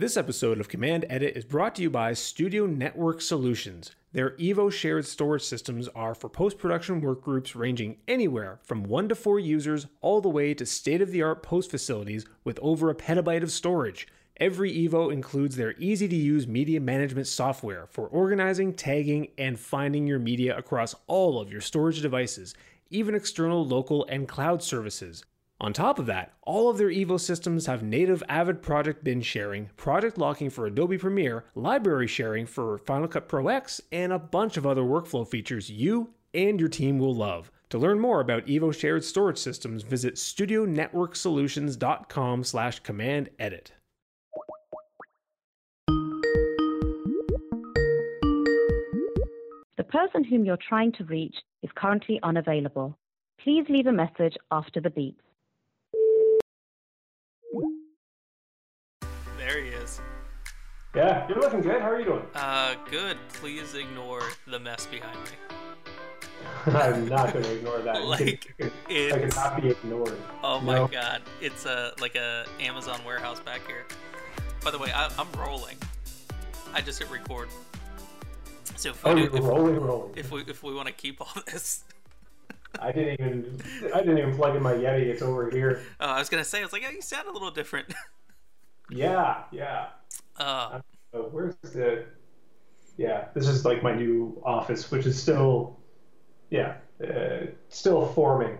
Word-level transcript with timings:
This 0.00 0.16
episode 0.16 0.60
of 0.60 0.70
Command 0.70 1.04
Edit 1.10 1.36
is 1.36 1.44
brought 1.44 1.74
to 1.74 1.82
you 1.82 1.90
by 1.90 2.14
Studio 2.14 2.64
Network 2.64 3.20
Solutions. 3.20 3.94
Their 4.12 4.30
Evo 4.38 4.72
shared 4.72 5.04
storage 5.04 5.42
systems 5.42 5.88
are 5.88 6.14
for 6.14 6.30
post 6.30 6.56
production 6.56 7.02
work 7.02 7.20
groups 7.20 7.54
ranging 7.54 7.98
anywhere 8.08 8.60
from 8.62 8.82
one 8.82 9.10
to 9.10 9.14
four 9.14 9.38
users 9.38 9.88
all 10.00 10.22
the 10.22 10.30
way 10.30 10.54
to 10.54 10.64
state 10.64 11.02
of 11.02 11.10
the 11.10 11.20
art 11.20 11.42
post 11.42 11.70
facilities 11.70 12.24
with 12.44 12.58
over 12.62 12.88
a 12.88 12.94
petabyte 12.94 13.42
of 13.42 13.52
storage. 13.52 14.08
Every 14.38 14.72
Evo 14.72 15.12
includes 15.12 15.56
their 15.56 15.74
easy 15.78 16.08
to 16.08 16.16
use 16.16 16.48
media 16.48 16.80
management 16.80 17.26
software 17.26 17.86
for 17.86 18.08
organizing, 18.08 18.72
tagging, 18.72 19.28
and 19.36 19.60
finding 19.60 20.06
your 20.06 20.18
media 20.18 20.56
across 20.56 20.94
all 21.08 21.38
of 21.38 21.52
your 21.52 21.60
storage 21.60 22.00
devices, 22.00 22.54
even 22.88 23.14
external, 23.14 23.66
local, 23.66 24.06
and 24.06 24.26
cloud 24.26 24.62
services. 24.62 25.26
On 25.62 25.74
top 25.74 25.98
of 25.98 26.06
that, 26.06 26.32
all 26.40 26.70
of 26.70 26.78
their 26.78 26.88
Evo 26.88 27.20
systems 27.20 27.66
have 27.66 27.82
native 27.82 28.22
Avid 28.30 28.62
project 28.62 29.04
bin 29.04 29.20
sharing, 29.20 29.66
project 29.76 30.16
locking 30.16 30.48
for 30.48 30.64
Adobe 30.64 30.96
Premiere, 30.96 31.44
library 31.54 32.06
sharing 32.06 32.46
for 32.46 32.78
Final 32.78 33.08
Cut 33.08 33.28
Pro 33.28 33.48
X, 33.48 33.78
and 33.92 34.10
a 34.10 34.18
bunch 34.18 34.56
of 34.56 34.66
other 34.66 34.80
workflow 34.80 35.28
features 35.28 35.70
you 35.70 36.14
and 36.32 36.58
your 36.58 36.70
team 36.70 36.98
will 36.98 37.14
love. 37.14 37.50
To 37.68 37.76
learn 37.76 38.00
more 38.00 38.20
about 38.20 38.46
Evo 38.46 38.74
shared 38.74 39.04
storage 39.04 39.36
systems, 39.36 39.82
visit 39.82 40.14
studionetworksolutions.com 40.14 42.44
slash 42.44 42.80
command 42.80 43.28
edit. 43.38 43.72
The 49.76 49.84
person 49.86 50.24
whom 50.24 50.46
you're 50.46 50.56
trying 50.56 50.92
to 50.92 51.04
reach 51.04 51.36
is 51.62 51.68
currently 51.74 52.18
unavailable. 52.22 52.96
Please 53.44 53.66
leave 53.68 53.86
a 53.86 53.92
message 53.92 54.38
after 54.50 54.80
the 54.80 54.88
beep. 54.88 55.20
There 59.60 59.68
he 59.68 59.76
is. 59.76 60.00
Yeah, 60.94 61.28
you're 61.28 61.38
looking 61.38 61.60
good. 61.60 61.82
How 61.82 61.90
are 61.90 61.98
you 61.98 62.06
doing? 62.06 62.22
Uh, 62.34 62.76
good. 62.90 63.18
Please 63.34 63.74
ignore 63.74 64.22
the 64.46 64.58
mess 64.58 64.86
behind 64.86 65.18
me. 65.24 65.30
I'm 66.74 67.06
not 67.06 67.32
going 67.34 67.44
to 67.44 67.56
ignore 67.56 67.78
that. 67.80 68.02
Like, 68.04 68.54
it 68.58 68.58
can, 68.58 68.66
it 68.88 69.12
it's- 69.12 69.34
cannot 69.34 69.60
be 69.60 69.68
ignored. 69.68 70.16
Oh 70.42 70.60
my 70.60 70.86
god, 70.88 71.20
it's 71.42 71.66
a 71.66 71.92
like 72.00 72.14
a 72.16 72.46
Amazon 72.58 73.00
warehouse 73.04 73.38
back 73.40 73.60
here. 73.66 73.84
By 74.64 74.70
the 74.70 74.78
way, 74.78 74.90
I, 74.94 75.10
I'm 75.18 75.28
rolling. 75.38 75.76
I 76.72 76.80
just 76.80 76.98
hit 76.98 77.10
record. 77.10 77.48
So 78.76 78.90
if 78.90 79.04
we 79.04 79.10
Oh, 79.10 79.14
do, 79.14 79.20
you're 79.22 79.36
if, 79.36 79.42
rolling, 79.44 79.76
rolling. 79.78 80.12
if 80.16 80.30
we 80.30 80.40
if 80.42 80.62
we 80.62 80.72
want 80.74 80.86
to 80.88 80.94
keep 80.94 81.20
all 81.20 81.42
this, 81.46 81.84
I 82.80 82.92
didn't 82.92 83.20
even, 83.20 83.62
I 83.94 83.98
didn't 83.98 84.18
even 84.18 84.34
plug 84.36 84.56
in 84.56 84.62
my 84.62 84.72
Yeti. 84.72 85.02
It's 85.06 85.20
over 85.22 85.50
here. 85.50 85.82
uh, 86.00 86.04
I 86.04 86.18
was 86.18 86.30
gonna 86.30 86.44
say 86.44 86.60
I 86.60 86.62
was 86.62 86.72
like, 86.72 86.82
oh, 86.86 86.90
you 86.90 87.02
sound 87.02 87.28
a 87.28 87.32
little 87.32 87.50
different. 87.50 87.92
Yeah, 88.90 89.42
yeah. 89.52 89.86
uh, 90.38 90.80
Oh, 91.12 91.22
where's 91.32 91.54
the? 91.62 92.04
Yeah, 92.96 93.26
this 93.34 93.48
is 93.48 93.64
like 93.64 93.82
my 93.82 93.94
new 93.94 94.40
office, 94.44 94.90
which 94.90 95.06
is 95.06 95.20
still, 95.20 95.78
yeah, 96.50 96.76
uh, 97.02 97.46
still 97.68 98.06
forming. 98.12 98.58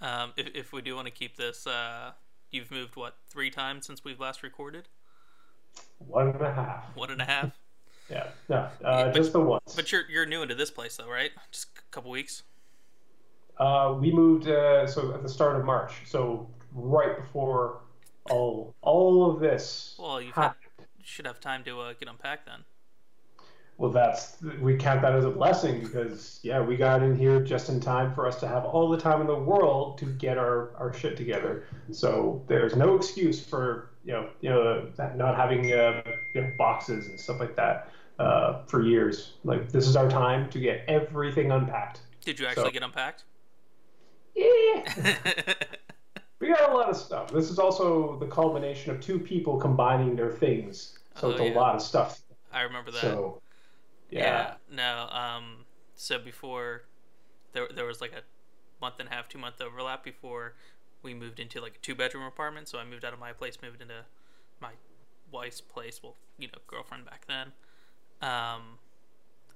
um, 0.00 0.32
if 0.36 0.48
if 0.54 0.72
we 0.72 0.82
do 0.82 0.94
want 0.96 1.06
to 1.06 1.12
keep 1.12 1.36
this, 1.36 1.66
uh, 1.66 2.12
you've 2.50 2.70
moved 2.70 2.96
what 2.96 3.16
three 3.28 3.50
times 3.50 3.86
since 3.86 4.02
we've 4.04 4.18
last 4.18 4.42
recorded? 4.42 4.88
One 5.98 6.28
and 6.30 6.40
a 6.40 6.52
half. 6.52 6.84
One 6.96 7.10
and 7.10 7.20
a 7.20 7.24
half. 7.26 7.58
Yeah, 8.10 8.26
no, 8.48 8.56
uh, 8.84 9.04
but- 9.04 9.14
just 9.14 9.32
the 9.32 9.40
once. 9.40 9.74
But 9.76 9.90
you're 9.92 10.02
you're 10.10 10.26
new 10.26 10.42
into 10.42 10.56
this 10.56 10.70
place 10.70 10.96
though, 10.96 11.08
right? 11.08 11.30
Just 11.52 11.68
a 11.78 11.82
couple 11.92 12.10
weeks. 12.10 12.42
Uh, 13.58 13.94
we 13.98 14.10
moved 14.10 14.48
uh, 14.48 14.86
so 14.88 15.14
at 15.14 15.22
the 15.22 15.28
start 15.28 15.56
of 15.56 15.64
March, 15.64 15.92
so 16.04 16.50
right 16.74 17.16
before 17.16 17.78
all 18.30 18.74
all 18.82 19.30
of 19.30 19.40
this 19.40 19.96
Well, 19.98 20.20
you've 20.20 20.34
had, 20.34 20.42
happened. 20.42 20.86
you 20.98 21.04
should 21.04 21.26
have 21.26 21.40
time 21.40 21.64
to 21.64 21.80
uh, 21.80 21.92
get 21.98 22.08
unpacked 22.08 22.46
then. 22.46 22.60
Well, 23.78 23.90
that's 23.90 24.36
we 24.60 24.76
count 24.76 25.02
that 25.02 25.14
as 25.14 25.24
a 25.24 25.30
blessing 25.30 25.80
because 25.80 26.38
yeah, 26.42 26.60
we 26.60 26.76
got 26.76 27.02
in 27.02 27.16
here 27.16 27.42
just 27.42 27.68
in 27.68 27.80
time 27.80 28.14
for 28.14 28.26
us 28.28 28.38
to 28.40 28.46
have 28.46 28.64
all 28.64 28.88
the 28.88 28.98
time 28.98 29.20
in 29.20 29.26
the 29.26 29.34
world 29.34 29.98
to 29.98 30.04
get 30.04 30.38
our, 30.38 30.70
our 30.76 30.92
shit 30.92 31.16
together. 31.16 31.64
So 31.90 32.44
there's 32.46 32.76
no 32.76 32.94
excuse 32.94 33.44
for 33.44 33.90
you 34.04 34.12
know 34.12 34.28
you 34.40 34.50
know 34.50 34.86
that 34.96 35.16
not 35.16 35.34
having 35.36 35.72
uh, 35.72 36.02
you 36.34 36.42
know, 36.42 36.52
boxes 36.58 37.08
and 37.08 37.18
stuff 37.18 37.40
like 37.40 37.56
that 37.56 37.90
uh, 38.20 38.62
for 38.66 38.82
years. 38.82 39.32
Like 39.42 39.72
this 39.72 39.88
is 39.88 39.96
our 39.96 40.08
time 40.08 40.48
to 40.50 40.60
get 40.60 40.84
everything 40.86 41.50
unpacked. 41.50 42.02
Did 42.24 42.38
you 42.38 42.46
actually 42.46 42.66
So- 42.66 42.70
get 42.70 42.82
unpacked? 42.84 43.24
Yeah, 44.34 44.84
we 46.42 46.48
got 46.48 46.70
a 46.70 46.74
lot 46.74 46.90
of 46.90 46.96
stuff. 46.96 47.30
This 47.30 47.50
is 47.50 47.58
also 47.60 48.16
the 48.18 48.26
culmination 48.26 48.90
of 48.90 49.00
two 49.00 49.18
people 49.20 49.58
combining 49.58 50.16
their 50.16 50.30
things. 50.32 50.98
So 51.14 51.28
Oh, 51.28 51.30
it's 51.30 51.40
a 51.40 51.48
yeah. 51.48 51.54
lot 51.54 51.76
of 51.76 51.82
stuff. 51.82 52.20
I 52.52 52.62
remember 52.62 52.90
that. 52.90 53.00
So 53.00 53.40
yeah. 54.10 54.54
No. 54.70 55.08
Um. 55.10 55.64
So 55.94 56.18
before, 56.18 56.82
there 57.52 57.68
there 57.72 57.86
was 57.86 58.00
like 58.00 58.12
a 58.12 58.22
month 58.80 58.96
and 58.98 59.08
a 59.08 59.12
half, 59.12 59.28
two 59.28 59.38
month 59.38 59.60
overlap 59.60 60.02
before 60.02 60.54
we 61.02 61.14
moved 61.14 61.38
into 61.38 61.60
like 61.60 61.76
a 61.76 61.78
two 61.78 61.94
bedroom 61.94 62.24
apartment. 62.24 62.68
So 62.68 62.78
I 62.78 62.84
moved 62.84 63.04
out 63.04 63.12
of 63.12 63.20
my 63.20 63.32
place, 63.32 63.58
moved 63.62 63.80
into 63.80 64.04
my 64.60 64.72
wife's 65.30 65.60
place. 65.60 66.00
Well, 66.02 66.16
you 66.38 66.48
know, 66.48 66.58
girlfriend 66.66 67.04
back 67.06 67.26
then. 67.28 67.52
Um. 68.20 68.78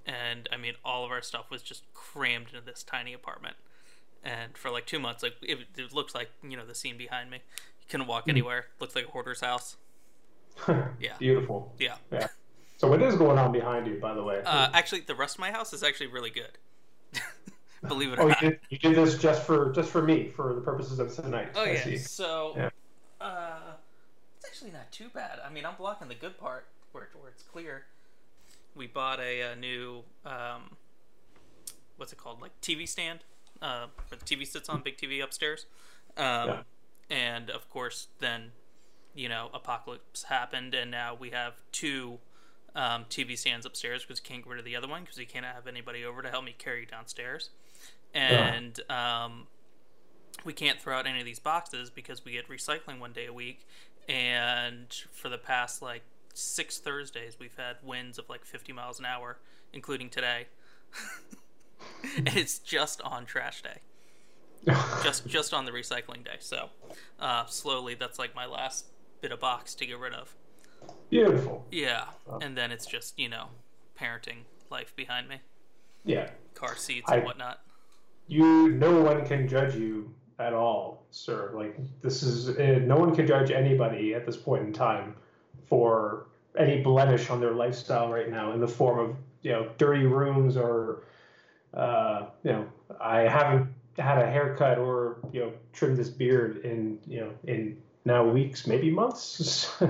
And 0.07 0.49
I 0.53 0.57
mean, 0.57 0.75
all 0.85 1.05
of 1.05 1.11
our 1.11 1.21
stuff 1.21 1.51
was 1.51 1.63
just 1.63 1.83
crammed 1.93 2.51
into 2.55 2.61
this 2.65 2.85
tiny 2.85 3.13
apartment. 3.13 3.57
And 4.27 4.59
for 4.59 4.73
like 4.73 4.87
two 4.87 4.99
months, 4.99 5.23
like 5.23 5.37
it, 5.41 5.59
it 5.77 5.95
looked 5.95 6.13
like 6.13 6.31
you 6.43 6.57
know 6.57 6.67
the 6.67 6.75
scene 6.75 6.99
behind 6.99 7.31
me. 7.31 7.37
You 7.37 7.87
couldn't 7.89 8.09
walk 8.09 8.25
anywhere. 8.29 8.67
Looks 8.81 8.97
like 8.97 9.07
a 9.07 9.11
hoarder's 9.11 9.41
house. 9.41 9.77
Yeah. 10.99 11.13
beautiful. 11.19 11.73
Yeah. 11.79 11.95
Yeah. 12.11 12.27
So 12.79 12.89
what 12.89 13.01
is 13.03 13.15
going 13.15 13.39
on 13.39 13.53
behind 13.53 13.87
you, 13.87 13.99
by 14.01 14.15
the 14.15 14.23
way? 14.23 14.43
Uh, 14.45 14.69
actually, 14.73 15.03
the 15.03 15.15
rest 15.15 15.37
of 15.37 15.41
my 15.41 15.53
house 15.53 15.73
is 15.73 15.83
actually 15.83 16.09
really 16.09 16.31
good. 16.31 16.59
Believe 17.89 18.13
it 18.15 18.19
or 18.19 18.23
oh, 18.23 18.25
you 18.25 18.31
not. 18.31 18.41
did, 18.41 18.61
you 18.71 18.79
did 18.79 18.97
this 18.97 19.17
just 19.19 19.45
for 19.45 19.71
just 19.73 19.91
for 19.91 20.03
me, 20.03 20.29
for 20.29 20.55
the 20.55 20.61
purposes 20.61 20.99
of 20.99 21.15
tonight. 21.15 21.51
Oh 21.55 21.63
I 21.63 21.73
yeah. 21.73 21.85
see. 21.85 21.97
So, 21.99 22.55
Yeah. 22.57 22.71
uh, 23.21 23.59
it's 24.39 24.47
actually 24.47 24.73
not 24.73 24.91
too 24.91 25.09
bad. 25.15 25.39
I 25.47 25.51
mean, 25.51 25.65
I'm 25.65 25.77
blocking 25.77 26.09
the 26.09 26.15
good 26.15 26.37
part 26.39 26.67
where 26.93 27.09
where 27.21 27.31
it's 27.31 27.43
clear. 27.43 27.85
We 28.75 28.87
bought 28.89 29.21
a, 29.21 29.53
uh 29.53 29.55
new 29.55 30.03
um, 30.25 30.77
what's 31.97 32.13
it 32.13 32.19
called? 32.19 32.41
Like 32.41 32.59
TV 32.61 32.89
stand, 32.89 33.21
uh, 33.63 33.87
where 34.09 34.19
the 34.19 34.25
TV 34.25 34.47
sits 34.47 34.69
on, 34.69 34.83
big 34.83 34.97
TV 34.97 35.23
upstairs. 35.23 35.67
Um, 36.17 36.25
Yeah. 36.49 36.63
and 37.11 37.51
of 37.51 37.69
course, 37.71 38.09
then 38.19 38.53
you 39.15 39.29
know, 39.29 39.51
apocalypse 39.55 40.25
happened, 40.25 40.75
and 40.75 40.91
now 40.91 41.15
we 41.15 41.31
have 41.31 41.55
two 41.73 42.19
um, 42.75 43.07
TV 43.09 43.37
stands 43.39 43.65
upstairs 43.65 44.03
because 44.03 44.21
can't 44.21 44.43
get 44.45 44.51
rid 44.51 44.59
of 44.59 44.65
the 44.67 44.77
other 44.77 44.89
one 44.89 45.03
because 45.03 45.17
we 45.19 45.25
can't 45.25 45.47
have 45.47 45.67
anybody 45.67 46.05
over 46.05 46.21
to 46.23 46.29
help 46.29 46.45
me 46.45 46.55
carry 46.57 46.85
downstairs. 46.85 47.51
And 48.15 48.79
um, 48.91 49.47
we 50.45 50.53
can't 50.53 50.81
throw 50.81 50.97
out 50.99 51.07
any 51.07 51.19
of 51.21 51.25
these 51.25 51.39
boxes 51.39 51.91
because 51.91 52.25
we 52.25 52.33
get 52.33 52.49
recycling 52.49 52.99
one 53.01 53.13
day 53.13 53.27
a 53.27 53.33
week. 53.33 53.67
And 54.09 54.87
for 55.13 55.29
the 55.29 55.39
past 55.39 55.83
like 55.83 56.03
six 56.35 56.79
Thursdays, 56.79 57.39
we've 57.41 57.57
had 57.57 57.77
winds 57.83 58.19
of 58.19 58.29
like 58.29 58.45
50 58.45 58.73
miles 58.73 58.99
an 58.99 59.07
hour, 59.07 59.39
including 59.73 60.11
today. 60.11 60.47
and 62.17 62.29
it's 62.29 62.59
just 62.59 63.01
on 63.03 63.27
trash 63.27 63.63
day 63.63 63.81
just 65.03 65.27
just 65.27 65.55
on 65.55 65.65
the 65.65 65.71
recycling 65.71 66.25
day. 66.25 66.37
So 66.41 66.71
uh, 67.21 67.47
slowly, 67.47 67.95
that's 67.95 68.19
like 68.19 68.35
my 68.35 68.47
last 68.47 68.87
bit 69.21 69.31
of 69.31 69.39
box 69.41 69.75
to 69.77 69.87
get 69.87 69.99
rid 69.99 70.13
of. 70.13 70.35
Beautiful. 71.09 71.65
Yeah, 71.71 72.07
and 72.41 72.57
then 72.57 72.73
it's 72.73 72.87
just 72.87 73.19
you 73.19 73.29
know 73.29 73.47
parenting 74.01 74.39
life 74.71 74.95
behind 74.97 75.29
me, 75.29 75.37
Yeah. 76.05 76.31
car 76.55 76.77
seats 76.77 77.11
I- 77.11 77.17
and 77.17 77.25
whatnot. 77.25 77.61
You. 78.27 78.71
No 78.71 79.01
one 79.03 79.25
can 79.25 79.47
judge 79.47 79.77
you 79.77 80.13
at 80.41 80.53
all, 80.53 81.05
sir. 81.13 81.53
Like 81.55 81.79
this 82.03 82.25
is. 82.25 82.49
Uh, 82.49 82.81
no 82.85 82.97
one 82.97 83.15
can 83.15 83.25
judge 83.27 83.53
anybody 83.53 84.15
at 84.15 84.27
this 84.27 84.37
point 84.37 84.65
in 84.67 84.73
time 84.73 85.15
for 85.69 86.27
any 86.59 86.83
blemish 86.83 87.31
on 87.31 87.41
their 87.41 87.53
lifestyle 87.53 88.11
right 88.11 88.31
now 88.31 88.53
in 88.53 88.61
the 88.61 88.67
form 88.67 88.99
of 88.99 89.17
you 89.43 89.53
know 89.53 89.71
dirty 89.79 90.07
rooms 90.07 90.57
or 90.57 91.05
uh, 91.75 92.27
you 92.43 92.53
know 92.53 92.67
I 93.01 93.21
haven't 93.21 93.69
had 93.99 94.19
a 94.19 94.31
haircut 94.31 94.79
or 94.79 95.19
you 95.33 95.41
know 95.41 95.53
trimmed 95.73 95.97
this 95.97 96.09
beard 96.09 96.59
in 96.59 96.99
you 97.07 97.21
know 97.21 97.33
in 97.45 97.79
now 98.05 98.29
weeks 98.29 98.67
maybe 98.67 98.91
months. 98.91 99.75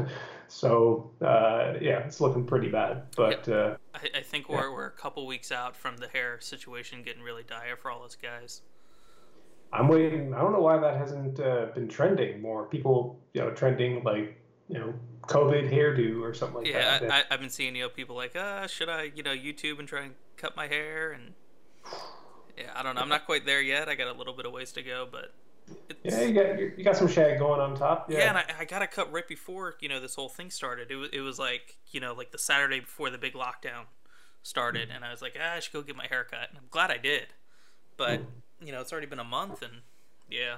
So 0.48 1.10
uh, 1.20 1.74
yeah 1.80 1.98
it's 2.06 2.20
looking 2.20 2.46
pretty 2.46 2.68
bad 2.68 3.02
but 3.16 3.48
uh, 3.48 3.76
I, 3.94 4.18
I 4.18 4.22
think 4.22 4.48
we're 4.48 4.72
we're 4.72 4.86
a 4.86 4.92
couple 4.92 5.26
weeks 5.26 5.50
out 5.50 5.76
from 5.76 5.96
the 5.96 6.06
hair 6.06 6.38
situation 6.40 7.02
getting 7.02 7.20
really 7.20 7.42
dire 7.42 7.76
for 7.76 7.90
all 7.90 8.04
us 8.04 8.14
guys. 8.14 8.62
I'm 9.72 9.88
waiting 9.88 10.32
I 10.34 10.38
don't 10.38 10.52
know 10.52 10.60
why 10.60 10.78
that 10.78 10.96
hasn't 10.96 11.40
uh, 11.40 11.66
been 11.74 11.88
trending 11.88 12.40
more. 12.40 12.64
People 12.66 13.18
you 13.32 13.40
know 13.40 13.50
trending 13.50 14.04
like 14.04 14.38
you 14.68 14.78
know 14.78 14.94
COVID 15.26 15.70
hairdo 15.70 16.22
or 16.22 16.34
something 16.34 16.58
like 16.58 16.66
Yeah, 16.68 16.98
that. 16.98 17.10
I, 17.10 17.18
I, 17.18 17.24
I've 17.30 17.40
been 17.40 17.50
seeing 17.50 17.74
you 17.76 17.82
know 17.82 17.88
people 17.88 18.16
like, 18.16 18.36
uh, 18.36 18.66
should 18.66 18.88
I 18.88 19.10
you 19.14 19.22
know 19.22 19.34
YouTube 19.34 19.78
and 19.78 19.88
try 19.88 20.02
and 20.02 20.14
cut 20.36 20.56
my 20.56 20.68
hair? 20.68 21.12
And 21.12 21.34
yeah, 22.56 22.70
I 22.74 22.82
don't 22.82 22.94
know. 22.94 23.00
I'm 23.00 23.08
not 23.08 23.26
quite 23.26 23.44
there 23.44 23.60
yet. 23.60 23.88
I 23.88 23.94
got 23.94 24.08
a 24.08 24.16
little 24.16 24.32
bit 24.32 24.46
of 24.46 24.52
ways 24.52 24.72
to 24.72 24.82
go, 24.82 25.06
but 25.10 25.32
yeah, 26.02 26.22
you 26.22 26.34
got 26.34 26.58
you 26.78 26.84
got 26.84 26.96
some 26.96 27.08
shag 27.08 27.38
going 27.38 27.60
on 27.60 27.76
top. 27.76 28.10
Yeah, 28.10 28.18
yeah 28.18 28.28
and 28.28 28.38
I, 28.38 28.44
I 28.60 28.64
got 28.64 28.82
a 28.82 28.86
cut 28.86 29.12
right 29.12 29.26
before 29.26 29.74
you 29.80 29.88
know 29.88 30.00
this 30.00 30.14
whole 30.14 30.28
thing 30.28 30.50
started. 30.50 30.90
It 30.90 30.96
was 30.96 31.10
it 31.12 31.20
was 31.20 31.38
like 31.38 31.76
you 31.90 32.00
know 32.00 32.14
like 32.14 32.30
the 32.30 32.38
Saturday 32.38 32.80
before 32.80 33.10
the 33.10 33.18
big 33.18 33.34
lockdown 33.34 33.84
started, 34.42 34.88
mm-hmm. 34.88 34.96
and 34.96 35.04
I 35.04 35.10
was 35.10 35.22
like, 35.22 35.36
ah, 35.40 35.56
I 35.56 35.60
should 35.60 35.72
go 35.72 35.82
get 35.82 35.96
my 35.96 36.06
hair 36.06 36.24
cut. 36.24 36.48
And 36.48 36.58
I'm 36.58 36.68
glad 36.70 36.90
I 36.90 36.98
did, 36.98 37.26
but 37.96 38.20
mm-hmm. 38.20 38.66
you 38.66 38.72
know 38.72 38.80
it's 38.80 38.92
already 38.92 39.08
been 39.08 39.18
a 39.20 39.24
month, 39.24 39.62
and 39.62 39.82
yeah. 40.30 40.56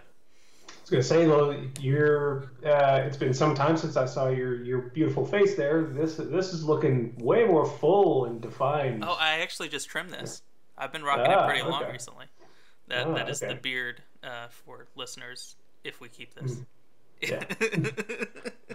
I 0.69 0.80
was 0.82 0.90
gonna 0.90 1.02
say, 1.02 1.25
though, 1.25 1.62
you're. 1.80 2.50
Uh, 2.64 3.02
it's 3.04 3.16
been 3.16 3.34
some 3.34 3.54
time 3.54 3.76
since 3.76 3.96
I 3.96 4.04
saw 4.04 4.28
your 4.28 4.62
your 4.62 4.78
beautiful 4.78 5.25
face 5.25 5.54
there. 5.54 5.84
This 5.84 6.16
this 6.16 6.52
is 6.52 6.64
looking 6.64 7.14
way 7.19 7.44
more 7.44 7.66
full 7.66 8.26
and 8.26 8.40
defined. 8.40 9.04
Oh, 9.06 9.16
I 9.19 9.40
actually 9.40 9.69
just 9.69 9.88
trimmed 9.88 10.10
this. 10.10 10.42
I've 10.78 10.92
been 10.92 11.02
rocking 11.02 11.26
ah, 11.26 11.44
it 11.44 11.46
pretty 11.46 11.62
okay. 11.62 11.70
long 11.70 11.90
recently. 11.90 12.26
That 12.88 13.06
ah, 13.06 13.14
that 13.14 13.28
is 13.28 13.42
okay. 13.42 13.54
the 13.54 13.60
beard 13.60 14.02
uh, 14.22 14.48
for 14.48 14.86
listeners 14.96 15.56
if 15.84 16.00
we 16.00 16.08
keep 16.08 16.34
this. 16.34 16.54
Mm. 16.54 16.66
Yeah. 17.20 17.44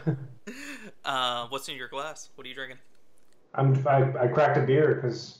uh, 1.06 1.48
what's 1.48 1.70
in 1.70 1.76
your 1.76 1.88
glass? 1.88 2.30
What 2.36 2.46
are 2.46 2.50
you 2.50 2.56
drinking? 2.56 2.80
I'm 3.56 3.88
I, 3.88 4.24
I 4.24 4.28
cracked 4.28 4.58
a 4.58 4.62
beer 4.62 4.96
because 4.96 5.40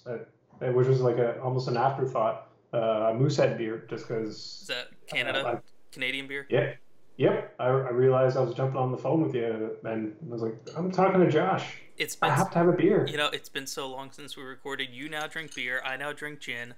which 0.60 0.88
was 0.88 1.02
like 1.02 1.18
a 1.18 1.40
almost 1.42 1.68
an 1.68 1.78
afterthought. 1.78 2.50
Uh, 2.74 3.12
a 3.12 3.14
Moosehead 3.14 3.56
beer, 3.56 3.86
just 3.88 4.08
because. 4.08 4.62
Is 4.62 4.68
that 4.68 4.88
Canada? 5.06 5.44
I, 5.46 5.58
Canadian 5.92 6.28
beer? 6.28 6.48
Yeah. 6.50 6.74
Yep. 7.18 7.56
I, 7.60 7.66
I 7.66 7.90
realized 7.92 8.36
I 8.36 8.40
was 8.40 8.56
jumping 8.56 8.78
on 8.78 8.92
the 8.92 8.98
phone 8.98 9.22
with 9.22 9.36
you, 9.36 9.78
and 9.84 10.12
I 10.24 10.34
was 10.34 10.42
like, 10.42 10.56
I'm 10.76 10.92
talking 10.92 11.20
to 11.22 11.30
Josh. 11.30 11.83
It's 11.98 12.16
been, 12.16 12.32
I 12.32 12.36
have 12.36 12.52
to 12.52 12.58
have 12.58 12.68
a 12.68 12.74
beer. 12.74 13.06
You 13.08 13.18
know, 13.18 13.30
it's 13.32 13.50
been 13.50 13.68
so 13.68 13.88
long 13.88 14.12
since 14.12 14.36
we 14.36 14.44
recorded. 14.44 14.90
You 14.92 15.10
now 15.10 15.28
drink 15.28 15.54
beer. 15.56 15.82
I 15.86 15.96
now 15.98 16.12
drink 16.12 16.40
gin. 16.40 16.74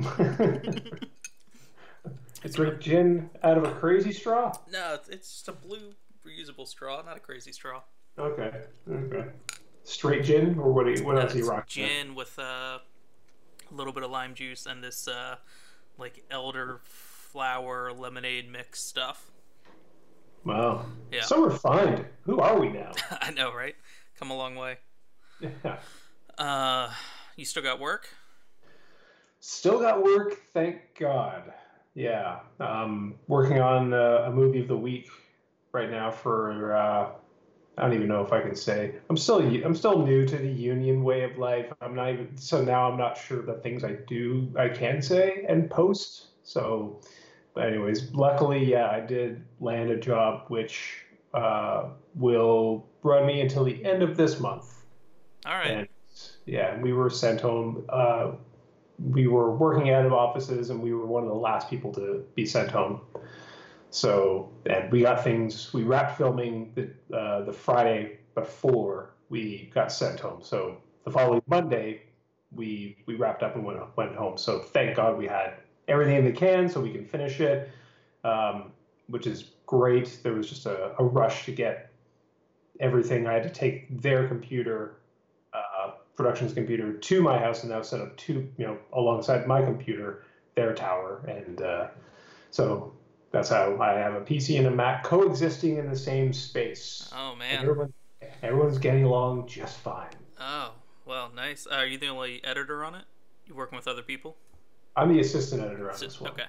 drink 2.48 2.80
gin 2.80 3.30
out 3.42 3.58
of 3.58 3.64
a 3.64 3.72
crazy 3.72 4.12
straw? 4.12 4.52
No, 4.70 4.98
it's 5.08 5.30
just 5.30 5.48
a 5.48 5.52
blue 5.52 5.94
reusable 6.26 6.66
straw, 6.66 7.02
not 7.02 7.16
a 7.16 7.20
crazy 7.20 7.52
straw. 7.52 7.82
Okay. 8.18 8.50
Okay. 8.90 9.24
Straight 9.84 10.24
gin, 10.24 10.58
or 10.58 10.72
what? 10.72 10.86
What 11.00 11.14
no, 11.14 11.20
else 11.22 11.34
you 11.34 11.48
rocking? 11.48 11.86
Gin 11.86 12.14
with 12.14 12.38
uh, 12.38 12.78
a 13.70 13.74
little 13.74 13.92
bit 13.92 14.02
of 14.02 14.10
lime 14.10 14.34
juice 14.34 14.66
and 14.66 14.82
this 14.82 15.08
uh, 15.08 15.36
like 15.98 16.24
elderflower 16.30 17.98
lemonade 17.98 18.50
mix 18.50 18.82
stuff. 18.82 19.30
Wow. 20.44 20.86
Yeah. 21.12 21.22
So 21.22 21.44
refined. 21.44 22.04
Who 22.22 22.40
are 22.40 22.58
we 22.58 22.70
now? 22.70 22.92
I 23.20 23.30
know, 23.30 23.52
right? 23.52 23.76
Come 24.20 24.30
a 24.30 24.36
long 24.36 24.54
way. 24.54 24.76
Yeah. 25.40 25.78
Uh, 26.36 26.92
you 27.36 27.46
still 27.46 27.62
got 27.62 27.80
work? 27.80 28.06
Still 29.40 29.80
got 29.80 30.02
work, 30.04 30.42
thank 30.52 30.94
God. 30.98 31.54
Yeah. 31.94 32.40
Um, 32.60 33.14
working 33.28 33.60
on 33.60 33.94
uh, 33.94 34.24
a 34.26 34.30
movie 34.30 34.60
of 34.60 34.68
the 34.68 34.76
week 34.76 35.08
right 35.72 35.90
now 35.90 36.10
for 36.10 36.76
uh, 36.76 37.12
I 37.78 37.82
don't 37.82 37.94
even 37.94 38.08
know 38.08 38.22
if 38.22 38.30
I 38.30 38.42
can 38.42 38.54
say 38.54 38.96
I'm 39.08 39.16
still 39.16 39.38
I'm 39.38 39.74
still 39.74 40.04
new 40.04 40.26
to 40.26 40.36
the 40.36 40.50
union 40.50 41.02
way 41.02 41.22
of 41.22 41.38
life. 41.38 41.72
I'm 41.80 41.94
not 41.94 42.10
even 42.10 42.36
so 42.36 42.62
now 42.62 42.90
I'm 42.90 42.98
not 42.98 43.16
sure 43.16 43.40
the 43.40 43.54
things 43.54 43.84
I 43.84 43.92
do 44.06 44.52
I 44.58 44.68
can 44.68 45.00
say 45.00 45.46
and 45.48 45.70
post. 45.70 46.26
So, 46.42 47.00
but 47.54 47.68
anyways, 47.68 48.12
luckily, 48.12 48.62
yeah, 48.64 48.90
I 48.90 49.00
did 49.00 49.42
land 49.60 49.90
a 49.90 49.96
job 49.96 50.44
which 50.48 51.06
uh, 51.34 51.90
will 52.14 52.86
run 53.02 53.26
me 53.26 53.40
until 53.40 53.64
the 53.64 53.84
end 53.84 54.02
of 54.02 54.16
this 54.16 54.40
month. 54.40 54.84
All 55.46 55.54
right. 55.54 55.70
And, 55.70 55.88
yeah, 56.46 56.78
we 56.80 56.92
were 56.92 57.10
sent 57.10 57.40
home. 57.40 57.84
Uh, 57.88 58.32
we 58.98 59.26
were 59.26 59.54
working 59.54 59.90
out 59.90 60.04
of 60.04 60.12
offices, 60.12 60.70
and 60.70 60.82
we 60.82 60.92
were 60.92 61.06
one 61.06 61.22
of 61.22 61.28
the 61.28 61.34
last 61.34 61.70
people 61.70 61.92
to 61.94 62.24
be 62.34 62.44
sent 62.44 62.70
home. 62.70 63.00
So, 63.90 64.50
and 64.66 64.90
we 64.92 65.02
got 65.02 65.24
things. 65.24 65.72
We 65.72 65.82
wrapped 65.82 66.18
filming 66.18 66.72
the 66.74 67.16
uh, 67.16 67.44
the 67.44 67.52
Friday 67.52 68.18
before 68.34 69.14
we 69.30 69.70
got 69.74 69.90
sent 69.90 70.20
home. 70.20 70.42
So 70.42 70.76
the 71.04 71.10
following 71.10 71.42
Monday, 71.46 72.02
we 72.54 72.98
we 73.06 73.14
wrapped 73.14 73.42
up 73.42 73.54
and 73.56 73.64
went 73.64 73.80
went 73.96 74.14
home. 74.14 74.36
So 74.36 74.58
thank 74.58 74.96
God 74.96 75.16
we 75.16 75.26
had 75.26 75.54
everything 75.88 76.16
in 76.16 76.24
the 76.24 76.32
can, 76.32 76.68
so 76.68 76.80
we 76.80 76.92
can 76.92 77.04
finish 77.04 77.40
it, 77.40 77.70
um, 78.22 78.72
which 79.10 79.26
is 79.26 79.50
great. 79.66 80.20
There 80.22 80.32
was 80.32 80.48
just 80.48 80.66
a, 80.66 80.94
a, 80.98 81.04
rush 81.04 81.44
to 81.46 81.52
get 81.52 81.90
everything. 82.78 83.26
I 83.26 83.34
had 83.34 83.42
to 83.42 83.50
take 83.50 84.00
their 84.00 84.26
computer, 84.26 84.96
uh, 85.52 85.92
production's 86.16 86.52
computer, 86.52 86.92
to 86.92 87.22
my 87.22 87.38
house, 87.38 87.62
and 87.62 87.72
now 87.72 87.82
set 87.82 88.00
up 88.00 88.16
two, 88.16 88.48
you 88.56 88.66
know, 88.66 88.78
alongside 88.92 89.46
my 89.46 89.62
computer, 89.62 90.24
their 90.54 90.74
tower, 90.74 91.22
and 91.28 91.62
uh, 91.62 91.88
so 92.50 92.92
that's 93.30 93.48
how 93.48 93.80
I 93.80 93.92
have 93.92 94.14
a 94.14 94.20
PC 94.20 94.58
and 94.58 94.66
a 94.66 94.70
Mac 94.70 95.04
coexisting 95.04 95.76
in 95.76 95.88
the 95.88 95.96
same 95.96 96.32
space. 96.32 97.10
Oh 97.14 97.34
man, 97.36 97.62
everyone, 97.62 97.92
everyone's 98.42 98.78
getting 98.78 99.04
along 99.04 99.46
just 99.46 99.78
fine. 99.78 100.10
Oh 100.40 100.72
well, 101.06 101.30
nice. 101.34 101.66
Uh, 101.70 101.76
are 101.76 101.86
you 101.86 101.98
the 101.98 102.08
only 102.08 102.42
editor 102.44 102.84
on 102.84 102.94
it? 102.94 103.04
You 103.46 103.54
working 103.54 103.76
with 103.76 103.88
other 103.88 104.02
people? 104.02 104.36
I'm 104.96 105.12
the 105.12 105.20
assistant 105.20 105.62
editor 105.62 105.90
on 105.90 105.98
this 106.00 106.20
one. 106.20 106.32
Okay. 106.32 106.44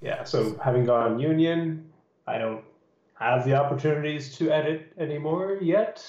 Yeah, 0.00 0.24
so 0.24 0.58
having 0.62 0.84
gone 0.84 1.18
union, 1.18 1.90
I 2.26 2.38
don't 2.38 2.64
have 3.18 3.44
the 3.44 3.54
opportunities 3.54 4.36
to 4.38 4.50
edit 4.50 4.92
anymore 4.98 5.58
yet. 5.60 6.04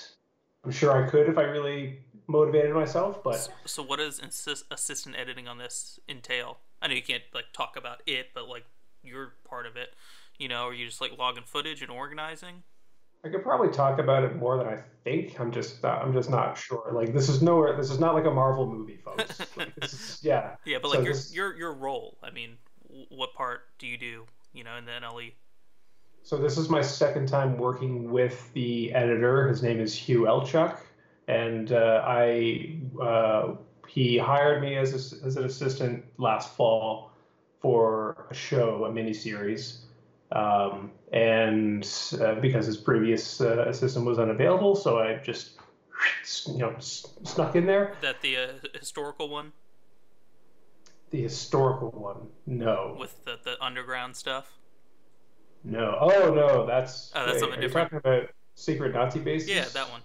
I'm 0.63 0.71
sure 0.71 0.91
I 0.91 1.09
could 1.09 1.27
if 1.27 1.37
I 1.37 1.43
really 1.43 1.99
motivated 2.27 2.73
myself, 2.73 3.23
but 3.23 3.35
so, 3.35 3.51
so 3.65 3.83
what 3.83 3.99
does 3.99 4.19
assist, 4.19 4.65
assistant 4.71 5.15
editing 5.17 5.47
on 5.47 5.57
this 5.57 5.99
entail? 6.07 6.59
I 6.81 6.87
know 6.87 6.93
you 6.93 7.01
can't 7.01 7.23
like 7.33 7.51
talk 7.51 7.75
about 7.75 8.01
it, 8.05 8.27
but 8.33 8.47
like 8.47 8.63
you're 9.03 9.33
part 9.43 9.65
of 9.65 9.75
it? 9.75 9.95
You 10.37 10.47
know, 10.47 10.67
are 10.67 10.73
you 10.73 10.85
just 10.85 11.01
like 11.01 11.17
logging 11.17 11.43
footage 11.45 11.81
and 11.81 11.91
organizing? 11.91 12.63
I 13.23 13.29
could 13.29 13.43
probably 13.43 13.69
talk 13.69 13.99
about 13.99 14.23
it 14.23 14.35
more 14.37 14.57
than 14.57 14.67
I 14.67 14.79
think. 15.03 15.39
I'm 15.39 15.51
just 15.51 15.83
uh, 15.85 15.99
I'm 16.01 16.13
just 16.13 16.29
not 16.29 16.57
sure. 16.57 16.91
Like 16.91 17.13
this 17.13 17.29
is 17.29 17.41
nowhere. 17.41 17.77
This 17.77 17.91
is 17.91 17.99
not 17.99 18.15
like 18.15 18.25
a 18.25 18.31
Marvel 18.31 18.65
movie, 18.65 18.97
folks. 19.03 19.41
Like, 19.57 19.73
is, 19.81 20.19
yeah. 20.23 20.55
Yeah, 20.65 20.77
but 20.81 20.89
like 20.89 20.99
so 20.99 21.03
your 21.03 21.13
this... 21.13 21.33
your 21.33 21.55
your 21.55 21.73
role. 21.73 22.17
I 22.23 22.31
mean, 22.31 22.57
what 23.09 23.33
part 23.33 23.61
do 23.79 23.87
you 23.87 23.97
do? 23.97 24.25
You 24.53 24.63
know, 24.63 24.75
in 24.77 24.85
the 24.85 24.91
NLE. 24.91 25.33
So 26.23 26.37
this 26.37 26.57
is 26.57 26.69
my 26.69 26.81
second 26.81 27.27
time 27.27 27.57
working 27.57 28.11
with 28.11 28.51
the 28.53 28.93
editor. 28.93 29.47
His 29.47 29.63
name 29.63 29.79
is 29.79 29.93
Hugh 29.93 30.21
Elchuk, 30.21 30.77
and 31.27 31.71
uh, 31.71 32.03
I 32.05 32.79
uh, 33.01 33.55
he 33.87 34.17
hired 34.17 34.61
me 34.61 34.77
as 34.77 34.91
a, 34.91 35.25
as 35.25 35.37
an 35.37 35.45
assistant 35.45 36.05
last 36.17 36.55
fall 36.55 37.11
for 37.59 38.27
a 38.29 38.33
show, 38.33 38.85
a 38.85 38.91
miniseries. 38.91 39.79
Um, 40.31 40.91
and 41.11 41.87
uh, 42.21 42.35
because 42.35 42.65
his 42.65 42.77
previous 42.77 43.41
uh, 43.41 43.65
assistant 43.67 44.05
was 44.05 44.17
unavailable, 44.17 44.75
so 44.75 44.99
I 44.99 45.17
just 45.17 45.59
you 46.47 46.59
know 46.59 46.75
snuck 46.79 47.55
in 47.55 47.65
there. 47.65 47.95
That 48.01 48.21
the 48.21 48.37
uh, 48.37 48.47
historical 48.79 49.27
one. 49.27 49.51
The 51.11 51.21
historical 51.21 51.91
one, 51.91 52.27
no. 52.45 52.95
With 52.99 53.25
the, 53.25 53.37
the 53.43 53.61
underground 53.63 54.15
stuff. 54.15 54.57
No. 55.63 55.97
Oh 55.99 56.33
no, 56.33 56.65
that's. 56.65 57.11
Oh, 57.13 57.25
that's 57.25 57.33
wait, 57.33 57.39
something 57.39 57.59
are 57.59 57.61
different. 57.61 57.91
You 57.91 57.99
talking 57.99 58.19
about 58.19 58.29
secret 58.55 58.93
Nazi 58.93 59.19
bases? 59.19 59.49
Yeah, 59.49 59.65
that 59.73 59.89
one. 59.89 60.01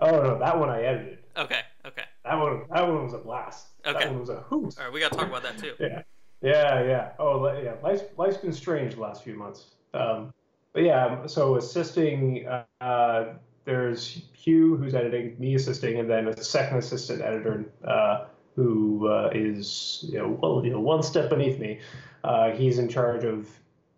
Oh 0.00 0.22
no, 0.22 0.38
that 0.38 0.58
one 0.58 0.70
I 0.70 0.82
edited. 0.82 1.18
Okay. 1.36 1.60
Okay. 1.86 2.02
That 2.24 2.34
one. 2.34 2.62
That 2.72 2.86
one 2.86 3.04
was 3.04 3.14
a 3.14 3.18
blast. 3.18 3.68
Okay. 3.86 3.98
That 3.98 4.08
one 4.10 4.20
was 4.20 4.28
a 4.28 4.40
hoot. 4.40 4.74
All 4.78 4.84
right, 4.84 4.92
we 4.92 5.00
got 5.00 5.12
to 5.12 5.18
talk 5.18 5.28
about 5.28 5.42
that 5.44 5.58
too. 5.58 5.74
yeah. 5.78 6.02
Yeah, 6.42 6.82
yeah. 6.84 7.12
Oh, 7.18 7.46
yeah. 7.58 7.74
Life's 7.82 8.02
life's 8.18 8.36
been 8.36 8.52
strange 8.52 8.96
the 8.96 9.00
last 9.00 9.24
few 9.24 9.34
months. 9.34 9.66
Um, 9.94 10.34
but 10.72 10.82
yeah, 10.82 11.26
so 11.26 11.56
assisting. 11.56 12.46
Uh, 12.80 13.34
there's 13.64 14.20
Hugh 14.34 14.76
who's 14.76 14.94
editing, 14.94 15.36
me 15.38 15.54
assisting, 15.54 15.98
and 15.98 16.10
then 16.10 16.28
a 16.28 16.36
second 16.42 16.78
assistant 16.78 17.22
editor 17.22 17.64
uh, 17.86 18.26
who 18.54 19.08
uh, 19.08 19.30
is 19.34 20.04
you 20.08 20.18
know 20.18 20.38
well 20.40 20.64
you 20.64 20.70
know 20.70 20.80
one 20.80 21.02
step 21.02 21.30
beneath 21.30 21.58
me. 21.58 21.80
Uh, 22.22 22.50
he's 22.52 22.78
in 22.78 22.88
charge 22.88 23.24
of 23.24 23.48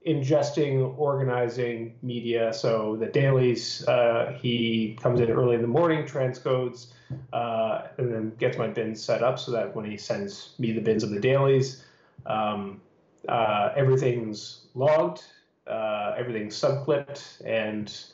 ingesting, 0.06 0.96
organizing 0.98 1.94
media. 2.02 2.52
So 2.52 2.96
the 2.96 3.06
dailies, 3.06 3.86
uh, 3.88 4.38
he 4.40 4.96
comes 5.00 5.20
in 5.20 5.30
early 5.30 5.56
in 5.56 5.62
the 5.62 5.68
morning, 5.68 6.04
transcodes, 6.04 6.92
uh, 7.32 7.88
and 7.98 8.12
then 8.12 8.32
gets 8.38 8.56
my 8.56 8.68
bins 8.68 9.02
set 9.02 9.22
up 9.22 9.38
so 9.38 9.50
that 9.52 9.74
when 9.74 9.84
he 9.84 9.96
sends 9.96 10.54
me 10.58 10.72
the 10.72 10.80
bins 10.80 11.02
of 11.02 11.10
the 11.10 11.20
dailies, 11.20 11.84
um, 12.26 12.80
uh, 13.28 13.72
everything's 13.76 14.66
logged, 14.74 15.24
uh, 15.66 16.14
everything's 16.16 16.54
subclipped, 16.54 17.44
and 17.44 18.04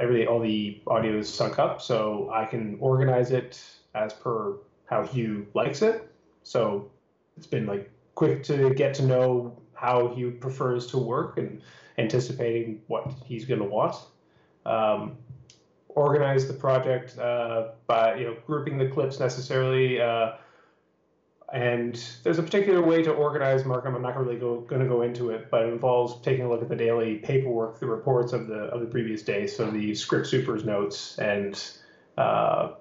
everything, 0.00 0.26
all 0.28 0.40
the 0.40 0.80
audio 0.86 1.18
is 1.18 1.32
sunk 1.32 1.58
up, 1.58 1.82
so 1.82 2.30
I 2.32 2.46
can 2.46 2.78
organize 2.80 3.32
it 3.32 3.62
as 3.94 4.14
per 4.14 4.56
how 4.92 5.06
Hugh 5.06 5.46
likes 5.54 5.80
it. 5.80 6.12
So 6.42 6.90
it's 7.36 7.46
been 7.46 7.66
like 7.66 7.90
quick 8.14 8.42
to 8.44 8.74
get 8.74 8.94
to 8.94 9.04
know 9.04 9.58
how 9.74 10.08
Hugh 10.14 10.32
prefers 10.32 10.86
to 10.88 10.98
work 10.98 11.38
and 11.38 11.62
anticipating 11.96 12.82
what 12.88 13.10
he's 13.24 13.46
going 13.46 13.60
to 13.60 13.66
want. 13.66 13.96
Um, 14.66 15.16
organize 15.88 16.46
the 16.46 16.54
project 16.54 17.18
uh, 17.18 17.68
by 17.86 18.16
you 18.16 18.26
know 18.26 18.36
grouping 18.46 18.76
the 18.78 18.88
clips 18.88 19.18
necessarily. 19.18 20.00
Uh, 20.00 20.32
and 21.52 22.02
there's 22.22 22.38
a 22.38 22.42
particular 22.42 22.80
way 22.80 23.02
to 23.02 23.12
organize 23.12 23.64
Markham. 23.64 23.94
I'm 23.94 24.02
not 24.02 24.16
really 24.16 24.36
going 24.36 24.80
to 24.80 24.88
go 24.88 25.02
into 25.02 25.30
it, 25.30 25.50
but 25.50 25.62
it 25.62 25.72
involves 25.72 26.22
taking 26.22 26.46
a 26.46 26.48
look 26.48 26.62
at 26.62 26.68
the 26.70 26.76
daily 26.76 27.16
paperwork, 27.16 27.78
the 27.78 27.86
reports 27.86 28.32
of 28.32 28.46
the 28.46 28.60
of 28.74 28.80
the 28.80 28.86
previous 28.86 29.22
day, 29.22 29.46
so 29.46 29.70
the 29.70 29.94
script 29.94 30.26
supers 30.26 30.64
notes, 30.64 31.18
and 31.18 31.62
uh, 32.16 32.72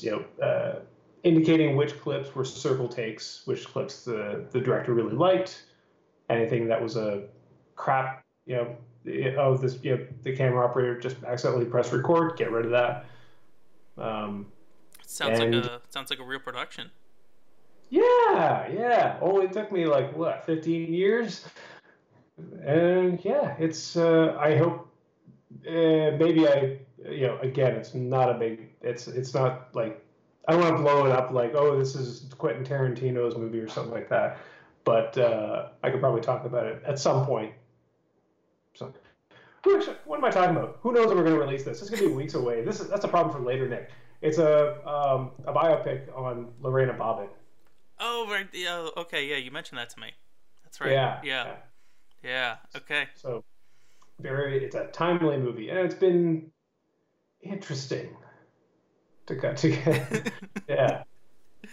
you 0.00 0.10
know, 0.10 0.44
uh, 0.44 0.80
indicating 1.24 1.74
which 1.76 1.98
clips 2.00 2.34
were 2.34 2.44
circle 2.44 2.86
takes, 2.86 3.42
which 3.46 3.64
clips 3.66 4.04
the 4.04 4.46
the 4.52 4.60
director 4.60 4.94
really 4.94 5.14
liked, 5.14 5.64
anything 6.30 6.68
that 6.68 6.80
was 6.80 6.96
a 6.96 7.24
crap, 7.74 8.22
you 8.46 8.56
know, 8.56 8.76
oh 9.38 9.56
this 9.56 9.78
you 9.82 9.96
know, 9.96 10.06
the 10.22 10.36
camera 10.36 10.64
operator 10.64 10.98
just 10.98 11.22
accidentally 11.24 11.64
pressed 11.64 11.92
record, 11.92 12.36
get 12.36 12.52
rid 12.52 12.66
of 12.66 12.70
that. 12.70 13.06
Um, 13.96 14.46
sounds 15.04 15.40
and, 15.40 15.54
like 15.54 15.64
a 15.64 15.80
sounds 15.88 16.10
like 16.10 16.20
a 16.20 16.24
real 16.24 16.40
production. 16.40 16.90
Yeah, 17.90 18.68
yeah. 18.72 19.18
Only 19.20 19.48
took 19.48 19.70
me 19.70 19.86
like 19.86 20.16
what, 20.16 20.44
15 20.46 20.92
years, 20.92 21.46
and 22.64 23.24
yeah, 23.24 23.54
it's. 23.58 23.96
Uh, 23.96 24.36
I 24.38 24.56
hope 24.56 24.88
uh, 25.66 26.16
maybe 26.18 26.48
I, 26.48 26.78
you 27.08 27.28
know, 27.28 27.38
again, 27.40 27.76
it's 27.76 27.94
not 27.94 28.30
a 28.30 28.34
big. 28.34 28.70
It's 28.82 29.06
it's 29.06 29.32
not 29.32 29.74
like 29.74 30.03
I 30.46 30.52
don't 30.52 30.60
want 30.60 30.76
to 30.76 30.82
blow 30.82 31.06
it 31.06 31.12
up 31.12 31.30
like 31.30 31.54
oh 31.54 31.78
this 31.78 31.94
is 31.94 32.26
Quentin 32.38 32.64
Tarantino's 32.64 33.36
movie 33.36 33.60
or 33.60 33.68
something 33.68 33.92
like 33.92 34.08
that, 34.10 34.38
but 34.84 35.16
uh, 35.18 35.68
I 35.82 35.90
could 35.90 36.00
probably 36.00 36.20
talk 36.20 36.44
about 36.44 36.66
it 36.66 36.82
at 36.86 36.98
some 36.98 37.24
point. 37.26 37.52
So, 38.74 38.92
what 40.04 40.18
am 40.18 40.24
I 40.24 40.30
talking 40.30 40.56
about? 40.56 40.78
Who 40.82 40.92
knows 40.92 41.06
when 41.08 41.16
we're 41.16 41.24
going 41.24 41.36
to 41.36 41.40
release 41.40 41.64
this? 41.64 41.80
It's 41.80 41.88
going 41.88 42.02
to 42.02 42.08
be 42.08 42.14
weeks 42.14 42.34
away. 42.34 42.62
This 42.62 42.80
is 42.80 42.88
that's 42.88 43.04
a 43.04 43.08
problem 43.08 43.34
for 43.34 43.40
later, 43.40 43.66
Nick. 43.68 43.90
It's 44.20 44.38
a 44.38 44.86
um, 44.86 45.30
a 45.46 45.52
biopic 45.52 46.14
on 46.16 46.48
Lorena 46.60 46.92
Bobbitt. 46.92 47.28
Oh, 47.98 48.26
right. 48.28 48.46
Yeah. 48.52 48.88
Okay. 48.96 49.26
Yeah, 49.26 49.36
you 49.36 49.50
mentioned 49.50 49.78
that 49.78 49.90
to 49.90 50.00
me. 50.00 50.12
That's 50.64 50.80
right. 50.80 50.92
Yeah. 50.92 51.20
Yeah. 51.22 51.44
Yeah. 51.44 51.56
yeah. 52.22 52.56
Okay. 52.76 53.06
So, 53.14 53.44
very. 54.20 54.64
It's 54.64 54.74
a 54.74 54.86
timely 54.88 55.38
movie, 55.38 55.70
and 55.70 55.78
it's 55.78 55.94
been 55.94 56.50
interesting 57.40 58.08
to 59.26 59.36
cut 59.36 59.56
together. 59.58 60.22
yeah. 60.68 61.02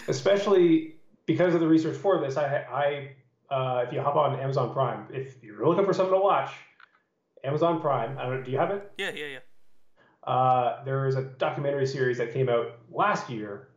Especially 0.08 0.96
because 1.26 1.54
of 1.54 1.60
the 1.60 1.68
research 1.68 1.98
for 1.98 2.20
this, 2.20 2.38
I, 2.38 3.12
I, 3.50 3.54
uh, 3.54 3.86
if 3.88 3.94
you 3.94 4.02
hop 4.02 4.16
on 4.16 4.40
Amazon 4.40 4.74
Prime, 4.74 5.08
if 5.12 5.44
you're 5.44 5.68
looking 5.68 5.86
for 5.86 5.94
something 5.94 6.14
to 6.14 6.20
watch, 6.20 6.52
Amazon 7.44 7.82
Prime. 7.82 8.18
I 8.18 8.24
don't. 8.24 8.44
Do 8.44 8.52
you 8.52 8.58
have 8.58 8.72
it? 8.72 8.92
Yeah. 8.98 9.12
Yeah. 9.12 9.26
Yeah. 9.26 10.32
Uh, 10.32 10.84
there 10.84 11.08
is 11.08 11.16
a 11.16 11.24
documentary 11.24 11.88
series 11.88 12.18
that 12.20 12.32
came 12.32 12.50
out 12.50 12.78
last 12.92 13.30
year, 13.30 13.70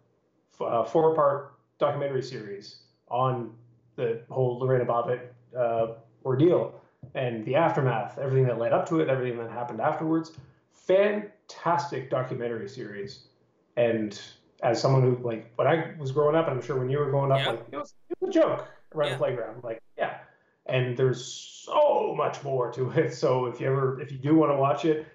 a 0.60 0.64
uh, 0.64 0.84
four 0.84 1.14
part 1.14 1.54
documentary 1.78 2.22
series 2.22 2.82
on 3.08 3.52
the 3.96 4.20
whole 4.28 4.58
Lorena 4.58 4.84
Bobbitt 4.84 5.20
uh, 5.56 5.94
ordeal 6.24 6.80
and 7.14 7.44
the 7.44 7.54
aftermath, 7.54 8.18
everything 8.18 8.46
that 8.46 8.58
led 8.58 8.72
up 8.72 8.88
to 8.88 9.00
it, 9.00 9.08
everything 9.08 9.38
that 9.38 9.50
happened 9.50 9.80
afterwards. 9.80 10.32
Fantastic 10.72 12.10
documentary 12.10 12.68
series. 12.68 13.28
And 13.76 14.20
as 14.62 14.80
someone 14.80 15.02
who, 15.02 15.18
like, 15.22 15.52
when 15.56 15.66
I 15.66 15.94
was 15.98 16.12
growing 16.12 16.36
up, 16.36 16.48
and 16.48 16.56
I'm 16.56 16.64
sure 16.64 16.78
when 16.78 16.90
you 16.90 16.98
were 16.98 17.10
growing 17.10 17.32
up, 17.32 17.40
yeah. 17.40 17.50
like, 17.50 17.66
it 17.72 17.76
was, 17.76 17.94
it 18.10 18.16
was 18.20 18.30
a 18.30 18.40
joke 18.40 18.68
around 18.94 19.08
yeah. 19.08 19.14
the 19.14 19.18
playground. 19.18 19.64
Like, 19.64 19.82
yeah. 19.98 20.18
And 20.66 20.96
there's 20.96 21.24
so 21.24 22.14
much 22.16 22.42
more 22.42 22.72
to 22.72 22.90
it. 22.90 23.14
So 23.14 23.46
if 23.46 23.60
you 23.60 23.66
ever, 23.66 24.00
if 24.00 24.12
you 24.12 24.18
do 24.18 24.34
want 24.34 24.52
to 24.52 24.56
watch 24.56 24.84
it, 24.84 25.06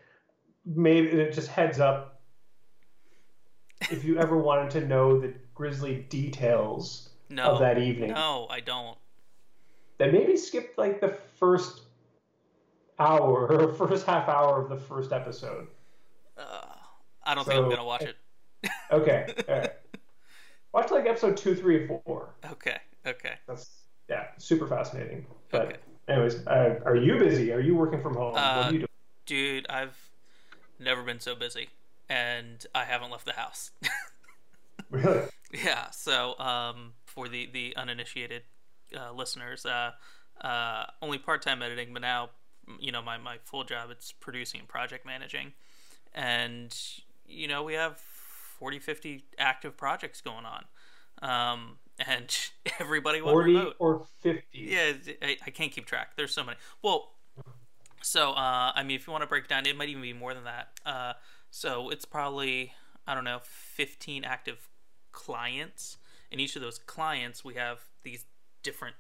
maybe 0.65 1.07
it 1.07 1.33
just 1.33 1.47
heads 1.47 1.79
up 1.79 2.21
if 3.91 4.03
you 4.03 4.19
ever 4.19 4.37
wanted 4.37 4.69
to 4.71 4.87
know 4.87 5.19
the 5.19 5.33
grisly 5.53 6.05
details 6.09 7.09
no, 7.29 7.43
of 7.43 7.59
that 7.59 7.77
evening. 7.77 8.11
No, 8.11 8.47
I 8.49 8.59
don't. 8.59 8.97
Then 9.97 10.13
maybe 10.13 10.37
skip 10.37 10.73
like 10.77 11.01
the 11.01 11.09
first 11.09 11.81
hour 12.97 13.47
or 13.47 13.73
first 13.87 14.05
half 14.05 14.27
hour 14.27 14.61
of 14.61 14.69
the 14.69 14.77
first 14.77 15.11
episode. 15.11 15.67
Uh, 16.37 16.61
I 17.23 17.35
don't 17.35 17.45
so, 17.45 17.51
think 17.51 17.63
I'm 17.63 17.69
gonna 17.69 17.85
watch 17.85 18.03
it. 18.03 18.15
Okay, 18.91 19.33
right. 19.47 19.71
Watch 20.73 20.91
like 20.91 21.05
episode 21.07 21.37
two, 21.37 21.55
three, 21.55 21.81
and 21.81 22.01
four. 22.05 22.35
Okay, 22.51 22.77
okay. 23.05 23.35
That's 23.47 23.69
yeah, 24.09 24.27
super 24.37 24.67
fascinating. 24.67 25.25
But 25.51 25.65
okay. 25.65 25.75
anyways, 26.07 26.45
uh, 26.47 26.79
are 26.85 26.95
you 26.95 27.17
busy? 27.17 27.51
Are 27.51 27.59
you 27.59 27.75
working 27.75 28.01
from 28.01 28.15
home? 28.15 28.35
Uh, 28.35 28.55
what 28.55 28.65
are 28.65 28.71
you 28.71 28.77
doing? 28.79 28.87
Dude, 29.25 29.65
I've 29.69 29.97
never 30.79 31.03
been 31.03 31.19
so 31.19 31.35
busy, 31.35 31.69
and 32.09 32.65
I 32.73 32.85
haven't 32.85 33.11
left 33.11 33.25
the 33.25 33.33
house. 33.33 33.71
really? 34.89 35.21
Yeah. 35.53 35.89
So, 35.91 36.37
um, 36.39 36.93
for 37.05 37.27
the 37.27 37.49
the 37.51 37.75
uninitiated 37.75 38.43
uh, 38.97 39.11
listeners, 39.13 39.65
uh, 39.65 39.91
uh, 40.41 40.85
only 41.01 41.17
part 41.17 41.41
time 41.41 41.61
editing, 41.61 41.93
but 41.93 42.01
now, 42.01 42.29
you 42.79 42.91
know, 42.91 43.01
my 43.01 43.17
my 43.17 43.37
full 43.43 43.63
job 43.63 43.89
it's 43.91 44.11
producing 44.11 44.59
and 44.59 44.69
project 44.69 45.05
managing, 45.05 45.53
and 46.13 46.75
you 47.27 47.47
know 47.47 47.63
we 47.63 47.73
have 47.73 48.01
40, 48.59 48.79
50 48.79 49.23
active 49.37 49.77
projects 49.77 50.21
going 50.21 50.45
on. 50.45 50.65
Um, 51.21 51.77
and 52.05 52.35
everybody 52.79 53.21
went 53.21 53.33
40 53.33 53.53
remote. 53.53 53.75
or 53.79 54.05
50 54.21 54.41
yeah 54.53 54.93
I, 55.21 55.35
I, 55.45 55.49
can't 55.49 55.69
keep 55.69 55.85
track 55.85 56.11
there's 56.15 56.33
so 56.33 56.45
many 56.45 56.55
well 56.81 57.11
so, 58.01 58.31
uh, 58.31 58.71
I 58.73 58.83
mean, 58.83 58.95
if 58.95 59.07
you 59.07 59.11
want 59.11 59.23
to 59.23 59.27
break 59.27 59.47
down, 59.47 59.65
it 59.65 59.75
might 59.75 59.89
even 59.89 60.01
be 60.01 60.13
more 60.13 60.33
than 60.33 60.45
that. 60.45 60.69
Uh, 60.85 61.13
so 61.51 61.89
it's 61.89 62.05
probably 62.05 62.73
I 63.09 63.15
don't 63.15 63.23
know, 63.23 63.39
15 63.41 64.23
active 64.23 64.69
clients. 65.11 65.97
In 66.31 66.39
each 66.39 66.55
of 66.55 66.61
those 66.61 66.77
clients, 66.77 67.43
we 67.43 67.55
have 67.55 67.79
these 68.03 68.25
different 68.61 68.95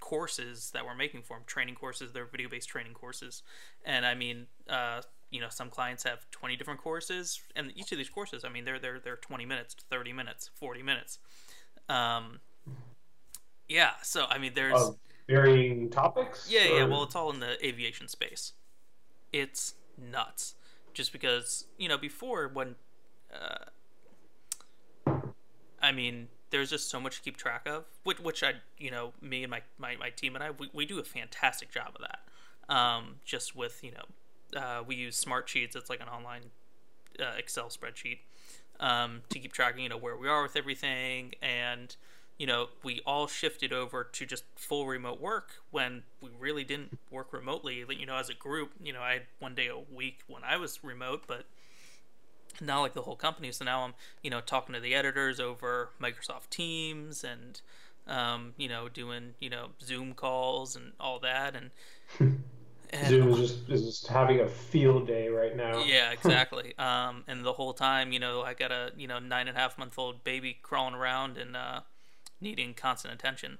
courses 0.00 0.70
that 0.72 0.86
we're 0.86 0.94
making 0.94 1.22
for 1.22 1.36
them, 1.36 1.42
training 1.46 1.74
courses. 1.74 2.12
They're 2.12 2.24
video-based 2.24 2.66
training 2.66 2.94
courses, 2.94 3.42
and 3.84 4.06
I 4.06 4.14
mean, 4.14 4.46
uh, 4.70 5.02
you 5.30 5.40
know, 5.40 5.48
some 5.48 5.70
clients 5.70 6.02
have 6.04 6.30
20 6.30 6.56
different 6.56 6.80
courses, 6.80 7.40
and 7.56 7.72
each 7.76 7.92
of 7.92 7.98
these 7.98 8.08
courses, 8.08 8.44
I 8.44 8.48
mean, 8.48 8.64
they're 8.64 8.78
they're 8.78 8.98
they're 8.98 9.16
20 9.16 9.46
minutes, 9.46 9.76
30 9.90 10.12
minutes, 10.12 10.50
40 10.54 10.82
minutes. 10.82 11.18
Um, 11.88 12.40
yeah, 13.68 13.92
so 14.02 14.26
I 14.28 14.38
mean, 14.38 14.52
there's 14.54 14.90
varying 15.28 15.90
topics? 15.90 16.48
Yeah, 16.50 16.68
or? 16.68 16.78
yeah. 16.78 16.84
Well, 16.84 17.04
it's 17.04 17.14
all 17.14 17.30
in 17.32 17.40
the 17.40 17.64
aviation 17.64 18.08
space. 18.08 18.52
It's 19.32 19.74
nuts. 19.96 20.54
Just 20.92 21.12
because 21.12 21.66
you 21.78 21.88
know 21.88 21.96
before 21.96 22.48
when, 22.52 22.74
uh, 23.32 23.66
I 25.80 25.92
mean, 25.92 26.28
there's 26.50 26.70
just 26.70 26.90
so 26.90 27.00
much 27.00 27.16
to 27.16 27.22
keep 27.22 27.36
track 27.36 27.66
of, 27.66 27.84
which, 28.04 28.20
which 28.20 28.42
I, 28.42 28.54
you 28.78 28.90
know, 28.90 29.12
me 29.20 29.44
and 29.44 29.50
my, 29.50 29.62
my, 29.78 29.96
my 29.96 30.10
team 30.10 30.34
and 30.34 30.44
I, 30.44 30.50
we, 30.50 30.68
we 30.72 30.84
do 30.84 30.98
a 30.98 31.04
fantastic 31.04 31.70
job 31.72 31.92
of 31.94 32.02
that. 32.02 32.74
Um, 32.74 33.16
just 33.24 33.56
with, 33.56 33.82
you 33.82 33.92
know, 33.92 34.04
uh, 34.56 34.82
we 34.86 34.96
use 34.96 35.16
Smart 35.16 35.48
Sheets. 35.48 35.76
It's 35.76 35.90
like 35.90 36.00
an 36.00 36.08
online 36.08 36.42
uh, 37.18 37.32
Excel 37.38 37.66
spreadsheet 37.66 38.18
um, 38.78 39.22
to 39.28 39.38
keep 39.38 39.52
tracking, 39.52 39.82
you 39.82 39.88
know, 39.88 39.96
where 39.96 40.16
we 40.16 40.28
are 40.28 40.42
with 40.42 40.56
everything 40.56 41.32
and 41.42 41.96
you 42.40 42.46
know, 42.46 42.70
we 42.82 43.02
all 43.04 43.26
shifted 43.26 43.70
over 43.70 44.02
to 44.02 44.24
just 44.24 44.44
full 44.56 44.86
remote 44.86 45.20
work 45.20 45.50
when 45.70 46.04
we 46.22 46.30
really 46.38 46.64
didn't 46.64 46.98
work 47.10 47.34
remotely. 47.34 47.84
You 47.90 48.06
know, 48.06 48.16
as 48.16 48.30
a 48.30 48.34
group, 48.34 48.70
you 48.82 48.94
know, 48.94 49.02
I 49.02 49.12
had 49.12 49.22
one 49.40 49.54
day 49.54 49.66
a 49.66 49.76
week 49.78 50.20
when 50.26 50.42
I 50.42 50.56
was 50.56 50.82
remote, 50.82 51.24
but 51.26 51.44
not 52.58 52.80
like 52.80 52.94
the 52.94 53.02
whole 53.02 53.14
company. 53.14 53.52
So 53.52 53.66
now 53.66 53.82
I'm, 53.82 53.92
you 54.22 54.30
know, 54.30 54.40
talking 54.40 54.74
to 54.74 54.80
the 54.80 54.94
editors 54.94 55.38
over 55.38 55.90
Microsoft 56.00 56.48
Teams 56.48 57.22
and, 57.24 57.60
um, 58.08 58.54
you 58.56 58.70
know, 58.70 58.88
doing, 58.88 59.34
you 59.38 59.50
know, 59.50 59.72
Zoom 59.82 60.14
calls 60.14 60.74
and 60.74 60.92
all 60.98 61.18
that. 61.18 61.54
And, 61.54 62.40
and 62.90 63.08
Zoom 63.08 63.28
is 63.30 63.50
just, 63.50 63.68
is 63.70 63.84
just 63.84 64.06
having 64.06 64.40
a 64.40 64.48
field 64.48 65.06
day 65.06 65.28
right 65.28 65.56
now. 65.56 65.84
Yeah, 65.84 66.10
exactly. 66.12 66.76
um, 66.78 67.24
and 67.26 67.44
the 67.44 67.52
whole 67.52 67.72
time, 67.72 68.12
you 68.12 68.18
know, 68.18 68.42
I 68.42 68.54
got 68.54 68.72
a, 68.72 68.92
you 68.96 69.06
know, 69.06 69.18
nine 69.18 69.48
and 69.48 69.56
a 69.56 69.60
half 69.60 69.78
month 69.78 69.98
old 69.98 70.24
baby 70.24 70.58
crawling 70.60 70.94
around 70.94 71.38
and, 71.38 71.56
uh, 71.56 71.80
needing 72.40 72.74
constant 72.74 73.14
attention. 73.14 73.58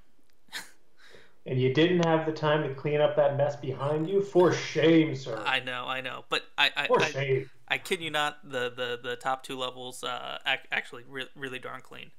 and 1.45 1.59
you 1.59 1.73
didn't 1.73 2.05
have 2.05 2.25
the 2.25 2.31
time 2.31 2.63
to 2.67 2.73
clean 2.73 2.99
up 2.99 3.15
that 3.15 3.37
mess 3.37 3.55
behind 3.55 4.09
you? 4.09 4.21
For 4.21 4.51
shame, 4.53 5.15
sir. 5.15 5.41
I 5.45 5.59
know, 5.59 5.85
I 5.85 6.01
know, 6.01 6.25
but 6.29 6.43
I, 6.57 6.71
I, 6.75 6.87
For 6.87 7.01
I, 7.01 7.11
shame. 7.11 7.49
I, 7.67 7.75
I 7.75 7.77
kid 7.77 8.01
you 8.01 8.11
not, 8.11 8.39
the 8.43 8.69
the, 8.69 8.99
the 9.01 9.15
top 9.15 9.43
two 9.43 9.57
levels 9.57 10.03
uh, 10.03 10.39
actually 10.71 11.03
re- 11.07 11.29
really 11.35 11.59
darn 11.59 11.81
clean. 11.81 12.11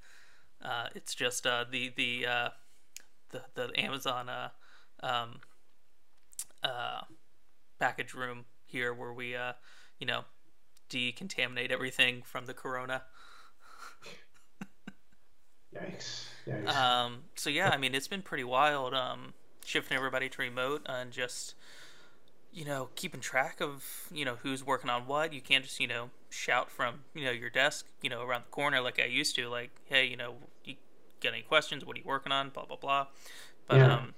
Uh, 0.64 0.86
it's 0.94 1.14
just 1.14 1.46
uh, 1.46 1.64
the 1.70 1.92
the 1.96 2.26
uh, 2.26 2.48
the 3.30 3.42
the 3.54 3.70
Amazon 3.78 4.28
uh, 4.28 4.48
um, 5.02 5.40
uh, 6.62 7.02
package 7.78 8.14
room 8.14 8.44
here 8.66 8.94
where 8.94 9.12
we 9.12 9.34
uh, 9.36 9.52
you 9.98 10.06
know 10.06 10.24
decontaminate 10.90 11.70
everything 11.70 12.22
from 12.22 12.46
the 12.46 12.54
corona. 12.54 13.02
Yikes. 15.74 16.26
Yikes. 16.46 16.68
Um, 16.74 17.24
so 17.34 17.50
yeah, 17.50 17.70
I 17.70 17.76
mean, 17.78 17.94
it's 17.94 18.08
been 18.08 18.22
pretty 18.22 18.44
wild. 18.44 18.94
Um, 18.94 19.34
shifting 19.64 19.96
everybody 19.96 20.28
to 20.28 20.42
remote 20.42 20.82
and 20.86 21.12
just 21.12 21.54
you 22.52 22.64
know 22.64 22.90
keeping 22.96 23.20
track 23.20 23.60
of 23.60 24.08
you 24.12 24.24
know 24.24 24.36
who's 24.42 24.64
working 24.64 24.90
on 24.90 25.06
what. 25.06 25.32
You 25.32 25.40
can't 25.40 25.64
just 25.64 25.80
you 25.80 25.86
know 25.86 26.10
shout 26.30 26.70
from 26.70 27.00
you 27.14 27.24
know 27.24 27.30
your 27.30 27.50
desk 27.50 27.86
you 28.02 28.10
know 28.10 28.22
around 28.22 28.42
the 28.44 28.50
corner 28.50 28.80
like 28.80 29.00
I 29.00 29.06
used 29.06 29.34
to. 29.36 29.48
Like, 29.48 29.70
hey, 29.86 30.04
you 30.06 30.16
know, 30.16 30.34
you 30.64 30.74
get 31.20 31.32
any 31.32 31.42
questions? 31.42 31.84
What 31.84 31.96
are 31.96 32.00
you 32.00 32.06
working 32.06 32.32
on? 32.32 32.50
Blah 32.50 32.66
blah 32.66 32.76
blah. 32.76 33.06
But 33.66 33.78
Yeah. 33.78 33.94
um, 33.94 34.14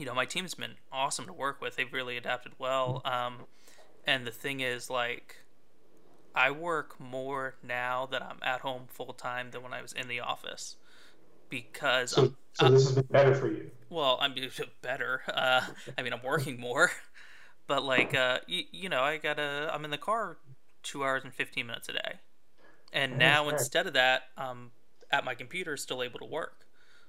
you 0.00 0.06
know, 0.06 0.14
my 0.14 0.26
team's 0.26 0.54
been 0.56 0.76
awesome 0.92 1.26
to 1.28 1.34
work 1.34 1.62
with. 1.62 1.76
They've 1.76 1.92
really 1.92 2.18
adapted 2.18 2.54
well. 2.58 3.02
Um, 3.06 3.46
and 4.06 4.26
the 4.26 4.32
thing 4.32 4.60
is, 4.60 4.90
like, 4.90 5.38
I 6.34 6.50
work 6.50 6.98
more 7.00 7.56
now 7.62 8.06
that 8.06 8.22
I'm 8.22 8.38
at 8.42 8.60
home 8.62 8.86
full 8.88 9.12
time 9.14 9.50
than 9.52 9.62
when 9.62 9.72
I 9.72 9.82
was 9.82 9.92
in 9.92 10.08
the 10.08 10.20
office 10.20 10.76
because 11.50 12.16
So, 12.16 12.22
I'm, 12.22 12.36
so 12.52 12.68
this 12.70 12.84
has 12.84 12.94
been 12.94 13.06
better 13.10 13.34
for 13.34 13.48
you. 13.50 13.70
well, 13.88 14.18
I'm 14.20 14.34
better. 14.82 15.22
Uh, 15.28 15.62
I 15.98 16.02
mean, 16.02 16.12
I'm 16.12 16.22
working 16.22 16.60
more, 16.60 16.90
but 17.66 17.84
like, 17.84 18.14
uh, 18.14 18.40
you, 18.46 18.64
you 18.72 18.88
know, 18.88 19.02
I 19.02 19.18
gotta. 19.18 19.70
I'm 19.72 19.84
in 19.84 19.90
the 19.90 19.98
car 19.98 20.38
two 20.82 21.04
hours 21.04 21.24
and 21.24 21.34
fifteen 21.34 21.66
minutes 21.66 21.88
a 21.88 21.94
day, 21.94 22.14
and 22.92 23.18
now 23.18 23.48
instead 23.48 23.86
of 23.86 23.94
that, 23.94 24.24
I'm 24.36 24.72
at 25.12 25.24
my 25.24 25.34
computer, 25.34 25.76
still 25.76 26.02
able 26.02 26.20
to 26.20 26.26
work. 26.26 26.66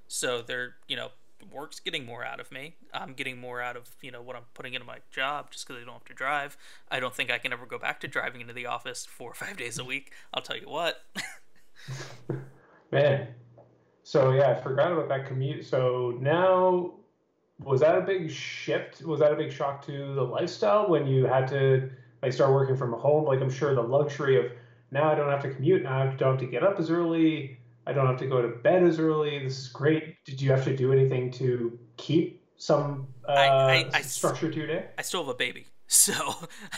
So 0.08 0.42
they're, 0.42 0.76
you 0.88 0.96
know, 0.98 1.10
work's 1.52 1.80
getting 1.80 2.06
more 2.06 2.24
out 2.24 2.40
of 2.40 2.52
me. 2.52 2.76
I'm 2.94 3.14
getting 3.14 3.40
more 3.40 3.62
out 3.62 3.76
of 3.76 3.90
you 4.02 4.12
know 4.12 4.22
what 4.22 4.36
I'm 4.36 4.44
putting 4.54 4.74
into 4.74 4.86
my 4.86 5.00
job 5.12 5.52
just 5.52 5.68
because 5.68 5.82
I 5.82 5.86
don't 5.86 5.96
have 5.96 6.06
to 6.06 6.14
drive. 6.14 6.58
I 6.90 7.00
don't 7.00 7.16
think 7.16 7.32
I 7.32 7.38
can 7.38 7.54
ever 7.54 7.66
go 7.66 7.80
back 7.80 8.00
to 8.02 8.08
driving 8.08 8.42
into 8.42 8.54
the 8.54 8.66
office 8.66 9.06
four 9.06 9.32
or 9.32 9.36
five 9.36 9.58
days 9.58 9.80
a 9.80 9.86
week. 9.86 10.12
I'll 10.34 10.44
tell 10.44 10.58
you 10.58 10.70
what. 10.70 11.04
Man. 12.92 13.28
So 14.04 14.32
yeah, 14.32 14.52
I 14.52 14.62
forgot 14.62 14.92
about 14.92 15.10
that 15.10 15.28
commute. 15.28 15.66
So 15.66 16.18
now 16.20 16.94
was 17.64 17.82
that 17.82 17.98
a 17.98 18.02
big 18.02 18.30
shift? 18.32 19.02
Was 19.04 19.20
that 19.20 19.32
a 19.32 19.36
big 19.36 19.52
shock 19.52 19.86
to 19.86 20.14
the 20.14 20.24
lifestyle 20.24 20.90
when 20.90 21.06
you 21.06 21.26
had 21.26 21.48
to 21.50 21.90
like 22.22 22.34
start 22.34 22.52
working 22.52 22.76
from 22.76 22.94
home? 22.94 23.26
Like 23.26 23.42
I'm 23.42 23.50
sure 23.50 23.74
the 23.76 23.82
luxury 23.82 24.38
of 24.44 24.52
now 24.92 25.10
I 25.10 25.16
don't 25.16 25.30
have 25.30 25.42
to 25.44 25.54
commute, 25.54 25.84
now 25.84 26.02
I 26.02 26.06
don't 26.16 26.32
have 26.32 26.40
to 26.40 26.46
get 26.46 26.64
up 26.64 26.80
as 26.80 26.90
early, 26.90 27.58
I 27.88 27.94
don't 27.94 28.08
have 28.08 28.18
to 28.20 28.28
go 28.28 28.42
to 28.42 28.50
bed 28.50 28.84
as 28.84 29.00
early. 29.00 29.40
This 29.40 29.58
is 29.58 29.68
great. 29.70 30.11
Did 30.26 30.42
you 30.42 30.52
have 30.52 30.64
to 30.66 30.76
do 30.76 30.92
anything 30.94 31.32
to 31.34 31.78
keep 31.98 32.44
some 32.58 33.08
uh, 33.28 33.32
I- 33.32 33.48
I- 33.48 33.90
I- 33.94 34.02
structure 34.02 34.50
to 34.52 34.58
your 34.58 34.68
day? 34.68 34.86
I 34.98 35.02
still 35.02 35.22
have 35.24 35.30
a 35.30 35.34
baby, 35.38 35.66
so 35.88 36.14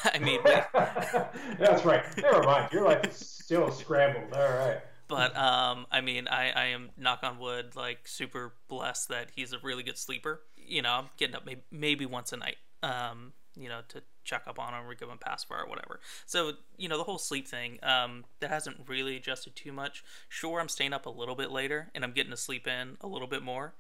I 0.05 0.19
mean, 0.19 0.39
That's 0.43 1.83
right. 1.85 2.03
Never 2.17 2.43
mind. 2.43 2.71
Your 2.71 2.85
life 2.85 3.05
is 3.05 3.15
still 3.15 3.71
scrambled. 3.71 4.33
All 4.33 4.53
right. 4.53 4.79
but 5.09 5.35
um 5.35 5.85
i 5.91 5.99
mean 5.99 6.27
i 6.29 6.49
i 6.51 6.65
am 6.67 6.89
knock 6.97 7.19
on 7.23 7.37
wood 7.37 7.75
like 7.75 8.07
super 8.07 8.53
blessed 8.69 9.09
that 9.09 9.27
he's 9.35 9.51
a 9.51 9.59
really 9.61 9.83
good 9.83 9.97
sleeper 9.97 10.41
you 10.55 10.81
know 10.81 10.91
i'm 10.91 11.09
getting 11.17 11.35
up 11.35 11.45
maybe, 11.45 11.61
maybe 11.69 12.05
once 12.05 12.31
a 12.31 12.37
night 12.37 12.55
um 12.83 13.33
you 13.55 13.69
know 13.69 13.81
to 13.89 14.01
check 14.23 14.43
up 14.47 14.57
on 14.59 14.73
him 14.73 14.87
or 14.87 14.95
give 14.95 15.09
him 15.09 15.17
pacifier 15.17 15.63
or 15.63 15.69
whatever. 15.69 15.99
So 16.25 16.53
you 16.77 16.89
know 16.89 16.97
the 16.97 17.03
whole 17.03 17.17
sleep 17.17 17.47
thing 17.47 17.79
um 17.83 18.25
that 18.39 18.49
hasn't 18.49 18.77
really 18.87 19.15
adjusted 19.17 19.55
too 19.55 19.71
much. 19.71 20.03
Sure 20.29 20.59
i'm 20.59 20.69
staying 20.69 20.93
up 20.93 21.05
a 21.05 21.09
little 21.09 21.35
bit 21.35 21.51
later 21.51 21.89
and 21.93 22.03
i'm 22.03 22.11
getting 22.11 22.31
to 22.31 22.37
sleep 22.37 22.67
in 22.67 22.97
a 23.01 23.07
little 23.07 23.27
bit 23.27 23.43
more 23.43 23.73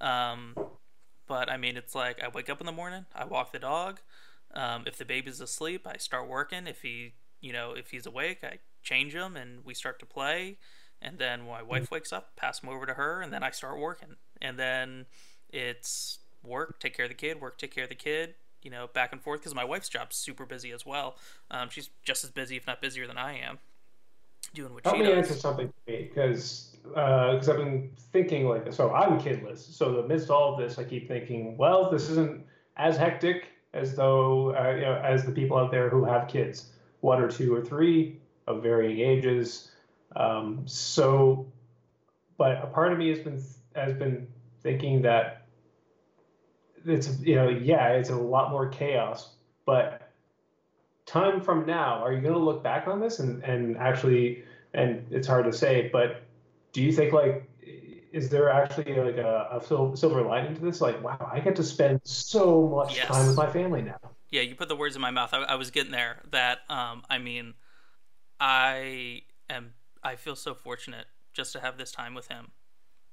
um 0.00 0.54
but 1.26 1.50
i 1.50 1.56
mean 1.56 1.76
it's 1.76 1.94
like 1.94 2.22
i 2.22 2.28
wake 2.28 2.50
up 2.50 2.60
in 2.60 2.66
the 2.66 2.72
morning 2.72 3.06
i 3.14 3.24
walk 3.24 3.52
the 3.52 3.58
dog 3.58 4.00
um, 4.54 4.84
if 4.86 4.96
the 4.96 5.04
baby's 5.04 5.40
asleep 5.40 5.86
i 5.86 5.96
start 5.96 6.28
working. 6.28 6.66
If 6.66 6.82
he 6.82 7.12
you 7.40 7.52
know 7.52 7.72
if 7.72 7.90
he's 7.90 8.06
awake 8.06 8.38
i 8.42 8.58
change 8.82 9.14
him 9.14 9.36
and 9.36 9.64
we 9.64 9.74
start 9.74 9.98
to 10.00 10.06
play. 10.06 10.58
And 11.02 11.18
then 11.18 11.46
my 11.46 11.62
wife 11.62 11.90
wakes 11.90 12.12
up 12.12 12.36
pass 12.36 12.62
him 12.62 12.68
over 12.70 12.86
to 12.86 12.94
her 12.94 13.20
and 13.20 13.32
then 13.32 13.42
i 13.42 13.50
start 13.50 13.78
working. 13.78 14.16
And 14.40 14.58
then 14.58 15.06
it's 15.50 16.18
work 16.42 16.78
take 16.78 16.96
care 16.96 17.04
of 17.06 17.10
the 17.10 17.14
kid 17.14 17.40
work 17.40 17.58
take 17.58 17.74
care 17.74 17.84
of 17.84 17.90
the 17.90 17.94
kid 17.96 18.34
you 18.62 18.70
know 18.70 18.88
back 18.92 19.12
and 19.12 19.22
forth 19.22 19.40
because 19.40 19.54
my 19.54 19.64
wife's 19.64 19.88
job's 19.88 20.16
super 20.16 20.46
busy 20.46 20.72
as 20.72 20.84
well 20.84 21.16
um, 21.50 21.68
she's 21.70 21.90
just 22.04 22.24
as 22.24 22.30
busy 22.30 22.56
if 22.56 22.66
not 22.66 22.80
busier 22.80 23.06
than 23.06 23.18
i 23.18 23.36
am 23.36 23.58
doing 24.54 24.72
what 24.72 24.84
Help 24.84 24.96
she 24.96 25.02
me 25.02 25.08
does 25.08 25.28
answer 25.28 25.34
something 25.34 25.68
to 25.68 25.92
me, 25.92 26.08
because 26.08 26.76
because 26.82 27.48
I've 27.48 27.56
been 27.56 27.90
thinking 28.12 28.48
like 28.48 28.72
so. 28.72 28.92
I'm 28.94 29.20
kidless, 29.20 29.58
so 29.58 29.98
amidst 29.98 30.30
all 30.30 30.54
of 30.54 30.60
this, 30.60 30.78
I 30.78 30.84
keep 30.84 31.08
thinking, 31.08 31.56
well, 31.56 31.90
this 31.90 32.08
isn't 32.10 32.44
as 32.76 32.96
hectic 32.96 33.48
as 33.74 33.94
though 33.94 34.54
uh, 34.56 34.70
you 34.70 34.82
know, 34.82 35.00
as 35.04 35.24
the 35.24 35.32
people 35.32 35.56
out 35.56 35.70
there 35.70 35.88
who 35.88 36.04
have 36.04 36.28
kids, 36.28 36.70
one 37.00 37.20
or 37.20 37.28
two 37.28 37.54
or 37.54 37.64
three 37.64 38.20
of 38.46 38.62
varying 38.62 39.00
ages. 39.00 39.72
Um, 40.14 40.62
so, 40.66 41.46
but 42.38 42.62
a 42.62 42.66
part 42.66 42.92
of 42.92 42.98
me 42.98 43.10
has 43.10 43.20
been 43.20 43.42
has 43.74 43.94
been 43.94 44.26
thinking 44.62 45.02
that 45.02 45.45
it's 46.86 47.20
you 47.20 47.34
know 47.36 47.48
yeah, 47.48 47.90
it's 47.92 48.10
a 48.10 48.16
lot 48.16 48.50
more 48.50 48.68
chaos, 48.68 49.34
but 49.64 50.12
time 51.06 51.40
from 51.40 51.66
now, 51.66 52.02
are 52.02 52.12
you 52.12 52.20
going 52.20 52.34
to 52.34 52.38
look 52.40 52.62
back 52.62 52.88
on 52.88 53.00
this 53.00 53.20
and, 53.20 53.42
and 53.44 53.76
actually, 53.76 54.44
and 54.74 55.06
it's 55.10 55.26
hard 55.26 55.44
to 55.44 55.52
say, 55.52 55.88
but 55.92 56.22
do 56.72 56.82
you 56.82 56.92
think 56.92 57.12
like, 57.12 57.48
is 58.12 58.28
there 58.28 58.50
actually 58.50 58.94
like 58.94 59.16
a, 59.16 59.60
a 59.60 59.96
silver 59.96 60.22
lining 60.22 60.54
to 60.54 60.60
this? 60.60 60.80
Like, 60.80 61.02
wow, 61.02 61.30
I 61.32 61.40
get 61.40 61.56
to 61.56 61.62
spend 61.62 62.00
so 62.04 62.66
much 62.66 62.96
Yes. 62.96 63.06
time 63.06 63.26
with 63.26 63.36
my 63.36 63.50
family 63.50 63.82
now. 63.82 63.98
Yeah, 64.30 64.42
you 64.42 64.54
put 64.54 64.68
the 64.68 64.76
words 64.76 64.96
in 64.96 65.02
my 65.02 65.10
mouth. 65.10 65.32
I, 65.32 65.38
I 65.42 65.54
was 65.54 65.70
getting 65.70 65.92
there. 65.92 66.22
That 66.30 66.60
um, 66.68 67.02
I 67.08 67.18
mean, 67.18 67.54
I 68.40 69.22
am. 69.50 69.74
I 70.02 70.16
feel 70.16 70.36
so 70.36 70.54
fortunate 70.54 71.06
just 71.34 71.52
to 71.54 71.60
have 71.60 71.78
this 71.78 71.92
time 71.92 72.14
with 72.14 72.28
him. 72.28 72.52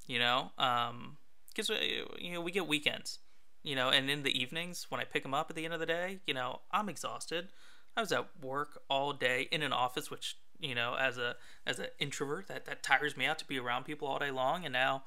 You 0.07 0.19
know, 0.19 0.51
um 0.57 1.17
because 1.49 1.69
you 1.69 2.33
know 2.33 2.41
we 2.41 2.51
get 2.51 2.67
weekends. 2.67 3.19
You 3.63 3.75
know, 3.75 3.89
and 3.89 4.09
in 4.09 4.23
the 4.23 4.37
evenings 4.37 4.87
when 4.89 4.99
I 4.99 5.05
pick 5.05 5.23
him 5.23 5.33
up 5.33 5.49
at 5.49 5.55
the 5.55 5.65
end 5.65 5.73
of 5.73 5.79
the 5.79 5.85
day, 5.85 6.19
you 6.27 6.33
know, 6.33 6.59
I'm 6.71 6.89
exhausted. 6.89 7.49
I 7.95 8.01
was 8.01 8.11
at 8.11 8.27
work 8.41 8.81
all 8.89 9.13
day 9.13 9.47
in 9.51 9.61
an 9.61 9.71
office, 9.71 10.11
which 10.11 10.37
you 10.59 10.75
know, 10.75 10.95
as 10.95 11.17
a 11.17 11.35
as 11.65 11.79
an 11.79 11.87
introvert, 11.99 12.47
that 12.47 12.65
that 12.65 12.83
tires 12.83 13.17
me 13.17 13.25
out 13.25 13.39
to 13.39 13.45
be 13.45 13.59
around 13.59 13.85
people 13.85 14.07
all 14.07 14.19
day 14.19 14.31
long. 14.31 14.65
And 14.65 14.73
now, 14.73 15.03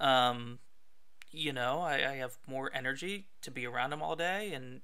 um, 0.00 0.58
you 1.30 1.52
know, 1.52 1.80
I, 1.80 1.94
I 1.94 2.14
have 2.16 2.38
more 2.46 2.70
energy 2.74 3.26
to 3.42 3.50
be 3.50 3.66
around 3.66 3.92
him 3.92 4.02
all 4.02 4.16
day, 4.16 4.52
and 4.52 4.80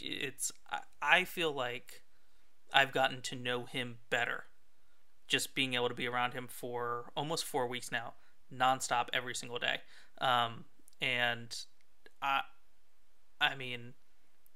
it's 0.00 0.52
I, 0.70 0.80
I 1.00 1.24
feel 1.24 1.52
like 1.52 2.02
I've 2.72 2.92
gotten 2.92 3.20
to 3.22 3.36
know 3.36 3.64
him 3.64 3.98
better 4.10 4.44
just 5.28 5.54
being 5.54 5.74
able 5.74 5.88
to 5.88 5.94
be 5.94 6.06
around 6.06 6.34
him 6.34 6.46
for 6.46 7.10
almost 7.16 7.44
four 7.44 7.66
weeks 7.66 7.90
now 7.90 8.12
nonstop 8.54 9.08
every 9.14 9.34
single 9.34 9.58
day 9.58 9.78
um, 10.20 10.64
and 11.00 11.64
I 12.20 12.42
I 13.42 13.54
mean 13.54 13.94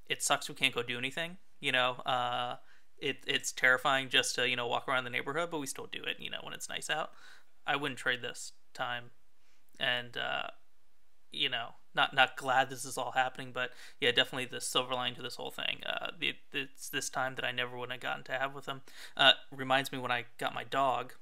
it 0.07 0.23
sucks 0.23 0.49
we 0.49 0.55
can't 0.55 0.75
go 0.75 0.83
do 0.83 0.99
anything 0.99 1.37
you 1.61 1.73
know 1.73 1.93
uh, 2.07 2.57
it, 2.99 3.19
it's 3.27 3.53
terrifying 3.53 4.09
just 4.09 4.35
to 4.37 4.49
you 4.49 4.57
know 4.57 4.67
walk 4.67 4.89
around 4.89 5.05
the 5.05 5.11
neighborhood 5.11 5.51
but 5.51 5.59
we 5.59 5.67
still 5.67 5.89
do 5.91 6.03
it 6.05 6.17
you 6.19 6.31
know 6.31 6.39
when 6.43 6.55
it's 6.55 6.69
nice 6.69 6.89
out 6.89 7.11
I 7.67 7.77
wouldn't 7.77 7.99
trade 7.99 8.23
this 8.23 8.53
time 8.75 9.11
and 9.81 10.17
uh, 10.17 10.49
you 11.33 11.49
know, 11.49 11.71
not 11.95 12.15
not 12.15 12.37
glad 12.37 12.71
this 12.71 12.85
is 12.85 12.99
all 12.99 13.13
happening, 13.13 13.51
but 13.53 13.71
yeah, 14.01 14.11
definitely 14.11 14.47
the 14.47 14.61
silver 14.61 14.95
lining 14.95 15.15
to 15.17 15.23
this 15.23 15.37
whole 15.37 15.51
thing. 15.51 15.81
Uh, 15.85 16.09
it, 16.21 16.37
it's 16.53 16.89
this 16.89 17.11
time 17.11 17.35
that 17.37 17.45
I 17.45 17.53
never 17.53 17.77
would 17.77 17.91
have 17.91 18.01
gotten 18.01 18.25
to 18.25 18.33
have 18.33 18.55
with 18.55 18.67
him. 18.67 18.83
Uh, 19.17 19.33
reminds 19.51 19.93
me 19.93 19.99
when 19.99 20.11
I 20.11 20.25
got 20.39 20.55
my 20.55 20.65
dog 20.65 21.15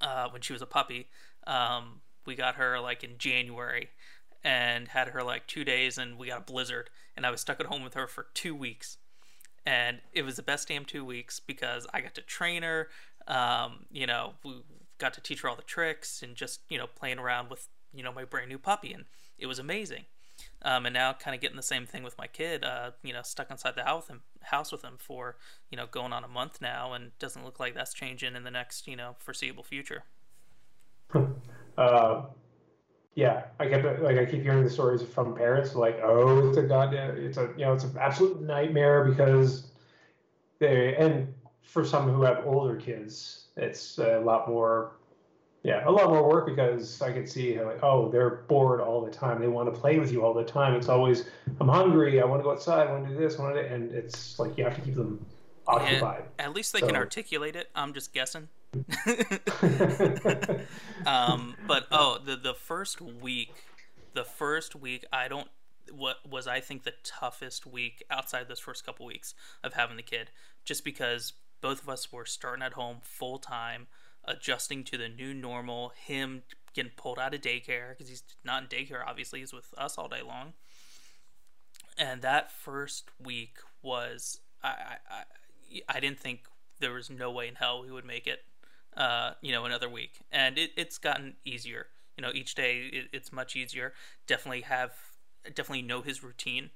uh, 0.00 0.28
when 0.30 0.42
she 0.42 0.52
was 0.52 0.62
a 0.62 0.66
puppy. 0.66 1.08
Um, 1.46 2.00
we 2.26 2.34
got 2.34 2.56
her 2.56 2.80
like 2.80 3.04
in 3.04 3.18
January 3.18 3.90
and 4.44 4.88
had 4.88 5.08
her 5.08 5.22
like 5.22 5.46
two 5.46 5.64
days, 5.64 5.98
and 5.98 6.18
we 6.18 6.28
got 6.28 6.38
a 6.38 6.52
blizzard, 6.52 6.90
and 7.16 7.26
I 7.26 7.30
was 7.30 7.40
stuck 7.40 7.60
at 7.60 7.66
home 7.66 7.82
with 7.82 7.94
her 7.94 8.06
for 8.06 8.26
two 8.34 8.54
weeks. 8.54 8.98
And 9.64 9.98
it 10.12 10.22
was 10.22 10.36
the 10.36 10.42
best 10.42 10.68
damn 10.68 10.84
two 10.84 11.04
weeks 11.04 11.40
because 11.40 11.86
I 11.92 12.00
got 12.00 12.14
to 12.14 12.22
train 12.22 12.62
her. 12.62 12.88
Um, 13.26 13.86
you 13.90 14.06
know, 14.06 14.34
we 14.44 14.62
got 14.98 15.14
to 15.14 15.20
teach 15.20 15.42
her 15.42 15.48
all 15.48 15.56
the 15.56 15.62
tricks 15.62 16.22
and 16.22 16.34
just 16.34 16.60
you 16.68 16.78
know 16.78 16.86
playing 16.86 17.18
around 17.18 17.50
with 17.50 17.68
you 17.94 18.02
know 18.02 18.12
my 18.12 18.24
brand 18.24 18.48
new 18.48 18.58
puppy 18.58 18.92
and 18.92 19.04
it 19.38 19.46
was 19.46 19.58
amazing 19.58 20.04
um, 20.62 20.86
and 20.86 20.94
now 20.94 21.12
kind 21.12 21.34
of 21.34 21.40
getting 21.40 21.56
the 21.56 21.62
same 21.62 21.86
thing 21.86 22.02
with 22.02 22.16
my 22.18 22.26
kid 22.26 22.64
uh, 22.64 22.90
you 23.02 23.12
know 23.12 23.22
stuck 23.22 23.50
inside 23.50 23.74
the 23.74 23.84
house 23.84 24.02
with 24.02 24.10
him 24.10 24.20
house 24.42 24.72
with 24.72 24.82
him 24.82 24.94
for 24.98 25.36
you 25.70 25.76
know 25.76 25.86
going 25.90 26.12
on 26.12 26.24
a 26.24 26.28
month 26.28 26.60
now 26.60 26.92
and 26.92 27.10
doesn't 27.18 27.44
look 27.44 27.60
like 27.60 27.74
that's 27.74 27.92
changing 27.92 28.36
in 28.36 28.44
the 28.44 28.50
next 28.50 28.86
you 28.86 28.96
know 28.96 29.16
foreseeable 29.18 29.64
future 29.64 30.04
Uh, 31.78 32.22
yeah, 33.16 33.44
I 33.58 33.66
kept 33.66 34.02
like 34.02 34.18
I 34.18 34.26
keep 34.26 34.42
hearing 34.42 34.62
the 34.62 34.70
stories 34.70 35.02
from 35.02 35.34
parents 35.34 35.74
like, 35.74 35.98
oh, 36.02 36.48
it's 36.48 36.58
a 36.58 36.62
goddamn, 36.62 37.16
it's 37.16 37.38
a 37.38 37.50
you 37.56 37.64
know, 37.64 37.72
it's 37.72 37.84
an 37.84 37.96
absolute 37.98 38.42
nightmare 38.42 39.04
because 39.06 39.68
they 40.58 40.94
and 40.96 41.32
for 41.62 41.84
some 41.84 42.10
who 42.10 42.22
have 42.22 42.46
older 42.46 42.76
kids, 42.76 43.46
it's 43.56 43.98
a 43.98 44.20
lot 44.20 44.48
more, 44.48 44.92
yeah, 45.62 45.88
a 45.88 45.90
lot 45.90 46.10
more 46.10 46.28
work 46.28 46.46
because 46.46 47.00
I 47.00 47.10
can 47.10 47.26
see 47.26 47.54
how 47.54 47.64
like, 47.64 47.82
oh, 47.82 48.10
they're 48.10 48.44
bored 48.48 48.80
all 48.82 49.02
the 49.02 49.10
time. 49.10 49.40
They 49.40 49.48
want 49.48 49.72
to 49.74 49.80
play 49.80 49.98
with 49.98 50.12
you 50.12 50.22
all 50.22 50.34
the 50.34 50.44
time. 50.44 50.74
It's 50.74 50.90
always, 50.90 51.24
I'm 51.58 51.68
hungry. 51.68 52.20
I 52.20 52.24
want 52.26 52.40
to 52.40 52.44
go 52.44 52.52
outside. 52.52 52.86
I 52.86 52.92
want 52.92 53.08
to 53.08 53.14
do 53.14 53.18
this. 53.18 53.38
I 53.38 53.42
want 53.42 53.56
to, 53.56 53.66
and 53.66 53.92
it's 53.92 54.38
like 54.38 54.56
you 54.58 54.64
have 54.64 54.74
to 54.76 54.82
keep 54.82 54.94
them 54.94 55.24
occupied. 55.66 56.24
at 56.38 56.52
least 56.54 56.72
they 56.72 56.80
can 56.80 56.94
articulate 56.94 57.56
it 57.56 57.68
i'm 57.74 57.92
just 57.92 58.12
guessing 58.12 58.48
um, 61.06 61.54
but 61.66 61.86
oh, 61.90 62.18
the 62.24 62.36
the 62.36 62.54
first 62.54 63.00
week, 63.00 63.54
the 64.14 64.24
first 64.24 64.74
week, 64.74 65.04
I 65.12 65.28
don't. 65.28 65.48
What 65.92 66.16
was 66.28 66.46
I 66.46 66.60
think 66.60 66.82
the 66.82 66.94
toughest 67.04 67.66
week 67.66 68.02
outside 68.10 68.48
those 68.48 68.58
first 68.58 68.84
couple 68.84 69.06
weeks 69.06 69.34
of 69.62 69.74
having 69.74 69.96
the 69.96 70.02
kid, 70.02 70.30
just 70.64 70.84
because 70.84 71.34
both 71.60 71.82
of 71.82 71.88
us 71.88 72.12
were 72.12 72.24
starting 72.24 72.62
at 72.62 72.72
home 72.72 72.98
full 73.02 73.38
time, 73.38 73.86
adjusting 74.24 74.84
to 74.84 74.98
the 74.98 75.08
new 75.08 75.32
normal. 75.32 75.92
Him 75.96 76.42
getting 76.74 76.92
pulled 76.96 77.18
out 77.18 77.34
of 77.34 77.40
daycare 77.40 77.90
because 77.90 78.08
he's 78.08 78.24
not 78.44 78.64
in 78.64 78.68
daycare. 78.68 79.06
Obviously, 79.06 79.40
he's 79.40 79.52
with 79.52 79.72
us 79.78 79.96
all 79.96 80.08
day 80.08 80.22
long. 80.26 80.54
And 81.98 82.20
that 82.22 82.50
first 82.50 83.10
week 83.22 83.56
was 83.82 84.40
I 84.62 84.96
I, 85.08 85.22
I 85.88 86.00
didn't 86.00 86.20
think 86.20 86.40
there 86.80 86.92
was 86.92 87.10
no 87.10 87.30
way 87.30 87.48
in 87.48 87.54
hell 87.54 87.82
we 87.82 87.90
would 87.90 88.04
make 88.04 88.26
it. 88.26 88.44
Uh, 88.96 89.32
you 89.42 89.52
know, 89.52 89.66
another 89.66 89.90
week, 89.90 90.20
and 90.32 90.56
it, 90.56 90.70
it's 90.76 90.96
gotten 90.96 91.34
easier. 91.44 91.88
You 92.16 92.22
know, 92.22 92.30
each 92.32 92.54
day 92.54 92.88
it, 92.90 93.08
it's 93.12 93.30
much 93.30 93.54
easier. 93.54 93.92
Definitely 94.26 94.62
have 94.62 94.92
definitely 95.54 95.82
know 95.82 96.00
his 96.00 96.22
routine. 96.22 96.70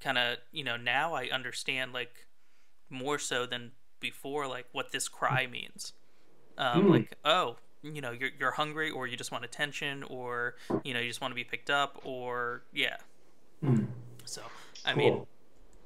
Kind 0.00 0.16
of, 0.16 0.38
you 0.50 0.64
know, 0.64 0.76
now 0.76 1.12
I 1.12 1.26
understand 1.26 1.92
like 1.92 2.26
more 2.88 3.18
so 3.18 3.44
than 3.44 3.72
before, 4.00 4.46
like 4.46 4.66
what 4.72 4.92
this 4.92 5.08
cry 5.08 5.46
means. 5.46 5.92
Um, 6.56 6.84
mm. 6.84 6.90
Like, 6.90 7.16
oh, 7.24 7.56
you 7.82 8.00
know, 8.00 8.12
you're 8.12 8.30
you're 8.38 8.50
hungry, 8.52 8.90
or 8.90 9.06
you 9.06 9.16
just 9.16 9.30
want 9.30 9.44
attention, 9.44 10.02
or 10.04 10.56
you 10.82 10.94
know, 10.94 11.00
you 11.00 11.08
just 11.08 11.20
want 11.20 11.32
to 11.32 11.36
be 11.36 11.44
picked 11.44 11.70
up, 11.70 12.00
or 12.04 12.62
yeah. 12.72 12.96
Mm. 13.64 13.88
So, 14.24 14.42
I 14.84 14.92
cool. 14.92 15.02
mean, 15.02 15.26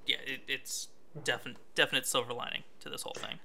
yeah, 0.06 0.16
it, 0.26 0.40
it's 0.48 0.88
definite 1.24 1.58
definite 1.74 2.06
silver 2.06 2.32
lining 2.32 2.62
to 2.80 2.88
this 2.88 3.02
whole 3.02 3.16
thing. 3.16 3.38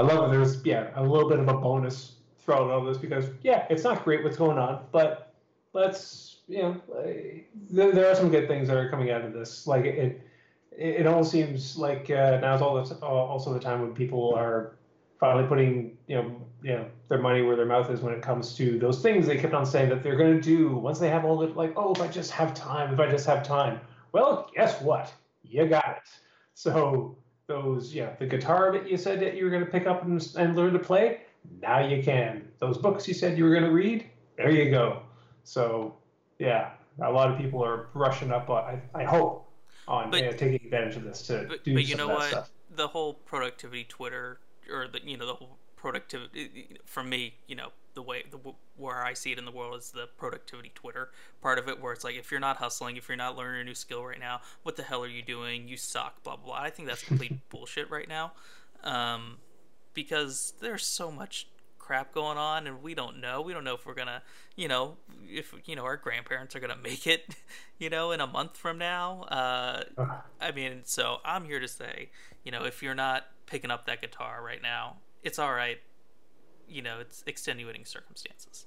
I 0.00 0.02
love 0.02 0.30
that 0.30 0.34
There's 0.34 0.64
yeah 0.64 0.88
a 0.94 1.02
little 1.02 1.28
bit 1.28 1.38
of 1.40 1.48
a 1.48 1.52
bonus 1.52 2.12
thrown 2.38 2.70
over 2.70 2.90
this 2.90 2.96
because 2.96 3.26
yeah, 3.42 3.66
it's 3.68 3.84
not 3.84 4.02
great 4.02 4.24
what's 4.24 4.38
going 4.38 4.56
on, 4.56 4.86
but 4.92 5.34
let's 5.74 6.38
you 6.48 6.62
know 6.62 6.80
there, 7.70 7.92
there 7.92 8.10
are 8.10 8.14
some 8.14 8.30
good 8.30 8.48
things 8.48 8.68
that 8.68 8.78
are 8.78 8.88
coming 8.88 9.10
out 9.10 9.26
of 9.26 9.34
this. 9.34 9.66
Like 9.66 9.84
it, 9.84 10.26
it, 10.72 11.00
it 11.00 11.06
almost 11.06 11.30
seems 11.30 11.76
like 11.76 12.08
uh, 12.10 12.38
now's 12.40 12.62
all 12.62 12.82
the, 12.82 12.94
also 13.04 13.52
the 13.52 13.60
time 13.60 13.82
when 13.82 13.92
people 13.92 14.34
are 14.34 14.78
finally 15.18 15.46
putting 15.46 15.98
you 16.06 16.16
know 16.16 16.46
you 16.62 16.72
know 16.72 16.86
their 17.10 17.18
money 17.20 17.42
where 17.42 17.54
their 17.54 17.66
mouth 17.66 17.90
is 17.90 18.00
when 18.00 18.14
it 18.14 18.22
comes 18.22 18.54
to 18.56 18.78
those 18.78 19.02
things. 19.02 19.26
They 19.26 19.36
kept 19.36 19.52
on 19.52 19.66
saying 19.66 19.90
that 19.90 20.02
they're 20.02 20.16
going 20.16 20.34
to 20.34 20.40
do 20.40 20.76
once 20.76 20.98
they 20.98 21.10
have 21.10 21.26
all 21.26 21.36
the 21.36 21.48
like 21.48 21.74
oh 21.76 21.92
if 21.92 22.00
I 22.00 22.08
just 22.08 22.30
have 22.30 22.54
time 22.54 22.94
if 22.94 23.00
I 23.00 23.10
just 23.10 23.26
have 23.26 23.46
time. 23.46 23.80
Well 24.12 24.50
guess 24.56 24.80
what? 24.80 25.12
You 25.42 25.66
got 25.66 25.98
it. 25.98 26.08
So 26.54 27.18
those 27.50 27.92
yeah 27.92 28.14
the 28.20 28.26
guitar 28.26 28.70
that 28.72 28.88
you 28.88 28.96
said 28.96 29.20
that 29.20 29.36
you 29.36 29.44
were 29.44 29.50
going 29.50 29.64
to 29.64 29.70
pick 29.70 29.86
up 29.86 30.04
and, 30.04 30.28
and 30.36 30.56
learn 30.56 30.72
to 30.72 30.78
play 30.78 31.22
now 31.60 31.80
you 31.80 32.02
can. 32.02 32.46
Those 32.58 32.78
books 32.78 33.08
you 33.08 33.14
said 33.14 33.36
you 33.36 33.44
were 33.44 33.50
going 33.50 33.64
to 33.64 33.72
read 33.72 34.06
there 34.36 34.50
you 34.50 34.70
go. 34.70 35.02
So 35.42 35.96
yeah 36.38 36.70
a 37.02 37.10
lot 37.10 37.30
of 37.30 37.38
people 37.38 37.64
are 37.64 37.88
brushing 37.92 38.30
up 38.30 38.48
I, 38.48 38.80
I 38.94 39.04
hope 39.04 39.48
on 39.88 40.10
but, 40.10 40.38
taking 40.38 40.64
advantage 40.66 40.96
of 40.96 41.04
this 41.04 41.22
to 41.26 41.46
but, 41.48 41.64
do 41.64 41.74
but 41.74 41.86
you 41.86 41.96
know 41.96 42.08
what? 42.08 42.28
stuff. 42.28 42.50
the 42.76 42.86
whole 42.86 43.14
productivity 43.14 43.84
twitter 43.84 44.38
or 44.70 44.86
the 44.86 45.00
you 45.04 45.16
know 45.16 45.26
the 45.26 45.34
whole 45.34 45.56
productivity 45.80 46.76
for 46.84 47.02
me 47.02 47.32
you 47.46 47.56
know 47.56 47.68
the 47.94 48.02
way 48.02 48.22
the 48.30 48.38
where 48.76 49.02
I 49.02 49.14
see 49.14 49.32
it 49.32 49.38
in 49.38 49.46
the 49.46 49.50
world 49.50 49.78
is 49.78 49.90
the 49.92 50.06
productivity 50.18 50.70
Twitter 50.74 51.10
part 51.40 51.58
of 51.58 51.68
it 51.68 51.80
where 51.80 51.94
it's 51.94 52.04
like 52.04 52.16
if 52.16 52.30
you're 52.30 52.38
not 52.38 52.58
hustling 52.58 52.96
if 52.98 53.08
you're 53.08 53.16
not 53.16 53.34
learning 53.34 53.62
a 53.62 53.64
new 53.64 53.74
skill 53.74 54.04
right 54.04 54.20
now 54.20 54.42
what 54.62 54.76
the 54.76 54.82
hell 54.82 55.02
are 55.02 55.08
you 55.08 55.22
doing? 55.22 55.68
You 55.68 55.78
suck 55.78 56.22
blah 56.22 56.36
blah, 56.36 56.44
blah. 56.44 56.62
I 56.62 56.68
think 56.68 56.86
that's 56.86 57.02
complete 57.02 57.32
bullshit 57.48 57.90
right 57.90 58.08
now 58.08 58.32
um, 58.84 59.38
because 59.94 60.52
there's 60.60 60.84
so 60.84 61.10
much 61.10 61.46
crap 61.78 62.12
going 62.12 62.36
on 62.36 62.66
and 62.66 62.82
we 62.82 62.94
don't 62.94 63.18
know. 63.18 63.40
We 63.40 63.54
don't 63.54 63.64
know 63.64 63.74
if 63.74 63.86
we're 63.86 63.94
gonna 63.94 64.22
you 64.54 64.68
know 64.68 64.98
if 65.26 65.54
you 65.64 65.76
know 65.76 65.84
our 65.84 65.96
grandparents 65.96 66.54
are 66.54 66.60
gonna 66.60 66.76
make 66.76 67.06
it 67.06 67.34
you 67.78 67.88
know 67.88 68.12
in 68.12 68.20
a 68.20 68.26
month 68.26 68.58
from 68.58 68.76
now. 68.76 69.22
Uh, 69.22 69.84
i 70.40 70.52
mean 70.52 70.80
so 70.84 71.18
i'm 71.24 71.44
here 71.44 71.60
to 71.60 71.68
say 71.68 72.10
you 72.44 72.52
know 72.52 72.64
if 72.64 72.82
you're 72.82 72.94
not 72.94 73.24
picking 73.46 73.70
up 73.70 73.86
that 73.86 74.00
guitar 74.00 74.42
right 74.44 74.62
now 74.62 74.96
it's 75.22 75.38
all 75.38 75.52
right 75.52 75.78
you 76.70 76.82
know 76.82 77.00
it's 77.00 77.22
extenuating 77.26 77.84
circumstances. 77.84 78.66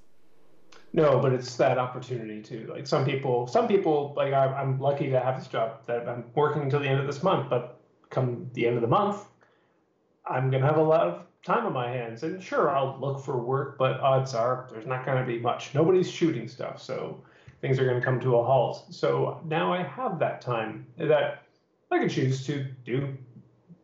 No 0.92 1.18
but 1.18 1.32
it's 1.32 1.56
that 1.56 1.78
opportunity 1.78 2.42
too 2.42 2.68
like 2.72 2.86
some 2.86 3.04
people 3.04 3.46
some 3.46 3.66
people 3.66 4.12
like 4.16 4.32
I'm, 4.32 4.54
I'm 4.54 4.80
lucky 4.80 5.10
to 5.10 5.20
have 5.20 5.38
this 5.38 5.48
job 5.48 5.80
that 5.86 6.08
i'm 6.08 6.24
working 6.34 6.62
until 6.62 6.80
the 6.80 6.88
end 6.88 7.00
of 7.00 7.06
this 7.06 7.22
month 7.22 7.50
but 7.50 7.80
come 8.10 8.48
the 8.54 8.66
end 8.66 8.76
of 8.76 8.82
the 8.82 8.88
month 8.88 9.24
i'm 10.26 10.50
going 10.50 10.62
to 10.62 10.68
have 10.68 10.76
a 10.76 10.82
lot 10.82 11.06
of 11.08 11.26
time 11.44 11.66
on 11.66 11.72
my 11.72 11.88
hands. 11.88 12.22
And 12.22 12.42
sure 12.42 12.70
i'll 12.70 12.96
look 13.00 13.20
for 13.24 13.36
work 13.36 13.78
but 13.78 14.00
odds 14.00 14.34
are 14.34 14.68
there's 14.70 14.86
not 14.86 15.04
going 15.04 15.18
to 15.18 15.24
be 15.24 15.38
much. 15.38 15.74
Nobody's 15.74 16.10
shooting 16.10 16.48
stuff 16.48 16.80
so 16.80 17.22
things 17.60 17.78
are 17.78 17.84
going 17.84 17.98
to 17.98 18.04
come 18.04 18.20
to 18.20 18.36
a 18.36 18.44
halt. 18.44 18.86
So 18.90 19.40
now 19.44 19.72
i 19.72 19.82
have 19.82 20.18
that 20.20 20.40
time 20.40 20.86
that 20.96 21.42
i 21.90 21.98
can 21.98 22.08
choose 22.08 22.46
to 22.46 22.64
do 22.84 23.16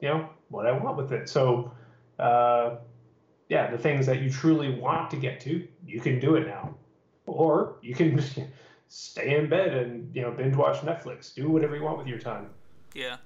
you 0.00 0.08
know 0.08 0.28
what 0.48 0.66
i 0.66 0.72
want 0.72 0.96
with 0.96 1.12
it. 1.12 1.28
So 1.28 1.72
uh, 2.20 2.76
yeah, 3.48 3.70
the 3.70 3.78
things 3.78 4.06
that 4.06 4.20
you 4.22 4.30
truly 4.30 4.70
want 4.70 5.10
to 5.10 5.16
get 5.16 5.40
to, 5.40 5.66
you 5.84 6.00
can 6.00 6.20
do 6.20 6.36
it 6.36 6.46
now. 6.46 6.74
Or 7.26 7.76
you 7.82 7.94
can 7.94 8.22
stay 8.88 9.36
in 9.36 9.48
bed 9.48 9.74
and 9.74 10.14
you 10.14 10.22
know 10.22 10.30
binge 10.30 10.56
watch 10.56 10.78
Netflix. 10.78 11.34
Do 11.34 11.48
whatever 11.48 11.76
you 11.76 11.82
want 11.82 11.98
with 11.98 12.06
your 12.06 12.18
time. 12.18 12.50
Yeah, 12.94 13.16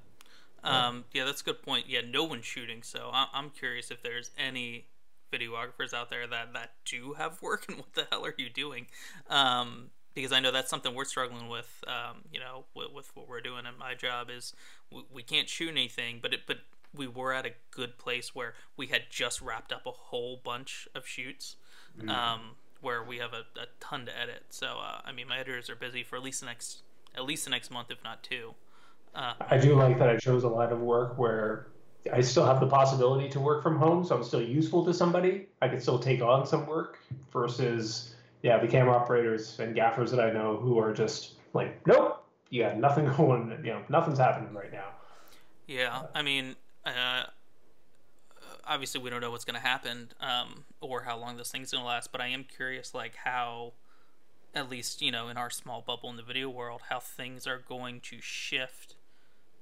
um, 0.62 1.04
yeah, 1.12 1.24
that's 1.24 1.42
a 1.42 1.44
good 1.44 1.62
point. 1.62 1.86
Yeah, 1.88 2.00
no 2.08 2.24
one's 2.24 2.46
shooting, 2.46 2.82
so 2.82 3.10
I'm 3.12 3.50
curious 3.50 3.90
if 3.90 4.02
there's 4.02 4.30
any 4.38 4.86
videographers 5.32 5.92
out 5.92 6.10
there 6.10 6.26
that 6.26 6.52
that 6.54 6.72
do 6.84 7.14
have 7.14 7.40
work, 7.42 7.66
and 7.68 7.78
what 7.78 7.92
the 7.94 8.06
hell 8.10 8.24
are 8.24 8.34
you 8.36 8.48
doing? 8.48 8.86
Um, 9.28 9.90
because 10.14 10.32
I 10.32 10.40
know 10.40 10.52
that's 10.52 10.70
something 10.70 10.94
we're 10.94 11.04
struggling 11.04 11.48
with. 11.48 11.82
Um, 11.86 12.22
you 12.32 12.40
know, 12.40 12.64
with, 12.74 12.92
with, 12.92 13.16
what 13.16 13.28
we're 13.28 13.40
doing 13.40 13.66
at 13.66 13.76
my 13.78 13.94
job 13.94 14.28
is 14.30 14.54
we, 14.90 15.02
we 15.12 15.22
can't 15.22 15.48
shoot 15.48 15.70
anything, 15.70 16.20
but 16.22 16.32
it 16.32 16.40
but 16.46 16.58
we 16.94 17.06
were 17.06 17.32
at 17.32 17.46
a 17.46 17.52
good 17.70 17.98
place 17.98 18.34
where 18.34 18.54
we 18.76 18.86
had 18.86 19.02
just 19.10 19.40
wrapped 19.40 19.72
up 19.72 19.86
a 19.86 19.90
whole 19.90 20.40
bunch 20.42 20.88
of 20.94 21.06
shoots. 21.06 21.56
Mm. 22.00 22.10
Um, 22.10 22.40
where 22.84 23.02
we 23.02 23.16
have 23.16 23.32
a, 23.32 23.44
a, 23.58 23.66
ton 23.80 24.04
to 24.04 24.16
edit. 24.16 24.44
So 24.50 24.66
uh, 24.66 25.00
I 25.04 25.12
mean, 25.12 25.26
my 25.26 25.38
editors 25.38 25.70
are 25.70 25.74
busy 25.74 26.04
for 26.04 26.16
at 26.16 26.22
least 26.22 26.40
the 26.40 26.46
next 26.46 26.82
at 27.16 27.24
least 27.24 27.44
the 27.44 27.50
next 27.50 27.70
month, 27.70 27.90
if 27.90 28.02
not 28.04 28.22
two. 28.22 28.54
Uh, 29.14 29.34
I 29.48 29.58
do 29.58 29.74
like 29.74 29.98
that 29.98 30.08
I 30.08 30.16
chose 30.16 30.44
a 30.44 30.48
line 30.48 30.72
of 30.72 30.80
work 30.80 31.18
where 31.18 31.68
I 32.12 32.20
still 32.20 32.44
have 32.44 32.60
the 32.60 32.66
possibility 32.66 33.28
to 33.30 33.40
work 33.40 33.62
from 33.62 33.78
home, 33.78 34.04
so 34.04 34.16
I'm 34.16 34.24
still 34.24 34.42
useful 34.42 34.84
to 34.84 34.92
somebody. 34.92 35.46
I 35.62 35.68
can 35.68 35.80
still 35.80 35.98
take 35.98 36.20
on 36.20 36.46
some 36.46 36.66
work 36.66 36.98
versus 37.32 38.14
yeah, 38.42 38.58
the 38.58 38.68
camera 38.68 38.94
operators 38.94 39.58
and 39.58 39.74
gaffers 39.74 40.10
that 40.10 40.20
I 40.20 40.30
know 40.30 40.56
who 40.56 40.78
are 40.78 40.92
just 40.92 41.34
like, 41.54 41.86
nope, 41.86 42.26
you 42.50 42.62
got 42.62 42.78
nothing 42.78 43.06
going, 43.16 43.58
you 43.64 43.72
know, 43.72 43.82
nothing's 43.88 44.18
happening 44.18 44.52
right 44.52 44.72
now. 44.72 44.88
Yeah, 45.66 46.02
I 46.14 46.20
mean, 46.20 46.56
uh, 46.86 47.24
obviously, 48.66 49.00
we 49.00 49.10
don't 49.10 49.20
know 49.20 49.30
what's 49.30 49.44
going 49.44 49.60
to 49.60 49.66
happen 49.66 50.10
um, 50.20 50.64
or 50.80 51.02
how 51.02 51.18
long 51.18 51.36
this 51.36 51.50
thing's 51.50 51.72
going 51.72 51.82
to 51.82 51.88
last, 51.88 52.12
but 52.12 52.20
I 52.20 52.28
am 52.28 52.44
curious, 52.44 52.94
like 52.94 53.14
how, 53.24 53.72
at 54.54 54.70
least 54.70 55.02
you 55.02 55.12
know, 55.12 55.28
in 55.28 55.36
our 55.36 55.50
small 55.50 55.82
bubble 55.86 56.10
in 56.10 56.16
the 56.16 56.22
video 56.22 56.48
world, 56.48 56.82
how 56.88 57.00
things 57.00 57.46
are 57.46 57.58
going 57.68 58.00
to 58.00 58.20
shift 58.20 58.94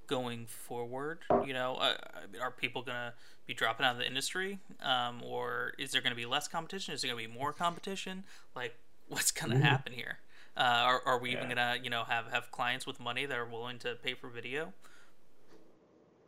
going 0.07 0.47
forward. 0.47 1.21
You 1.45 1.55
know, 1.55 1.77
uh, 1.77 1.95
are 2.41 2.51
people 2.51 2.83
going 2.83 2.97
to 2.97 3.15
be 3.47 3.55
dropping 3.55 3.87
out 3.87 3.93
of 3.93 3.99
the 3.99 4.07
industry, 4.07 4.59
um, 4.83 5.23
or 5.25 5.73
is 5.79 5.93
there 5.93 6.03
going 6.03 6.13
to 6.13 6.17
be 6.17 6.27
less 6.27 6.49
competition? 6.49 6.95
Is 6.95 7.03
there 7.03 7.11
going 7.13 7.25
to 7.25 7.29
be 7.29 7.35
more 7.39 7.53
competition? 7.53 8.25
Like, 8.55 8.77
what's 9.09 9.31
going 9.31 9.51
to 9.51 9.57
mm-hmm. 9.57 9.67
happen 9.67 9.93
here? 9.93 10.19
Uh, 10.57 10.61
are, 10.61 11.03
are 11.07 11.19
we 11.19 11.31
yeah. 11.31 11.39
even 11.39 11.49
gonna, 11.49 11.77
you 11.83 11.89
know, 11.89 12.05
have 12.05 12.31
have 12.31 12.51
clients 12.51 12.87
with 12.87 13.01
money 13.01 13.25
that 13.25 13.39
are 13.39 13.47
willing 13.47 13.79
to 13.79 13.95
pay 14.03 14.13
for 14.13 14.29
video? 14.29 14.75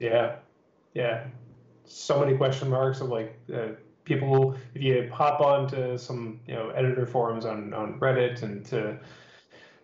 Yeah, 0.00 0.36
yeah, 0.94 1.24
so 1.84 2.20
many 2.20 2.36
question 2.36 2.70
marks 2.70 3.00
of 3.00 3.08
like 3.08 3.38
uh, 3.52 3.68
people. 4.04 4.56
If 4.74 4.82
you 4.82 5.10
hop 5.12 5.40
onto 5.40 5.98
some 5.98 6.40
you 6.46 6.54
know 6.54 6.70
editor 6.70 7.06
forums 7.06 7.44
on 7.44 7.74
on 7.74 7.98
Reddit 8.00 8.42
and 8.42 8.64
to 8.66 8.98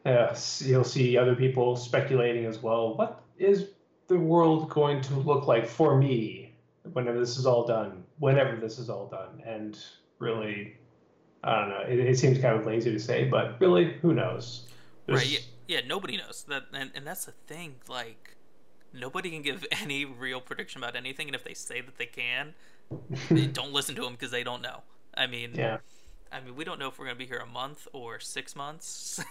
uh, 0.07 0.35
you'll 0.61 0.85
see 0.85 1.17
other 1.17 1.35
people 1.35 1.77
speculating 1.77 2.47
as 2.47 2.63
well. 2.63 2.97
What 2.97 3.23
is 3.39 3.71
the 4.07 4.19
world 4.19 4.71
going 4.71 5.01
to 5.03 5.15
look 5.15 5.47
like 5.47 5.67
for 5.67 5.97
me 5.97 6.55
whenever 6.93 7.19
this 7.19 7.37
is 7.37 7.47
all 7.47 7.67
done? 7.67 8.05
Whenever 8.19 8.57
this 8.57 8.79
is 8.79 8.89
all 8.89 9.09
done, 9.09 9.43
and 9.45 9.79
really, 10.19 10.77
I 11.45 11.61
don't 11.61 11.69
know. 11.71 11.85
It, 11.89 11.99
it 11.99 12.19
seems 12.19 12.39
kind 12.39 12.59
of 12.59 12.67
lazy 12.67 12.93
to 12.93 13.01
say, 13.01 13.25
but 13.25 13.61
really, 13.61 13.95
who 14.03 14.15
knows? 14.15 14.69
There's... 15.07 15.21
Right? 15.21 15.29
Yeah, 15.29 15.39
yeah, 15.69 15.81
nobody 15.87 16.17
knows 16.17 16.45
that, 16.49 16.65
and 16.73 16.91
and 16.95 17.07
that's 17.07 17.27
the 17.27 17.33
thing. 17.47 17.77
Like, 17.89 18.37
nobody 18.93 19.31
can 19.31 19.43
give 19.43 19.67
any 19.83 20.05
real 20.05 20.41
prediction 20.41 20.83
about 20.83 20.97
anything, 20.97 21.29
and 21.29 21.35
if 21.35 21.45
they 21.45 21.55
say 21.55 21.81
that 21.81 21.99
they 21.99 22.07
can, 22.07 22.55
they 23.31 23.47
don't 23.47 23.73
listen 23.73 23.95
to 23.97 24.03
them 24.03 24.13
because 24.13 24.31
they 24.31 24.45
don't 24.45 24.63
know. 24.63 24.83
I 25.15 25.27
mean, 25.27 25.53
yeah. 25.55 25.79
I 26.33 26.41
mean, 26.41 26.55
we 26.55 26.65
don't 26.65 26.79
know 26.79 26.89
if 26.89 26.99
we're 26.99 27.07
gonna 27.07 27.17
be 27.17 27.27
here 27.27 27.39
a 27.39 27.47
month 27.47 27.89
or 27.93 28.21
six 28.21 28.55
months. 28.55 29.23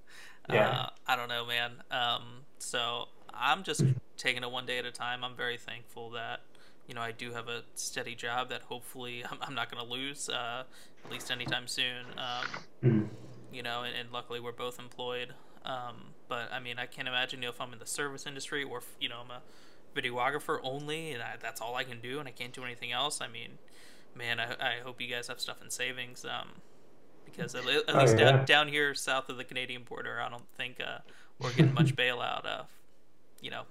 yeah. 0.50 0.68
Uh, 0.68 0.88
I 1.06 1.16
don't 1.16 1.28
know, 1.28 1.46
man. 1.46 1.72
Um, 1.90 2.22
so 2.58 3.06
I'm 3.32 3.62
just 3.62 3.84
taking 4.16 4.42
it 4.42 4.50
one 4.50 4.66
day 4.66 4.78
at 4.78 4.84
a 4.84 4.90
time. 4.90 5.22
I'm 5.22 5.36
very 5.36 5.56
thankful 5.56 6.10
that 6.10 6.40
you 6.86 6.94
know 6.94 7.00
I 7.00 7.12
do 7.12 7.32
have 7.32 7.48
a 7.48 7.62
steady 7.74 8.14
job 8.14 8.48
that 8.48 8.62
hopefully 8.62 9.24
I'm, 9.30 9.38
I'm 9.40 9.54
not 9.54 9.70
gonna 9.70 9.88
lose 9.88 10.28
uh, 10.28 10.64
at 11.04 11.12
least 11.12 11.30
anytime 11.30 11.68
soon. 11.68 12.06
Um, 12.16 12.46
mm. 12.84 13.08
You 13.52 13.62
know, 13.62 13.82
and, 13.82 13.94
and 13.96 14.10
luckily 14.12 14.40
we're 14.40 14.52
both 14.52 14.78
employed. 14.78 15.34
Um, 15.64 16.14
but 16.28 16.52
I 16.52 16.60
mean, 16.60 16.78
I 16.78 16.86
can't 16.86 17.08
imagine 17.08 17.40
you 17.42 17.46
know, 17.48 17.50
if 17.50 17.60
I'm 17.60 17.72
in 17.72 17.78
the 17.78 17.86
service 17.86 18.26
industry 18.26 18.64
or 18.64 18.78
if, 18.78 18.96
you 19.00 19.08
know 19.08 19.20
I'm 19.24 19.30
a 19.30 19.42
videographer 19.96 20.58
only 20.62 21.12
and 21.12 21.22
I, 21.22 21.36
that's 21.40 21.60
all 21.60 21.74
I 21.76 21.84
can 21.84 22.00
do 22.00 22.18
and 22.18 22.28
I 22.28 22.32
can't 22.32 22.52
do 22.52 22.64
anything 22.64 22.92
else. 22.92 23.20
I 23.20 23.28
mean, 23.28 23.58
man, 24.14 24.40
I, 24.40 24.52
I 24.60 24.80
hope 24.84 25.00
you 25.00 25.08
guys 25.08 25.28
have 25.28 25.40
stuff 25.40 25.62
in 25.62 25.70
savings. 25.70 26.24
Um, 26.24 26.62
because 27.24 27.54
at, 27.54 27.66
at 27.66 27.94
Oh, 27.94 27.98
least 27.98 28.16
yeah. 28.16 28.16
down 28.16 28.44
down 28.44 28.68
here 28.68 28.94
south 28.94 29.28
of 29.28 29.36
the 29.36 29.44
Canadian 29.44 29.84
border, 29.84 30.20
I 30.20 30.28
don't 30.30 30.48
think 30.56 30.80
uh, 30.80 30.98
we're 31.38 31.52
getting 31.52 31.74
much 31.74 31.96
bailout 31.96 32.44
of. 32.46 32.68
You 33.40 33.50
know, 33.50 33.64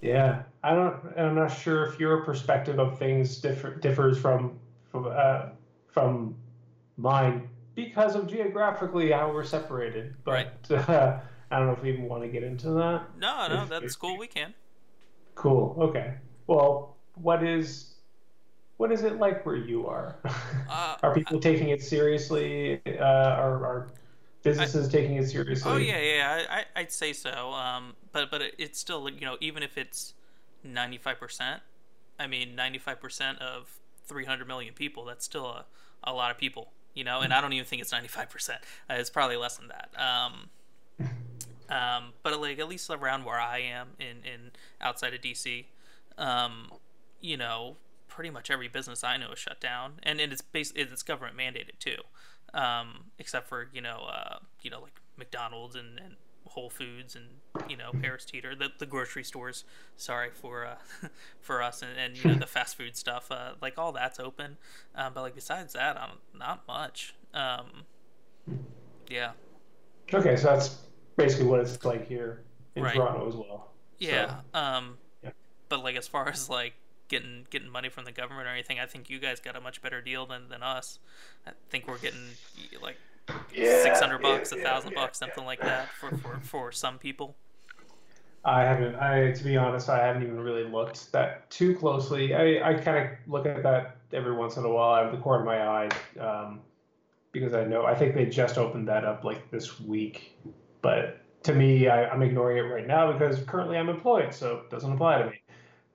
Yeah, 0.00 0.44
I 0.62 0.74
don't. 0.74 0.96
I'm 1.18 1.34
not 1.34 1.48
sure 1.48 1.84
if 1.86 2.00
your 2.00 2.24
perspective 2.24 2.78
of 2.78 2.98
things 2.98 3.36
differ, 3.38 3.74
differs 3.74 4.18
from 4.18 4.58
from 4.90 5.06
uh, 5.14 5.50
from 5.88 6.36
mine 6.96 7.48
because 7.74 8.14
of 8.14 8.26
geographically 8.26 9.10
how 9.12 9.32
we're 9.32 9.44
separated. 9.44 10.14
But 10.24 10.70
uh, 10.70 11.20
I 11.50 11.58
don't 11.58 11.66
know 11.66 11.72
if 11.72 11.82
we 11.82 11.90
even 11.90 12.04
want 12.08 12.22
to 12.22 12.28
get 12.28 12.42
into 12.42 12.70
that. 12.70 13.02
no, 13.18 13.48
no, 13.48 13.62
If- 13.64 13.68
that's 13.68 13.84
if- 13.94 13.98
cool. 13.98 14.16
We 14.18 14.26
can. 14.26 14.54
Cool. 15.34 15.76
Okay. 15.80 16.14
Well, 16.46 16.96
what 17.14 17.42
is 17.42 17.94
what 18.76 18.90
is 18.92 19.02
it 19.02 19.18
like 19.18 19.44
where 19.44 19.56
you 19.56 19.86
are? 19.86 20.16
Uh, 20.70 20.96
are 21.02 21.12
people 21.12 21.40
taking 21.40 21.70
it 21.70 21.82
seriously? 21.82 22.80
Uh, 22.86 23.02
are 23.02 23.64
are 23.66 23.88
businesses 24.44 24.88
taking 24.88 25.16
it 25.16 25.28
seriously? 25.28 25.70
Oh 25.72 25.76
yeah, 25.78 25.98
yeah, 25.98 26.46
I, 26.48 26.58
I, 26.60 26.64
I'd 26.82 26.92
say 26.92 27.12
so. 27.12 27.50
Um, 27.52 27.94
but 28.12 28.30
but 28.30 28.40
it, 28.40 28.54
it's 28.56 28.78
still 28.78 29.08
you 29.10 29.22
know 29.22 29.36
even 29.40 29.64
if 29.64 29.76
it's 29.76 30.14
ninety 30.62 30.96
five 30.98 31.18
percent, 31.18 31.60
I 32.20 32.28
mean 32.28 32.54
ninety 32.54 32.78
five 32.78 33.00
percent 33.00 33.40
of 33.40 33.68
three 34.06 34.24
hundred 34.24 34.46
million 34.46 34.74
people, 34.74 35.04
that's 35.04 35.24
still 35.24 35.46
a, 35.46 35.64
a 36.04 36.12
lot 36.12 36.30
of 36.30 36.38
people, 36.38 36.70
you 36.94 37.02
know. 37.02 37.20
And 37.20 37.32
I 37.34 37.40
don't 37.40 37.52
even 37.52 37.66
think 37.66 37.82
it's 37.82 37.90
ninety 37.92 38.08
five 38.08 38.30
percent. 38.30 38.60
Uh, 38.88 38.94
It's 38.94 39.10
probably 39.10 39.36
less 39.36 39.56
than 39.56 39.68
that. 39.68 39.90
Um, 40.00 40.50
um, 41.70 42.12
but 42.22 42.38
like 42.40 42.58
at 42.58 42.68
least 42.68 42.90
around 42.90 43.24
where 43.24 43.38
I 43.38 43.58
am 43.58 43.88
in 43.98 44.24
in 44.24 44.50
outside 44.80 45.14
of 45.14 45.20
DC, 45.20 45.66
um, 46.18 46.70
you 47.20 47.36
know, 47.36 47.76
pretty 48.08 48.30
much 48.30 48.50
every 48.50 48.68
business 48.68 49.04
I 49.04 49.16
know 49.16 49.32
is 49.32 49.38
shut 49.38 49.60
down, 49.60 49.94
and, 50.02 50.20
and 50.20 50.32
it's 50.32 50.42
based 50.42 50.76
it's 50.76 51.02
government 51.02 51.36
mandated 51.36 51.78
too, 51.78 52.02
um, 52.54 53.04
except 53.18 53.48
for 53.48 53.68
you 53.72 53.80
know 53.80 54.08
uh, 54.12 54.38
you 54.62 54.70
know 54.70 54.80
like 54.80 55.00
McDonald's 55.16 55.76
and, 55.76 55.98
and 55.98 56.16
Whole 56.46 56.70
Foods 56.70 57.14
and 57.14 57.26
you 57.70 57.76
know 57.76 57.92
Harris 58.02 58.24
Teeter, 58.24 58.54
the, 58.54 58.70
the 58.78 58.86
grocery 58.86 59.24
stores. 59.24 59.64
Sorry 59.96 60.30
for 60.32 60.66
uh, 60.66 60.74
for 61.40 61.62
us 61.62 61.82
and, 61.82 61.92
and 61.96 62.16
you 62.16 62.30
know 62.30 62.38
the 62.38 62.46
fast 62.48 62.76
food 62.76 62.96
stuff. 62.96 63.30
Uh, 63.30 63.52
like 63.62 63.78
all 63.78 63.92
that's 63.92 64.18
open, 64.18 64.56
um, 64.96 65.12
but 65.14 65.22
like 65.22 65.34
besides 65.34 65.74
that, 65.74 65.96
um, 65.96 66.18
not 66.36 66.66
much. 66.66 67.14
Um, 67.32 67.84
yeah, 69.08 69.32
Okay, 70.12 70.36
so 70.36 70.48
that's 70.48 70.76
basically 71.16 71.46
what 71.46 71.60
it's 71.60 71.84
like 71.84 72.06
here 72.06 72.44
in 72.74 72.84
Right. 72.84 72.94
Toronto 72.94 73.26
as 73.28 73.34
well. 73.36 73.72
yeah. 73.98 74.40
Um, 74.54 74.98
yeah. 75.22 75.30
but 75.68 75.82
like 75.82 75.96
as 75.96 76.08
far 76.08 76.28
as 76.28 76.48
like 76.48 76.74
getting 77.08 77.46
getting 77.50 77.68
money 77.68 77.88
from 77.88 78.04
the 78.04 78.12
government 78.12 78.46
or 78.46 78.50
anything, 78.50 78.78
I 78.80 78.86
think 78.86 79.10
you 79.10 79.18
guys 79.18 79.40
got 79.40 79.56
a 79.56 79.60
much 79.60 79.82
better 79.82 80.00
deal 80.00 80.26
than, 80.26 80.48
than 80.48 80.62
us. 80.62 80.98
I 81.46 81.52
think 81.70 81.86
we're 81.88 81.98
getting 81.98 82.38
like 82.80 82.98
Yeah, 83.50 83.76
six 83.82 84.00
hundred 84.00 84.22
bucks, 84.22 84.52
a 84.52 84.56
yeah, 84.56 84.62
thousand 84.62 84.94
bucks, 84.94 85.18
something 85.18 85.44
like 85.44 85.62
that 85.62 85.94
for, 85.94 86.12
for, 86.12 86.40
for 86.40 86.72
some 86.72 86.98
people. 86.98 87.36
I 88.44 88.62
haven't. 88.62 88.96
I 88.96 89.32
to 89.32 89.44
be 89.44 89.56
honest, 89.56 89.88
I 89.88 89.98
haven't 90.06 90.22
even 90.22 90.40
really 90.40 90.64
looked 90.64 91.12
that 91.12 91.50
too 91.50 91.76
closely. 91.76 92.34
I, 92.34 92.70
I 92.70 92.74
kind 92.74 92.98
of 92.98 93.10
look 93.30 93.46
at 93.46 93.62
that 93.62 93.98
every 94.12 94.34
once 94.34 94.56
in 94.56 94.64
a 94.64 94.68
while 94.70 94.94
out 94.94 95.06
of 95.06 95.12
the 95.12 95.18
corner 95.18 95.40
of 95.40 95.46
my 95.46 95.60
eye, 95.66 95.90
um, 96.18 96.62
because 97.32 97.54
I 97.54 97.64
know 97.64 97.84
I 97.86 97.94
think 97.94 98.14
they 98.14 98.26
just 98.26 98.58
opened 98.58 98.88
that 98.88 99.04
up 99.04 99.24
like 99.24 99.50
this 99.50 99.80
week. 99.80 100.38
But 100.82 101.20
to 101.44 101.54
me, 101.54 101.88
I, 101.88 102.08
I'm 102.08 102.22
ignoring 102.22 102.58
it 102.58 102.62
right 102.62 102.86
now 102.86 103.12
because 103.12 103.42
currently 103.42 103.76
I'm 103.76 103.88
employed, 103.88 104.34
so 104.34 104.58
it 104.58 104.70
doesn't 104.70 104.92
apply 104.92 105.22
to 105.22 105.30
me. 105.30 105.42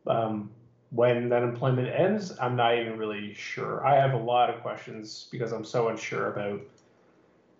Um, 0.07 0.51
when 0.91 1.29
that 1.29 1.43
employment 1.43 1.87
ends, 1.87 2.37
I'm 2.39 2.55
not 2.55 2.77
even 2.77 2.97
really 2.97 3.33
sure. 3.33 3.85
I 3.85 3.95
have 3.95 4.13
a 4.13 4.17
lot 4.17 4.49
of 4.49 4.61
questions 4.61 5.27
because 5.31 5.51
I'm 5.51 5.65
so 5.65 5.89
unsure 5.89 6.31
about, 6.31 6.61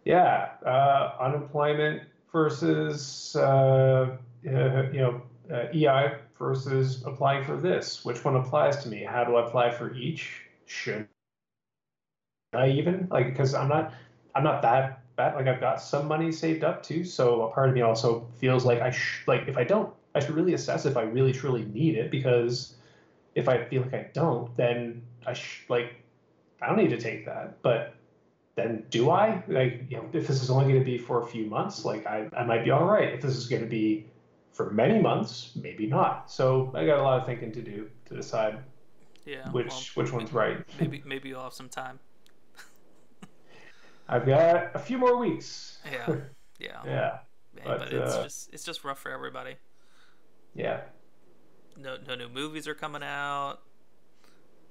yeah, 0.05 0.51
uh, 0.65 1.13
unemployment 1.19 2.03
versus, 2.31 3.35
uh, 3.35 4.17
uh, 4.47 4.83
you 4.91 4.99
know, 4.99 5.21
uh, 5.51 5.67
EI 5.73 6.17
versus 6.39 7.03
applying 7.05 7.43
for 7.43 7.57
this. 7.57 8.05
Which 8.05 8.23
one 8.23 8.35
applies 8.35 8.81
to 8.83 8.89
me? 8.89 9.03
How 9.03 9.23
do 9.23 9.35
I 9.35 9.47
apply 9.47 9.71
for 9.71 9.93
each? 9.93 10.41
Should 10.65 11.07
I 12.53 12.69
even 12.69 13.07
like 13.11 13.27
because 13.27 13.53
I'm 13.53 13.67
not, 13.67 13.93
I'm 14.33 14.43
not 14.43 14.61
that 14.63 15.04
Like 15.17 15.47
I've 15.47 15.60
got 15.62 15.82
some 15.82 16.08
money 16.08 16.32
saved 16.32 16.63
up 16.63 16.84
too, 16.84 17.04
so 17.04 17.43
a 17.43 17.51
part 17.51 17.69
of 17.69 17.75
me 17.75 17.82
also 17.82 18.28
feels 18.39 18.65
like 18.65 18.82
I 18.82 18.91
sh- 18.91 19.23
like 19.28 19.47
if 19.47 19.58
I 19.58 19.63
don't, 19.63 19.93
I 20.13 20.19
should 20.19 20.36
really 20.36 20.54
assess 20.54 20.86
if 20.86 20.97
I 20.97 21.04
really 21.04 21.32
truly 21.32 21.65
need 21.65 21.95
it 21.95 22.12
because 22.12 22.75
if 23.34 23.47
I 23.47 23.63
feel 23.65 23.84
like 23.84 23.93
I 23.93 24.10
don't, 24.13 24.56
then 24.58 25.01
I 25.25 25.34
sh- 25.34 25.65
like 25.69 25.95
I 26.62 26.67
don't 26.67 26.78
need 26.78 26.89
to 26.89 26.99
take 26.99 27.25
that. 27.25 27.62
But 27.62 27.93
then 28.56 28.86
do 28.89 29.10
I? 29.10 29.43
Like, 29.47 29.86
you 29.89 29.97
know, 29.97 30.10
if 30.13 30.28
this 30.28 30.41
is 30.41 30.49
only 30.49 30.65
going 30.65 30.80
to 30.80 30.86
be 30.86 30.97
for 30.97 31.21
a 31.21 31.25
few 31.28 31.45
months, 31.45 31.86
like 31.86 32.06
I, 32.06 32.30
I 32.36 32.43
might 32.45 32.63
be 32.63 32.71
all 32.71 32.86
right. 32.86 33.13
If 33.13 33.21
this 33.21 33.36
is 33.36 33.47
going 33.47 33.62
to 33.62 33.67
be 33.69 34.06
for 34.51 34.71
many 34.71 34.99
months, 34.99 35.51
maybe 35.56 35.88
not. 35.88 36.32
So 36.32 36.71
I 36.73 36.86
got 36.86 36.99
a 36.99 37.04
lot 37.04 37.19
of 37.19 37.25
thinking 37.25 37.51
to 37.54 37.62
do 37.62 37.89
to 38.06 38.15
decide 38.15 38.60
Yeah. 39.25 39.49
which 39.51 39.67
well, 39.95 40.06
which 40.06 40.13
one's 40.13 40.34
right. 40.34 40.58
maybe 40.80 41.04
maybe 41.06 41.30
you'll 41.30 41.43
have 41.43 41.54
some 41.54 41.69
time. 41.69 41.99
I've 44.07 44.25
got 44.25 44.75
a 44.75 44.79
few 44.79 44.97
more 44.97 45.17
weeks. 45.17 45.79
Yeah. 46.57 46.81
Yeah. 46.85 47.17
Yeah, 47.57 47.63
but, 47.65 47.79
but, 47.79 47.93
it's 47.93 48.13
uh, 48.13 48.23
just 48.23 48.53
it's 48.53 48.63
just 48.63 48.83
rough 48.85 48.99
for 48.99 49.11
everybody. 49.11 49.55
yeah. 50.53 50.81
No 51.77 51.97
no 52.07 52.15
new 52.15 52.29
movies 52.29 52.65
are 52.65 52.73
coming 52.73 53.03
out. 53.03 53.57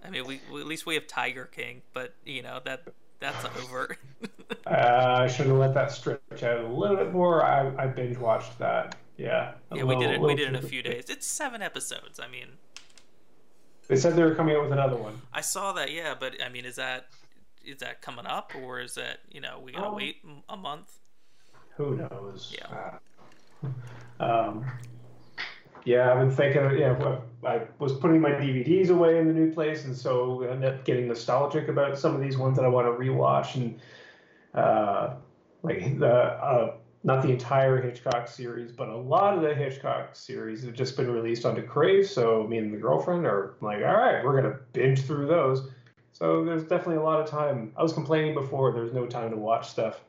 I 0.03 0.11
mean, 0.11 0.27
we, 0.27 0.40
we 0.51 0.61
at 0.61 0.66
least 0.66 0.87
we 0.87 0.94
have 0.94 1.07
Tiger 1.07 1.44
King, 1.44 1.83
but 1.92 2.14
you 2.25 2.42
know 2.42 2.61
that 2.64 2.88
that's 3.20 3.44
over. 3.62 3.97
Uh, 4.66 5.16
I 5.20 5.27
should 5.27 5.47
have 5.47 5.57
let 5.57 5.75
that 5.75 5.90
stretch 5.90 6.42
out 6.42 6.64
a 6.64 6.68
little 6.68 6.97
bit 6.97 7.12
more. 7.12 7.44
I, 7.44 7.73
I 7.77 7.87
binge 7.87 8.16
watched 8.16 8.59
that. 8.59 8.94
Yeah. 9.16 9.53
yeah, 9.75 9.85
we 9.85 9.97
did 9.97 10.11
it. 10.11 10.20
We 10.20 10.35
did 10.35 10.47
it 10.47 10.49
in 10.49 10.57
a 10.57 10.62
few 10.62 10.83
days. 10.83 11.07
It's 11.09 11.27
seven 11.27 11.61
episodes. 11.61 12.18
I 12.18 12.29
mean, 12.29 12.47
They 13.88 13.97
said 13.97 14.16
they 14.16 14.23
were 14.23 14.35
coming 14.35 14.57
out 14.57 14.62
with 14.62 14.73
another 14.73 14.97
one. 14.97 15.20
I 15.33 15.40
saw 15.40 15.73
that. 15.75 15.92
Yeah, 15.92 16.14
but 16.18 16.42
I 16.42 16.49
mean, 16.49 16.64
is 16.64 16.77
that 16.77 17.07
is 17.66 17.79
that 17.79 18.03
coming 18.03 18.27
up 18.27 18.53
or 18.62 18.81
is 18.81 18.94
that 18.94 19.18
you 19.29 19.40
know 19.40 19.61
we 19.62 19.72
gotta 19.72 19.88
Um, 19.88 19.94
wait 19.94 20.16
a 20.48 20.57
month? 20.57 20.98
Who 21.77 21.96
knows? 21.96 22.57
Yeah. 22.57 22.98
Uh, 24.20 24.22
um, 24.22 24.66
yeah, 25.85 26.12
I've 26.12 26.18
been 26.18 26.31
thinking. 26.31 26.79
Yeah, 26.79 27.18
I 27.44 27.62
was 27.79 27.92
putting 27.92 28.20
my 28.20 28.31
DVDs 28.31 28.88
away 28.90 29.18
in 29.18 29.27
the 29.27 29.35
new 29.35 29.53
place, 29.53 29.85
and 29.85 29.94
so 29.94 30.44
I 30.44 30.53
ended 30.53 30.72
up 30.72 30.85
getting 30.85 31.09
nostalgic 31.09 31.68
about 31.68 31.98
some 31.98 32.14
of 32.14 32.20
these 32.20 32.38
ones 32.38 32.57
that 32.57 32.64
I 32.64 32.68
want 32.68 32.87
to 32.87 32.92
rewatch, 32.92 33.57
and 33.57 33.79
uh, 34.55 35.14
like 35.62 35.98
the 35.98 36.14
uh, 36.14 36.77
not 37.03 37.22
the 37.22 37.29
entire 37.29 37.83
Hitchcock 37.83 38.29
series, 38.29 38.72
but 38.72 38.88
a 38.88 38.96
lot 38.96 39.35
of 39.37 39.42
the 39.42 39.55
Hitchcock 39.55 40.16
series 40.16 40.64
have 40.64 40.72
just 40.72 40.96
been 40.96 41.11
released 41.11 41.44
onto 41.44 41.62
Crave. 41.62 42.09
So 42.09 42.44
me 42.44 42.57
and 42.57 42.72
the 42.72 42.79
girlfriend 42.79 43.27
are 43.27 43.57
like, 43.61 43.85
all 43.85 43.96
right, 43.96 44.24
we're 44.24 44.40
gonna 44.40 44.59
binge 44.72 45.03
through 45.03 45.27
those. 45.27 45.68
So 46.14 46.44
there's 46.44 46.62
definitely 46.62 46.96
a 46.96 47.03
lot 47.03 47.20
of 47.20 47.29
time. 47.29 47.72
I 47.77 47.83
was 47.83 47.92
complaining 47.92 48.35
before 48.35 48.72
there's 48.72 48.92
no 48.92 49.05
time 49.05 49.31
to 49.31 49.37
watch 49.37 49.68
stuff. 49.68 50.00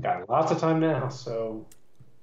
Got 0.00 0.28
lots 0.28 0.50
of 0.50 0.58
time 0.58 0.80
now, 0.80 1.08
so 1.10 1.66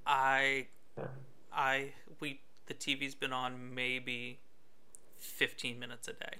I 0.06 0.66
Yeah. 0.98 1.06
I 1.52 1.92
we 2.20 2.40
the 2.66 2.74
TV's 2.74 3.14
been 3.14 3.32
on 3.32 3.74
maybe 3.74 4.38
fifteen 5.18 5.78
minutes 5.78 6.08
a 6.08 6.12
day, 6.14 6.38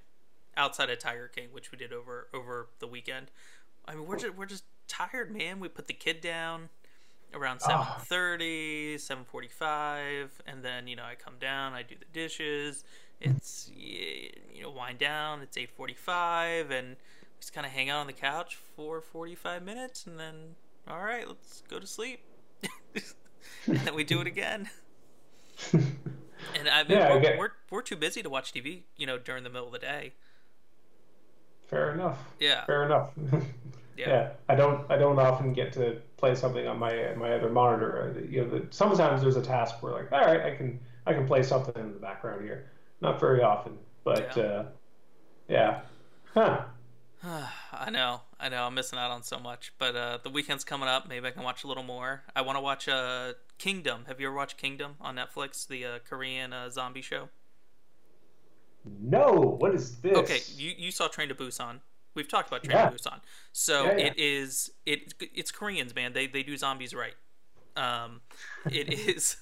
outside 0.56 0.90
of 0.90 0.98
Tiger 0.98 1.28
King, 1.28 1.48
which 1.52 1.70
we 1.70 1.78
did 1.78 1.92
over 1.92 2.28
over 2.34 2.68
the 2.80 2.86
weekend. 2.88 3.30
I 3.86 3.94
mean, 3.94 4.06
we're 4.06 4.18
just 4.18 4.34
we're 4.34 4.46
just 4.46 4.64
tired, 4.88 5.32
man. 5.32 5.60
We 5.60 5.68
put 5.68 5.86
the 5.86 5.94
kid 5.94 6.20
down 6.20 6.68
around 7.32 7.60
Ah. 7.64 8.00
7.30 8.08 8.94
7.45 8.94 10.28
and 10.46 10.62
then 10.62 10.86
you 10.86 10.94
know 10.94 11.02
i 11.02 11.16
come 11.16 11.34
down 11.40 11.72
i 11.72 11.82
do 11.82 11.96
the 11.98 12.04
dishes 12.12 12.84
it's 13.24 13.70
you 13.76 14.62
know 14.62 14.70
wind 14.70 14.98
down 14.98 15.40
it's 15.42 15.56
8.45 15.56 16.70
and 16.70 16.96
just 17.40 17.52
kind 17.52 17.66
of 17.66 17.72
hang 17.72 17.90
out 17.90 18.00
on 18.00 18.06
the 18.06 18.12
couch 18.12 18.56
for 18.76 19.00
45 19.00 19.62
minutes 19.62 20.06
and 20.06 20.18
then 20.18 20.34
all 20.88 21.02
right 21.02 21.26
let's 21.26 21.62
go 21.68 21.78
to 21.78 21.86
sleep 21.86 22.20
and 23.66 23.76
then 23.78 23.94
we 23.94 24.04
do 24.04 24.20
it 24.20 24.26
again 24.26 24.68
and 25.72 26.68
i 26.70 26.82
mean 26.82 26.98
Yeah, 26.98 27.14
we're, 27.14 27.20
get- 27.20 27.38
we're, 27.38 27.50
we're 27.70 27.82
too 27.82 27.96
busy 27.96 28.22
to 28.22 28.30
watch 28.30 28.52
tv 28.52 28.82
you 28.96 29.06
know 29.06 29.18
during 29.18 29.44
the 29.44 29.50
middle 29.50 29.66
of 29.66 29.72
the 29.72 29.78
day 29.78 30.12
fair 31.66 31.92
enough. 31.92 32.18
yeah 32.40 32.64
Fair 32.64 32.84
enough. 32.84 33.10
Yeah. 33.96 34.08
yeah, 34.08 34.30
I 34.48 34.56
don't. 34.56 34.90
I 34.90 34.96
don't 34.96 35.16
often 35.20 35.52
get 35.52 35.72
to 35.74 35.98
play 36.16 36.34
something 36.34 36.66
on 36.66 36.80
my 36.80 37.14
my 37.16 37.32
other 37.34 37.48
monitor. 37.48 38.20
You 38.28 38.42
know, 38.42 38.50
the, 38.50 38.66
sometimes 38.70 39.22
there's 39.22 39.36
a 39.36 39.40
task 39.40 39.80
where 39.84 39.92
like, 39.92 40.10
all 40.10 40.18
right, 40.20 40.40
I 40.40 40.56
can 40.56 40.80
I 41.06 41.12
can 41.12 41.28
play 41.28 41.44
something 41.44 41.72
in 41.80 41.92
the 41.92 42.00
background 42.00 42.42
here. 42.42 42.72
Not 43.04 43.20
very 43.20 43.42
often, 43.42 43.76
but 44.02 44.34
Yeah. 44.34 44.42
uh, 44.42 44.64
yeah, 45.46 45.80
huh? 46.32 46.64
I 47.72 47.90
know, 47.90 48.22
I 48.40 48.48
know, 48.48 48.64
I'm 48.64 48.74
missing 48.74 48.98
out 48.98 49.10
on 49.10 49.22
so 49.22 49.38
much. 49.38 49.72
But 49.78 49.94
uh, 49.94 50.18
the 50.22 50.30
weekend's 50.30 50.64
coming 50.64 50.88
up. 50.88 51.06
Maybe 51.06 51.26
I 51.26 51.30
can 51.30 51.42
watch 51.42 51.64
a 51.64 51.66
little 51.66 51.82
more. 51.82 52.22
I 52.34 52.40
want 52.40 52.56
to 52.56 52.62
watch 52.62 52.88
uh, 52.88 53.34
Kingdom. 53.58 54.06
Have 54.08 54.20
you 54.20 54.28
ever 54.28 54.36
watched 54.36 54.56
Kingdom 54.56 54.94
on 55.02 55.16
Netflix, 55.16 55.66
the 55.66 55.84
uh, 55.84 55.98
Korean 56.08 56.54
uh, 56.54 56.70
zombie 56.70 57.02
show? 57.02 57.28
No, 59.00 59.56
what 59.58 59.74
is 59.74 59.96
this? 59.96 60.16
Okay, 60.16 60.40
you 60.56 60.72
you 60.76 60.90
saw 60.90 61.08
Train 61.08 61.28
to 61.28 61.34
Busan. 61.34 61.80
We've 62.14 62.28
talked 62.28 62.48
about 62.48 62.64
Train 62.64 62.76
Yeah. 62.78 62.88
to 62.90 62.96
Busan. 62.96 63.20
So 63.52 63.84
Yeah, 63.86 63.96
yeah. 63.96 64.06
it 64.06 64.18
is 64.18 64.70
it 64.86 65.14
it's 65.20 65.50
Koreans, 65.50 65.94
man. 65.94 66.12
They 66.14 66.26
they 66.26 66.42
do 66.42 66.56
zombies 66.56 66.94
right. 66.94 67.14
Um, 67.76 68.20
it 68.70 68.92
is, 69.08 69.36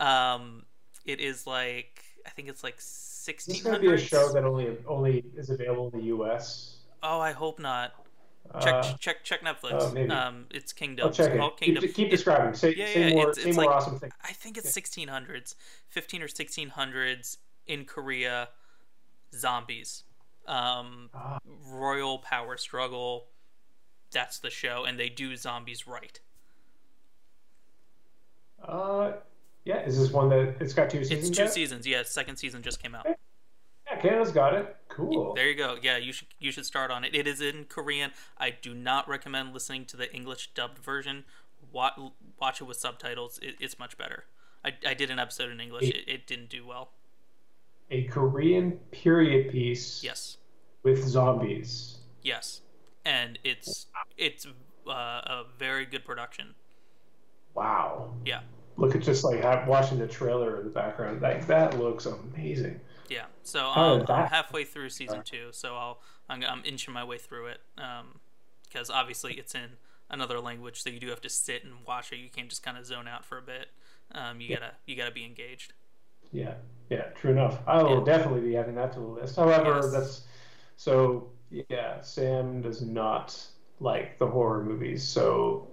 um, 0.00 0.64
it 1.04 1.20
is 1.20 1.46
like 1.46 2.04
I 2.26 2.30
think 2.30 2.48
it's 2.48 2.62
like 2.62 2.76
sixteen 2.78 3.62
going 3.62 3.74
to 3.76 3.80
be 3.80 3.92
a 3.92 3.98
show 3.98 4.32
that 4.32 4.44
only 4.44 4.76
only 4.86 5.24
is 5.36 5.50
available 5.50 5.90
in 5.92 6.00
the 6.00 6.06
U.S.? 6.06 6.76
Oh, 7.02 7.20
I 7.20 7.32
hope 7.32 7.58
not. 7.58 7.92
Check 8.60 8.74
Uh, 8.74 8.94
check 8.98 9.22
check 9.24 9.42
Netflix. 9.42 9.92
maybe. 9.92 10.10
um, 10.10 10.46
it's 10.50 10.72
Kingdom. 10.72 11.06
I'll 11.06 11.12
check 11.12 11.26
it's 11.28 11.34
it. 11.34 11.38
called 11.38 11.56
Keep, 11.58 11.74
Kingdom. 11.76 11.92
keep 11.92 12.08
It- 12.08 12.10
describing. 12.10 12.54
Say, 12.54 12.74
yeah, 12.74 12.86
say 12.86 13.08
yeah, 13.08 13.14
more. 13.14 13.30
it's- 13.30 13.42
say 13.44 13.50
it's 13.50 13.56
more 13.56 13.66
like- 13.66 13.76
awesome 13.76 13.98
things. 13.98 14.12
I 14.22 14.32
think 14.32 14.56
it's 14.58 14.70
1600s, 14.70 15.54
15 15.88 16.22
or 16.22 16.28
1600s 16.28 17.38
in 17.66 17.84
Korea. 17.84 18.48
Zombies, 19.32 20.02
um, 20.48 21.08
Ah. 21.14 21.38
royal 21.46 22.18
power 22.18 22.56
struggle. 22.56 23.28
That's 24.10 24.40
the 24.40 24.50
show, 24.50 24.84
and 24.84 24.98
they 24.98 25.08
do 25.08 25.36
zombies 25.36 25.86
right. 25.86 26.18
Uh, 28.60 29.12
yeah. 29.70 29.82
Is 29.86 29.98
this 29.98 30.10
one 30.10 30.28
that 30.30 30.56
it's 30.60 30.74
got 30.74 30.90
two 30.90 31.04
seasons? 31.04 31.28
It's 31.28 31.36
two 31.36 31.44
yet? 31.44 31.52
seasons. 31.52 31.86
Yeah, 31.86 32.02
second 32.04 32.36
season 32.36 32.62
just 32.62 32.82
came 32.82 32.94
out. 32.94 33.06
Yeah, 33.86 33.96
Canada's 34.00 34.32
got 34.32 34.54
it. 34.54 34.76
Cool. 34.88 35.34
There 35.34 35.48
you 35.48 35.54
go. 35.56 35.76
Yeah, 35.80 35.96
you 35.96 36.12
should 36.12 36.28
you 36.38 36.50
should 36.52 36.66
start 36.66 36.90
on 36.90 37.04
it. 37.04 37.14
It 37.14 37.26
is 37.26 37.40
in 37.40 37.64
Korean. 37.64 38.10
I 38.38 38.50
do 38.50 38.74
not 38.74 39.08
recommend 39.08 39.52
listening 39.54 39.84
to 39.86 39.96
the 39.96 40.12
English 40.14 40.50
dubbed 40.54 40.78
version. 40.78 41.24
Watch, 41.72 41.94
watch 42.40 42.60
it 42.60 42.64
with 42.64 42.78
subtitles. 42.78 43.38
It, 43.42 43.54
it's 43.60 43.78
much 43.78 43.96
better. 43.96 44.24
I, 44.64 44.72
I 44.86 44.94
did 44.94 45.10
an 45.10 45.18
episode 45.18 45.50
in 45.50 45.60
English. 45.60 45.88
It, 45.88 46.04
it 46.08 46.26
didn't 46.26 46.50
do 46.50 46.66
well. 46.66 46.90
A 47.90 48.04
Korean 48.04 48.72
period 48.90 49.50
piece 49.52 50.02
Yes. 50.02 50.36
with 50.82 51.02
zombies. 51.06 51.98
Yes, 52.22 52.60
and 53.04 53.38
it's 53.44 53.86
it's 54.16 54.46
uh, 54.88 54.90
a 54.92 55.44
very 55.58 55.86
good 55.86 56.04
production. 56.04 56.54
Wow. 57.54 58.14
Yeah, 58.24 58.40
Look 58.80 58.94
at 58.96 59.02
just 59.02 59.24
like 59.24 59.66
watching 59.66 59.98
the 59.98 60.08
trailer 60.08 60.56
in 60.58 60.64
the 60.64 60.70
background. 60.70 61.20
Like 61.20 61.46
that 61.48 61.78
looks 61.78 62.06
amazing. 62.06 62.80
yeah. 63.08 63.26
So 63.42 63.66
um, 63.68 64.00
did 64.00 64.10
I'm 64.10 64.26
halfway 64.26 64.64
through 64.64 64.88
season 64.88 65.22
two, 65.22 65.48
so 65.52 65.76
I'll 65.76 66.00
I'm, 66.28 66.42
I'm 66.44 66.62
inching 66.64 66.94
my 66.94 67.04
way 67.04 67.18
through 67.18 67.46
it. 67.48 67.60
Um, 67.78 68.18
because 68.64 68.88
obviously 68.88 69.34
it's 69.34 69.54
in 69.54 69.70
another 70.08 70.40
language, 70.40 70.80
so 70.82 70.88
you 70.90 70.98
do 71.00 71.08
have 71.08 71.20
to 71.20 71.28
sit 71.28 71.62
and 71.64 71.74
watch 71.86 72.10
it. 72.12 72.16
You 72.16 72.30
can't 72.30 72.48
just 72.48 72.62
kind 72.62 72.78
of 72.78 72.86
zone 72.86 73.06
out 73.08 73.24
for 73.24 73.36
a 73.36 73.42
bit. 73.42 73.68
Um, 74.12 74.40
you 74.40 74.48
gotta 74.48 74.72
you 74.86 74.96
gotta 74.96 75.10
be 75.12 75.24
engaged. 75.24 75.72
Yeah. 76.32 76.54
Yeah. 76.88 77.02
True 77.16 77.32
enough. 77.32 77.58
I 77.66 77.82
will 77.82 77.98
Yeah. 77.98 78.04
definitely 78.16 78.40
be 78.42 78.56
adding 78.56 78.76
that 78.76 78.92
to 78.94 79.00
the 79.00 79.06
list. 79.06 79.36
However, 79.36 79.80
Yes. 79.82 79.92
that's 79.92 80.22
so. 80.76 81.28
Yeah. 81.68 82.00
Sam 82.00 82.62
does 82.62 82.80
not 82.80 83.36
like 83.80 84.18
the 84.18 84.26
horror 84.26 84.62
movies, 84.64 85.02
so 85.06 85.68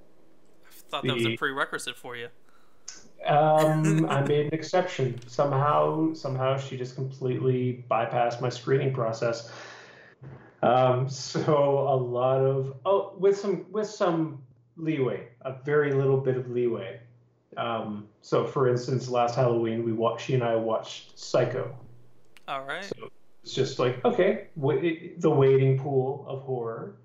I 0.67 0.71
thought 0.89 1.03
that 1.05 1.13
was 1.13 1.25
a 1.25 1.37
prerequisite 1.37 1.95
for 1.95 2.15
you. 2.17 2.27
Um, 3.25 4.05
I 4.09 4.21
made 4.21 4.47
an 4.47 4.53
exception. 4.53 5.19
Somehow, 5.27 6.13
somehow 6.13 6.57
she 6.57 6.77
just 6.77 6.95
completely 6.95 7.83
bypassed 7.89 8.41
my 8.41 8.49
screening 8.49 8.93
process. 8.93 9.51
Um, 10.63 11.07
so 11.09 11.87
a 11.89 11.95
lot 11.95 12.39
of 12.39 12.75
oh, 12.85 13.13
with 13.17 13.37
some 13.37 13.65
with 13.71 13.87
some 13.87 14.41
leeway, 14.75 15.27
a 15.41 15.55
very 15.63 15.93
little 15.93 16.17
bit 16.17 16.37
of 16.37 16.49
leeway. 16.49 16.99
Um, 17.57 18.07
so, 18.21 18.45
for 18.45 18.67
instance, 18.67 19.09
last 19.09 19.35
Halloween 19.35 19.83
we 19.83 19.93
watched. 19.93 20.27
She 20.27 20.33
and 20.33 20.43
I 20.43 20.55
watched 20.55 21.17
Psycho. 21.17 21.75
All 22.47 22.63
right. 22.63 22.83
So 22.83 23.09
it's 23.43 23.53
just 23.53 23.79
like 23.79 24.03
okay, 24.03 24.47
w- 24.59 25.13
the 25.17 25.29
waiting 25.29 25.77
pool 25.77 26.25
of 26.27 26.41
horror, 26.41 26.95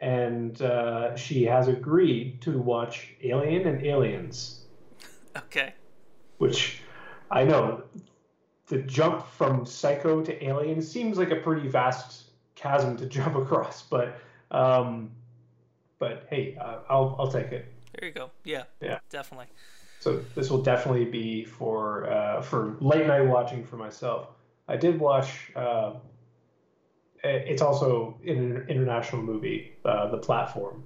and 0.00 0.60
uh, 0.62 1.14
she 1.16 1.44
has 1.44 1.68
agreed 1.68 2.40
to 2.42 2.58
watch 2.58 3.14
Alien 3.22 3.66
and 3.66 3.84
Aliens 3.84 4.61
Okay. 5.36 5.74
which 6.38 6.80
I 7.30 7.44
know 7.44 7.84
the 8.66 8.78
jump 8.78 9.26
from 9.26 9.66
Psycho 9.66 10.22
to 10.22 10.44
Alien 10.44 10.82
seems 10.82 11.18
like 11.18 11.30
a 11.30 11.36
pretty 11.36 11.68
vast 11.68 12.30
chasm 12.54 12.96
to 12.98 13.06
jump 13.16 13.34
across, 13.36 13.82
but 13.82 14.18
um, 14.50 15.10
but 15.98 16.26
hey, 16.30 16.56
uh, 16.60 16.78
I'll 16.88 17.16
I'll 17.18 17.30
take 17.30 17.52
it. 17.52 17.72
There 17.98 18.08
you 18.08 18.14
go. 18.14 18.30
Yeah. 18.44 18.64
Yeah. 18.80 18.98
Definitely. 19.10 19.46
So 20.00 20.20
this 20.34 20.50
will 20.50 20.62
definitely 20.62 21.04
be 21.04 21.44
for 21.44 22.10
uh, 22.10 22.42
for 22.42 22.76
late 22.80 23.06
night 23.06 23.22
watching 23.22 23.64
for 23.64 23.76
myself. 23.76 24.28
I 24.68 24.76
did 24.76 24.98
watch. 24.98 25.52
Uh, 25.54 25.94
it's 27.24 27.62
also 27.62 28.18
an 28.26 28.66
international 28.68 29.22
movie, 29.22 29.74
uh, 29.84 30.08
The 30.10 30.18
Platform. 30.18 30.82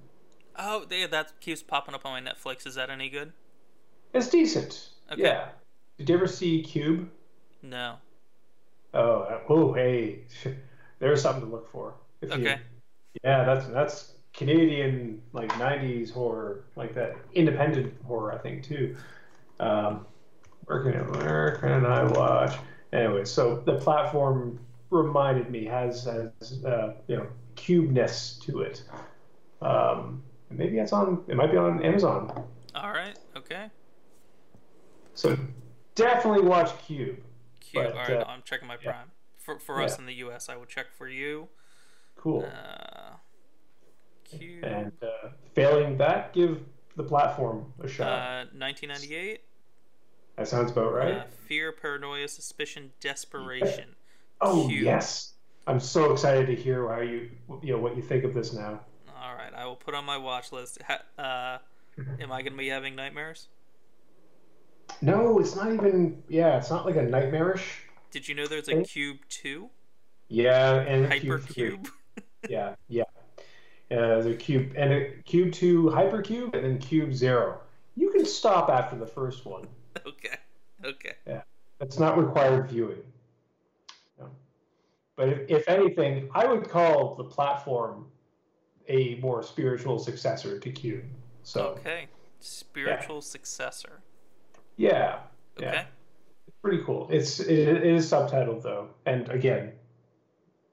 Oh, 0.55 0.85
yeah, 0.89 1.07
that 1.07 1.39
keeps 1.39 1.63
popping 1.63 1.95
up 1.95 2.05
on 2.05 2.23
my 2.23 2.31
Netflix. 2.31 2.67
Is 2.67 2.75
that 2.75 2.89
any 2.91 3.09
good? 3.09 3.33
It's 4.13 4.29
decent. 4.29 4.89
Okay. 5.11 5.21
Yeah. 5.23 5.49
Did 5.97 6.09
you 6.09 6.15
ever 6.15 6.27
see 6.27 6.61
Cube? 6.63 7.09
No. 7.61 7.95
Oh, 8.93 9.21
uh, 9.21 9.39
oh, 9.49 9.73
hey, 9.73 10.21
there's 10.99 11.21
something 11.21 11.43
to 11.43 11.49
look 11.49 11.71
for. 11.71 11.95
If 12.21 12.29
you- 12.35 12.41
Okay. 12.47 12.59
yeah, 13.23 13.43
that's 13.43 13.67
that's 13.67 14.13
Canadian 14.33 15.21
like 15.33 15.51
'90s 15.53 16.11
horror, 16.11 16.63
like 16.75 16.93
that 16.95 17.15
independent 17.33 17.93
horror, 18.05 18.33
I 18.33 18.37
think 18.37 18.63
too. 18.63 18.95
Um, 19.59 20.05
where 20.65 20.83
can 20.83 21.11
where 21.13 21.57
can 21.59 21.85
I 21.85 22.03
watch? 22.03 22.55
Anyway, 22.93 23.25
so 23.25 23.57
the 23.65 23.75
platform 23.79 24.59
reminded 24.89 25.49
me 25.49 25.65
has 25.65 26.05
has 26.05 26.63
uh, 26.65 26.93
you 27.07 27.17
know 27.17 27.27
cubeness 27.55 28.39
to 28.45 28.61
it. 28.61 28.83
Um, 29.61 30.23
maybe 30.49 30.77
it's 30.77 30.93
on. 30.93 31.23
It 31.27 31.35
might 31.35 31.51
be 31.51 31.57
on 31.57 31.83
Amazon. 31.83 32.45
All 32.75 32.91
right. 32.91 33.17
Okay. 33.35 33.69
So 35.17 35.35
definitely 35.95 36.47
watch 36.47 36.69
Cube. 36.85 37.17
Cute. 37.59 37.73
But, 37.73 37.91
All 37.93 37.97
right. 37.97 38.11
uh, 38.21 38.25
I'm 38.27 38.43
checking 38.45 38.67
my 38.67 38.77
yeah. 38.83 38.91
Prime. 38.91 39.11
For 39.39 39.59
for 39.59 39.81
us 39.81 39.93
Yeah. 39.95 40.01
in 40.01 40.05
the 40.05 40.13
U.S., 40.15 40.47
I 40.47 40.55
will 40.55 40.65
check 40.65 40.87
for 40.95 41.07
you. 41.07 41.47
Cool. 42.15 42.45
Uh, 42.45 43.15
Cute. 44.25 44.63
And 44.63 44.91
uh, 45.01 45.29
failing 45.55 45.97
that, 45.97 46.33
give 46.33 46.59
the 46.97 47.03
platform 47.03 47.73
a 47.79 47.87
shot. 47.87 48.07
Uh, 48.07 48.45
1998. 48.57 49.41
that 50.35 50.47
sounds 50.47 50.71
about 50.71 50.93
right. 50.93 51.13
Uh, 51.15 51.23
fear, 51.47 51.71
paranoia, 51.71 52.27
suspicion, 52.27 52.91
desperation. 52.99 53.95
oh 54.41 54.67
cute. 54.67 54.83
yes, 54.83 55.33
I'm 55.65 55.79
so 55.79 56.11
excited 56.11 56.45
to 56.47 56.55
hear 56.55 56.87
how 56.89 57.01
you 57.01 57.29
you 57.63 57.73
know 57.73 57.79
what 57.79 57.95
you 57.95 58.03
think 58.03 58.23
of 58.23 58.33
this 58.35 58.53
now. 58.53 58.81
All 59.19 59.33
right, 59.35 59.53
I 59.55 59.65
will 59.65 59.77
put 59.77 59.95
on 59.95 60.05
my 60.05 60.17
watch 60.17 60.51
list. 60.51 60.77
Ha- 60.87 61.01
uh, 61.97 62.01
am 62.19 62.31
I 62.31 62.41
going 62.43 62.51
to 62.53 62.57
be 62.57 62.67
having 62.67 62.95
nightmares? 62.95 63.47
No, 65.01 65.39
it's 65.39 65.55
not 65.55 65.73
even. 65.73 66.23
Yeah, 66.27 66.57
it's 66.57 66.69
not 66.69 66.85
like 66.85 66.95
a 66.95 67.03
nightmarish. 67.03 67.81
Did 68.11 68.27
you 68.27 68.35
know 68.35 68.47
there's 68.47 68.67
a 68.67 68.83
Cube 68.83 69.19
Two? 69.29 69.69
Yeah, 70.29 70.81
and 70.81 71.11
cube. 71.21 71.41
Hypercube. 71.41 71.87
Yeah, 72.49 72.75
yeah. 72.87 73.03
Uh, 73.91 74.21
the 74.21 74.35
cube 74.35 74.73
and 74.77 74.93
a 74.93 75.09
cube 75.25 75.51
two, 75.51 75.85
hypercube, 75.85 76.53
and 76.53 76.63
then 76.63 76.77
cube 76.77 77.13
zero. 77.13 77.59
You 77.95 78.11
can 78.11 78.25
stop 78.25 78.69
after 78.69 78.95
the 78.95 79.07
first 79.07 79.45
one. 79.45 79.65
okay. 80.05 80.35
Okay. 80.85 81.13
Yeah, 81.25 81.41
that's 81.79 81.99
not 81.99 82.17
required 82.17 82.69
viewing. 82.69 83.01
No. 84.19 84.29
But 85.15 85.29
if, 85.29 85.49
if 85.49 85.67
anything, 85.67 86.29
I 86.33 86.45
would 86.45 86.69
call 86.69 87.15
the 87.15 87.23
platform 87.23 88.05
a 88.87 89.15
more 89.15 89.43
spiritual 89.43 89.99
successor 89.99 90.59
to 90.59 90.71
Cube. 90.71 91.03
So 91.43 91.77
Okay. 91.79 92.07
Spiritual 92.39 93.21
successor. 93.21 94.03
Yeah, 94.77 95.19
Okay. 95.57 95.65
yeah, 95.71 95.85
it's 96.47 96.57
pretty 96.61 96.83
cool. 96.83 97.07
It's 97.11 97.39
it, 97.39 97.67
it 97.67 97.83
is 97.85 98.09
subtitled 98.09 98.61
though, 98.63 98.89
and 99.05 99.27
again, 99.29 99.73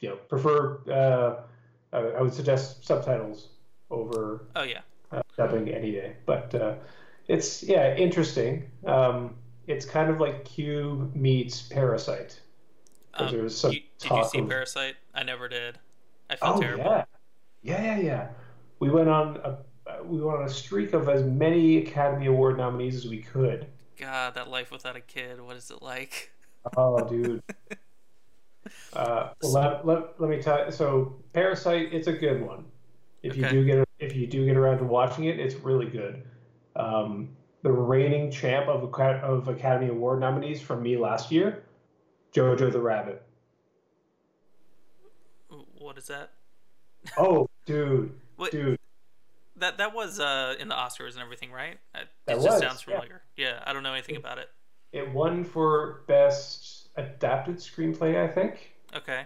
you 0.01 0.11
know, 0.11 0.17
prefer. 0.17 0.79
Uh, 0.91 1.43
I 1.97 2.21
would 2.23 2.35
suggest 2.35 2.85
subtitles 2.85 3.51
over 3.91 4.47
Oh 4.57 4.65
yeah. 4.65 4.81
uh, 5.13 5.23
dubbing 5.37 5.69
any 5.69 5.93
day. 5.93 6.17
But 6.27 6.53
uh, 6.55 6.75
it's 7.29 7.63
yeah 7.63 7.95
interesting. 7.97 8.69
Um, 8.85 9.37
it's 9.69 9.87
kind 9.87 10.11
of 10.11 10.19
like 10.21 10.45
Cube 10.45 11.15
meets 11.15 11.63
Parasite. 11.63 12.41
Um, 13.15 13.31
there 13.33 13.43
was 13.45 13.57
some 13.57 13.73
you, 13.73 13.81
did 14.01 14.11
you 14.11 14.25
see 14.25 14.39
of- 14.41 14.49
Parasite? 14.49 14.97
I 15.15 15.23
never 15.23 15.47
did. 15.49 15.79
I 16.29 16.35
felt 16.37 16.57
Oh 16.57 16.61
terrible. 16.61 16.85
yeah, 16.85 17.05
yeah, 17.63 17.83
yeah, 17.97 17.99
yeah. 18.01 18.29
We 18.81 18.91
went 18.91 19.09
on 19.09 19.37
a 19.45 19.59
we 20.05 20.21
went 20.21 20.39
on 20.41 20.45
a 20.47 20.51
streak 20.51 20.95
of 20.95 21.09
as 21.09 21.23
many 21.23 21.77
Academy 21.79 22.27
Award 22.27 22.59
nominees 22.59 22.97
as 22.97 23.07
we 23.07 23.19
could. 23.19 23.67
God, 23.99 24.35
that 24.35 24.49
life 24.49 24.71
without 24.71 24.97
a 24.97 25.01
kid. 25.01 25.41
What 25.41 25.57
is 25.57 25.71
it 25.71 25.83
like? 25.83 26.31
Oh, 26.77 27.07
dude. 27.07 27.43
uh, 28.93 29.31
well, 29.43 29.53
let, 29.53 29.87
let, 29.87 30.21
let 30.21 30.31
me 30.31 30.41
tell 30.41 30.67
you. 30.67 30.73
So, 30.73 31.17
Parasite, 31.33 31.93
it's 31.93 32.07
a 32.07 32.13
good 32.13 32.41
one. 32.41 32.65
If 33.23 33.37
you 33.37 33.49
do 33.49 33.65
get 33.65 33.89
if 34.01 34.15
you 34.15 34.27
do 34.27 34.45
get 34.45 34.57
around 34.57 34.79
to 34.79 34.85
watching 34.85 35.25
it, 35.25 35.41
it's 35.41 35.55
really 35.55 35.87
good. 35.87 36.25
Um, 36.77 37.31
the 37.63 37.73
reigning 37.73 38.31
champ 38.31 38.69
of 38.69 38.93
of 39.01 39.49
Academy 39.49 39.89
Award 39.91 40.21
nominees 40.21 40.61
from 40.61 40.83
me 40.83 40.99
last 40.99 41.33
year, 41.33 41.65
Jojo 42.35 42.71
the 42.71 42.81
Rabbit. 42.81 43.23
What 45.79 45.97
is 45.97 46.07
that? 46.09 46.33
Oh, 47.17 47.49
dude, 47.65 48.13
What- 48.37 48.51
dude. 48.51 48.79
That 49.65 49.79
that 49.79 49.95
was 49.95 50.21
uh, 50.21 50.57
in 50.61 50.69
the 50.69 50.75
Oscars 50.75 51.15
and 51.15 51.23
everything, 51.23 51.51
right? 51.51 51.79
It 51.95 52.09
That 52.27 52.35
just 52.35 52.47
was, 52.47 52.61
sounds 52.61 52.85
yeah. 52.87 52.97
familiar. 52.97 53.23
Yeah. 53.35 53.63
I 53.65 53.73
don't 53.73 53.83
know 53.83 53.95
anything 53.95 54.17
about 54.17 54.37
it. 54.37 54.51
It 54.93 55.11
won 55.11 55.43
for 55.43 56.03
best 56.07 56.91
adapted 56.97 57.57
screenplay, 57.57 58.23
I 58.23 58.29
think. 58.29 58.75
Okay. 58.95 59.23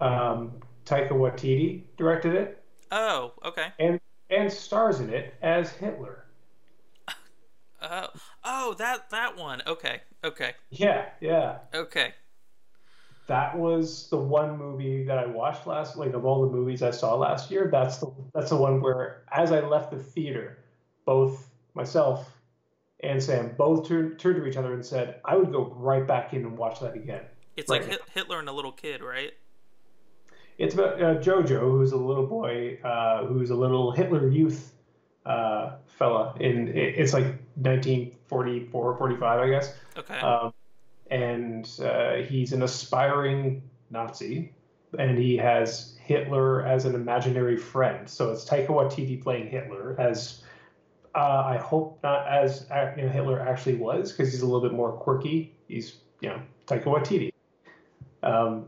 Um, 0.00 0.54
Taika 0.84 1.12
Waititi 1.12 1.84
directed 1.96 2.34
it 2.34 2.64
Oh, 2.90 3.32
okay. 3.44 3.68
and 3.78 4.00
and 4.28 4.52
stars 4.52 4.98
in 4.98 5.08
it 5.10 5.34
as 5.40 5.70
Hitler. 5.70 6.24
Oh, 7.82 8.08
oh, 8.44 8.74
that 8.74 9.08
that 9.10 9.36
one. 9.38 9.62
Okay, 9.66 10.00
okay, 10.24 10.52
Yeah, 10.70 11.06
yeah. 11.20 11.58
okay. 11.72 12.12
That 13.30 13.56
was 13.56 14.08
the 14.08 14.16
one 14.16 14.58
movie 14.58 15.04
that 15.04 15.16
I 15.16 15.24
watched 15.24 15.64
last, 15.64 15.96
like 15.96 16.14
of 16.14 16.24
all 16.24 16.44
the 16.44 16.50
movies 16.50 16.82
I 16.82 16.90
saw 16.90 17.14
last 17.14 17.48
year. 17.48 17.68
That's 17.70 17.98
the 17.98 18.10
that's 18.34 18.50
the 18.50 18.56
one 18.56 18.80
where, 18.80 19.22
as 19.30 19.52
I 19.52 19.60
left 19.60 19.92
the 19.92 20.00
theater, 20.00 20.58
both 21.04 21.48
myself 21.74 22.28
and 23.04 23.22
Sam 23.22 23.54
both 23.56 23.86
turned 23.86 24.18
turned 24.18 24.34
to 24.42 24.46
each 24.46 24.56
other 24.56 24.74
and 24.74 24.84
said, 24.84 25.20
"I 25.24 25.36
would 25.36 25.52
go 25.52 25.72
right 25.76 26.04
back 26.04 26.34
in 26.34 26.40
and 26.44 26.58
watch 26.58 26.80
that 26.80 26.96
again." 26.96 27.22
It's 27.56 27.70
Right. 27.70 27.82
like 27.82 27.88
Hit- 27.90 28.02
Hitler 28.12 28.40
and 28.40 28.48
a 28.48 28.52
little 28.52 28.72
kid, 28.72 29.00
right? 29.00 29.32
It's 30.58 30.74
about 30.74 31.00
uh, 31.00 31.14
Jojo, 31.20 31.60
who's 31.60 31.92
a 31.92 31.96
little 31.96 32.26
boy, 32.26 32.80
uh, 32.82 33.26
who's 33.26 33.50
a 33.50 33.54
little 33.54 33.92
Hitler 33.92 34.26
youth 34.26 34.72
uh, 35.24 35.76
fella. 35.86 36.34
In 36.40 36.66
it- 36.66 36.96
it's 36.98 37.12
like 37.12 37.26
1944, 37.54 38.96
45, 38.98 39.40
I 39.40 39.48
guess. 39.50 39.72
Okay. 39.96 40.18
Um, 40.18 40.52
and 41.10 41.68
uh, 41.82 42.14
he's 42.16 42.52
an 42.52 42.62
aspiring 42.62 43.62
Nazi, 43.90 44.52
and 44.98 45.18
he 45.18 45.36
has 45.36 45.96
Hitler 46.00 46.64
as 46.64 46.84
an 46.84 46.94
imaginary 46.94 47.56
friend. 47.56 48.08
So 48.08 48.30
it's 48.30 48.44
Taika 48.44 48.68
Waititi 48.68 49.22
playing 49.22 49.48
Hitler 49.48 49.96
as. 49.98 50.42
Uh, 51.12 51.42
I 51.44 51.56
hope 51.56 51.98
not 52.04 52.28
as 52.28 52.70
uh, 52.70 52.92
you 52.96 53.02
know, 53.02 53.08
Hitler 53.08 53.40
actually 53.40 53.74
was, 53.74 54.12
because 54.12 54.30
he's 54.32 54.42
a 54.42 54.46
little 54.46 54.60
bit 54.60 54.72
more 54.72 54.92
quirky. 54.92 55.56
He's 55.66 55.96
you 56.20 56.28
know 56.28 56.40
Taika 56.66 56.84
Waititi. 56.84 57.32
Um, 58.22 58.66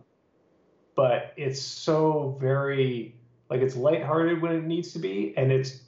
but 0.97 1.32
it's 1.36 1.61
so 1.61 2.36
very 2.40 3.14
like 3.51 3.61
it's 3.61 3.76
lighthearted 3.76 4.40
when 4.40 4.53
it 4.53 4.64
needs 4.64 4.93
to 4.93 4.99
be, 4.99 5.34
and 5.36 5.53
it's 5.53 5.82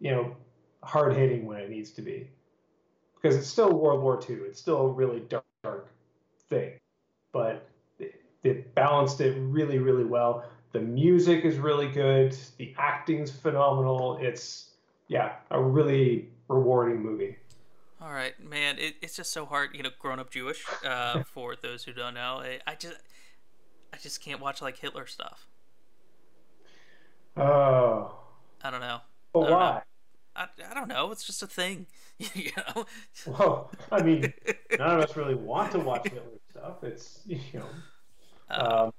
you 0.00 0.10
know 0.10 0.36
hard 0.82 1.16
hitting 1.16 1.46
when 1.46 1.58
it 1.58 1.70
needs 1.70 1.90
to 1.92 2.02
be, 2.02 2.30
because 3.14 3.36
it's 3.36 3.48
still 3.48 3.72
World 3.72 4.02
War 4.02 4.20
II. 4.28 4.36
It's 4.46 4.60
still 4.60 4.88
really 4.88 5.20
dark, 5.20 5.44
dark 5.62 5.90
thing, 6.48 6.74
but 7.32 7.68
it, 7.98 8.22
it 8.42 8.74
balanced 8.98 9.20
it 9.20 9.36
really, 9.38 9.78
really 9.78 10.04
well. 10.04 10.44
The 10.72 10.80
music 10.80 11.44
is 11.44 11.58
really 11.58 11.88
good. 11.88 12.36
The 12.56 12.74
acting's 12.78 13.30
phenomenal. 13.30 14.18
It's 14.20 14.70
yeah, 15.06 15.34
a 15.52 15.62
really 15.62 16.28
rewarding 16.48 17.00
movie. 17.00 17.36
All 18.00 18.12
right, 18.12 18.34
man. 18.42 18.76
It, 18.78 18.96
it's 19.00 19.14
just 19.14 19.32
so 19.32 19.46
hard, 19.46 19.70
you 19.74 19.84
know, 19.84 19.90
grown 20.00 20.18
up 20.18 20.30
Jewish. 20.30 20.64
Uh, 20.84 21.22
for 21.32 21.54
those 21.54 21.84
who 21.84 21.92
don't 21.92 22.14
know, 22.14 22.42
I, 22.42 22.58
I 22.66 22.74
just, 22.74 22.96
I 23.92 23.98
just 23.98 24.20
can't 24.20 24.40
watch 24.40 24.60
like 24.60 24.78
Hitler 24.78 25.06
stuff. 25.06 25.46
Oh, 27.36 28.18
I 28.64 28.70
don't 28.72 28.80
know. 28.80 28.98
but 29.32 29.38
I 29.38 29.42
don't 29.42 29.50
know. 29.50 29.56
why? 29.56 29.82
I, 30.34 30.46
I 30.70 30.74
don't 30.74 30.88
know. 30.88 31.12
It's 31.12 31.24
just 31.24 31.42
a 31.44 31.46
thing, 31.46 31.86
you 32.34 32.50
know. 32.56 32.84
Well, 33.26 33.70
I 33.92 34.02
mean, 34.02 34.32
none 34.78 34.98
of 34.98 35.04
us 35.04 35.16
really 35.16 35.36
want 35.36 35.70
to 35.72 35.78
watch 35.78 36.02
Hitler 36.08 36.38
stuff. 36.50 36.82
It's 36.82 37.20
you 37.26 37.38
know, 37.54 37.66
Uh, 38.50 38.84
um, 38.86 38.92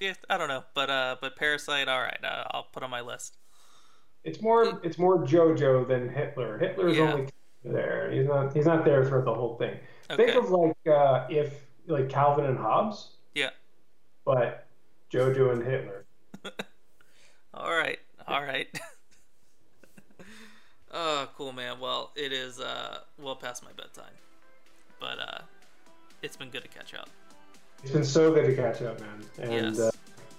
yeah, 0.00 0.14
I 0.30 0.38
don't 0.38 0.48
know, 0.48 0.64
but 0.74 0.90
uh, 0.90 1.16
but 1.20 1.36
Parasite. 1.36 1.88
All 1.88 2.00
right, 2.00 2.18
uh, 2.24 2.44
I'll 2.50 2.66
put 2.72 2.82
on 2.82 2.90
my 2.90 3.00
list. 3.00 3.36
it's 4.24 4.40
more 4.40 4.80
it's 4.82 4.98
more 4.98 5.18
JoJo 5.24 5.86
than 5.88 6.08
Hitler. 6.08 6.58
Hitler's 6.58 6.96
Yeah. 6.96 7.12
only 7.12 7.28
there. 7.64 8.10
He's 8.10 8.26
not 8.26 8.52
he's 8.54 8.66
not 8.66 8.84
there 8.84 9.04
throughout 9.04 9.24
the 9.26 9.34
whole 9.34 9.56
thing. 9.58 9.78
Think 10.16 10.34
of 10.34 10.50
like 10.50 10.76
uh, 10.86 11.26
if 11.30 11.64
like 11.86 12.08
Calvin 12.08 12.46
and 12.46 12.58
Hobbes, 12.58 13.16
Yeah. 13.34 13.50
but 14.24 14.66
JoJo 15.12 15.52
and 15.52 15.62
Hitler. 15.62 16.04
All 17.54 17.72
right. 17.74 17.98
All 18.26 18.42
right. 18.42 18.68
oh, 20.92 21.28
cool, 21.36 21.52
man. 21.52 21.80
Well, 21.80 22.12
it 22.16 22.32
is 22.32 22.60
uh 22.60 22.98
well 23.18 23.36
past 23.36 23.64
my 23.64 23.72
bedtime, 23.72 24.14
but 25.00 25.18
uh, 25.18 25.38
it's 26.22 26.36
been 26.36 26.50
good 26.50 26.62
to 26.62 26.68
catch 26.68 26.94
up. 26.94 27.08
It's 27.82 27.92
been 27.92 28.04
so 28.04 28.32
good 28.32 28.46
to 28.46 28.54
catch 28.54 28.82
up, 28.82 29.00
man. 29.00 29.24
And 29.38 29.76
Yes. 29.76 29.80
uh, 29.80 29.90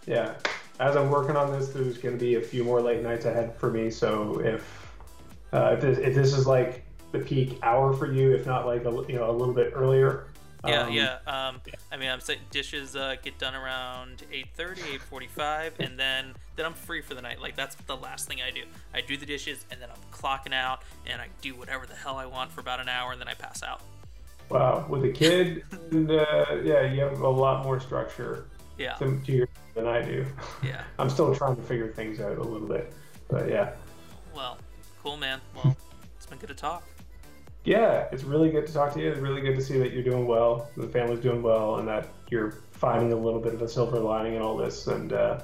yeah, 0.05 0.35
as 0.79 0.95
I'm 0.95 1.09
working 1.09 1.35
on 1.35 1.51
this, 1.51 1.69
there's 1.69 1.97
going 1.97 2.17
to 2.17 2.23
be 2.23 2.35
a 2.35 2.41
few 2.41 2.63
more 2.63 2.81
late 2.81 3.01
nights 3.01 3.25
ahead 3.25 3.55
for 3.57 3.69
me. 3.69 3.89
So 3.89 4.39
if 4.39 4.91
uh, 5.51 5.75
if, 5.75 5.81
this, 5.81 5.97
if 5.99 6.15
this 6.15 6.33
is 6.33 6.47
like 6.47 6.83
the 7.11 7.19
peak 7.19 7.59
hour 7.61 7.93
for 7.93 8.11
you, 8.11 8.33
if 8.33 8.45
not 8.45 8.65
like 8.65 8.85
a, 8.85 8.91
you 9.07 9.15
know 9.15 9.29
a 9.29 9.31
little 9.31 9.53
bit 9.53 9.73
earlier, 9.75 10.27
Yeah, 10.65 10.83
um, 10.83 10.93
yeah. 10.93 11.17
Um, 11.27 11.61
I 11.91 11.97
mean, 11.97 12.09
I'm 12.09 12.21
saying 12.21 12.39
dishes 12.49 12.95
uh, 12.95 13.15
get 13.21 13.37
done 13.37 13.53
around 13.53 14.23
8:30, 14.31 14.99
8:45, 15.11 15.79
and 15.79 15.99
then 15.99 16.33
then 16.55 16.65
I'm 16.65 16.73
free 16.73 17.01
for 17.01 17.13
the 17.13 17.21
night. 17.21 17.39
Like 17.39 17.55
that's 17.55 17.75
the 17.75 17.97
last 17.97 18.27
thing 18.27 18.41
I 18.41 18.49
do. 18.49 18.63
I 18.93 19.01
do 19.01 19.15
the 19.17 19.25
dishes, 19.25 19.65
and 19.69 19.81
then 19.81 19.89
I'm 19.89 20.01
clocking 20.11 20.53
out, 20.53 20.81
and 21.05 21.21
I 21.21 21.27
do 21.41 21.55
whatever 21.55 21.85
the 21.85 21.95
hell 21.95 22.15
I 22.15 22.25
want 22.25 22.51
for 22.51 22.61
about 22.61 22.79
an 22.79 22.89
hour, 22.89 23.11
and 23.11 23.21
then 23.21 23.27
I 23.27 23.33
pass 23.33 23.61
out. 23.61 23.81
Wow, 24.53 24.85
with 24.89 25.03
a 25.05 25.11
kid, 25.11 25.63
and 25.91 26.09
uh, 26.11 26.45
yeah, 26.63 26.83
you 26.83 27.01
have 27.01 27.19
a 27.21 27.27
lot 27.29 27.63
more 27.63 27.79
structure 27.79 28.45
Yeah, 28.77 28.93
to, 28.95 29.19
to 29.25 29.31
your 29.31 29.47
than 29.73 29.87
I 29.87 30.01
do. 30.01 30.25
yeah. 30.63 30.83
I'm 30.99 31.09
still 31.09 31.33
trying 31.33 31.55
to 31.55 31.61
figure 31.63 31.91
things 31.91 32.19
out 32.19 32.37
a 32.37 32.43
little 32.43 32.67
bit, 32.67 32.93
but 33.27 33.49
yeah, 33.49 33.71
Well, 34.35 34.57
cool, 35.01 35.17
man. 35.17 35.41
Well, 35.55 35.75
it's 36.15 36.25
been 36.27 36.37
good 36.37 36.49
to 36.49 36.53
talk. 36.55 36.83
yeah, 37.65 38.07
it's 38.11 38.23
really 38.23 38.51
good 38.51 38.67
to 38.67 38.73
talk 38.73 38.93
to 38.93 38.99
you. 39.01 39.09
It's 39.09 39.19
really 39.19 39.41
good 39.41 39.55
to 39.55 39.61
see 39.61 39.79
that 39.79 39.91
you're 39.93 40.03
doing 40.03 40.27
well, 40.27 40.69
the 40.77 40.87
family's 40.87 41.19
doing 41.21 41.41
well, 41.41 41.77
and 41.77 41.87
that 41.87 42.07
you're 42.29 42.59
finding 42.71 43.11
a 43.13 43.15
little 43.15 43.39
bit 43.39 43.53
of 43.53 43.61
a 43.61 43.67
silver 43.67 43.99
lining 43.99 44.35
in 44.35 44.41
all 44.41 44.55
this. 44.57 44.87
And 44.87 45.13
uh, 45.13 45.39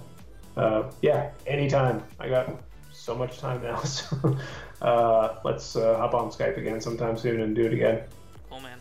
uh, 0.58 0.92
yeah, 1.02 1.32
anytime. 1.48 2.04
I 2.20 2.30
got 2.30 2.62
so 2.92 3.16
much 3.16 3.40
time 3.40 3.64
now, 3.64 3.78
so 3.84 4.38
uh, 4.82 5.38
let's 5.44 5.76
uh, 5.76 5.98
hop 5.98 6.14
on 6.14 6.30
Skype 6.30 6.58
again 6.58 6.80
sometime 6.82 7.18
soon 7.18 7.42
and 7.42 7.56
do 7.56 7.66
it 7.66 7.74
again. 7.74 8.04
Cool, 8.50 8.60
man. 8.60 8.78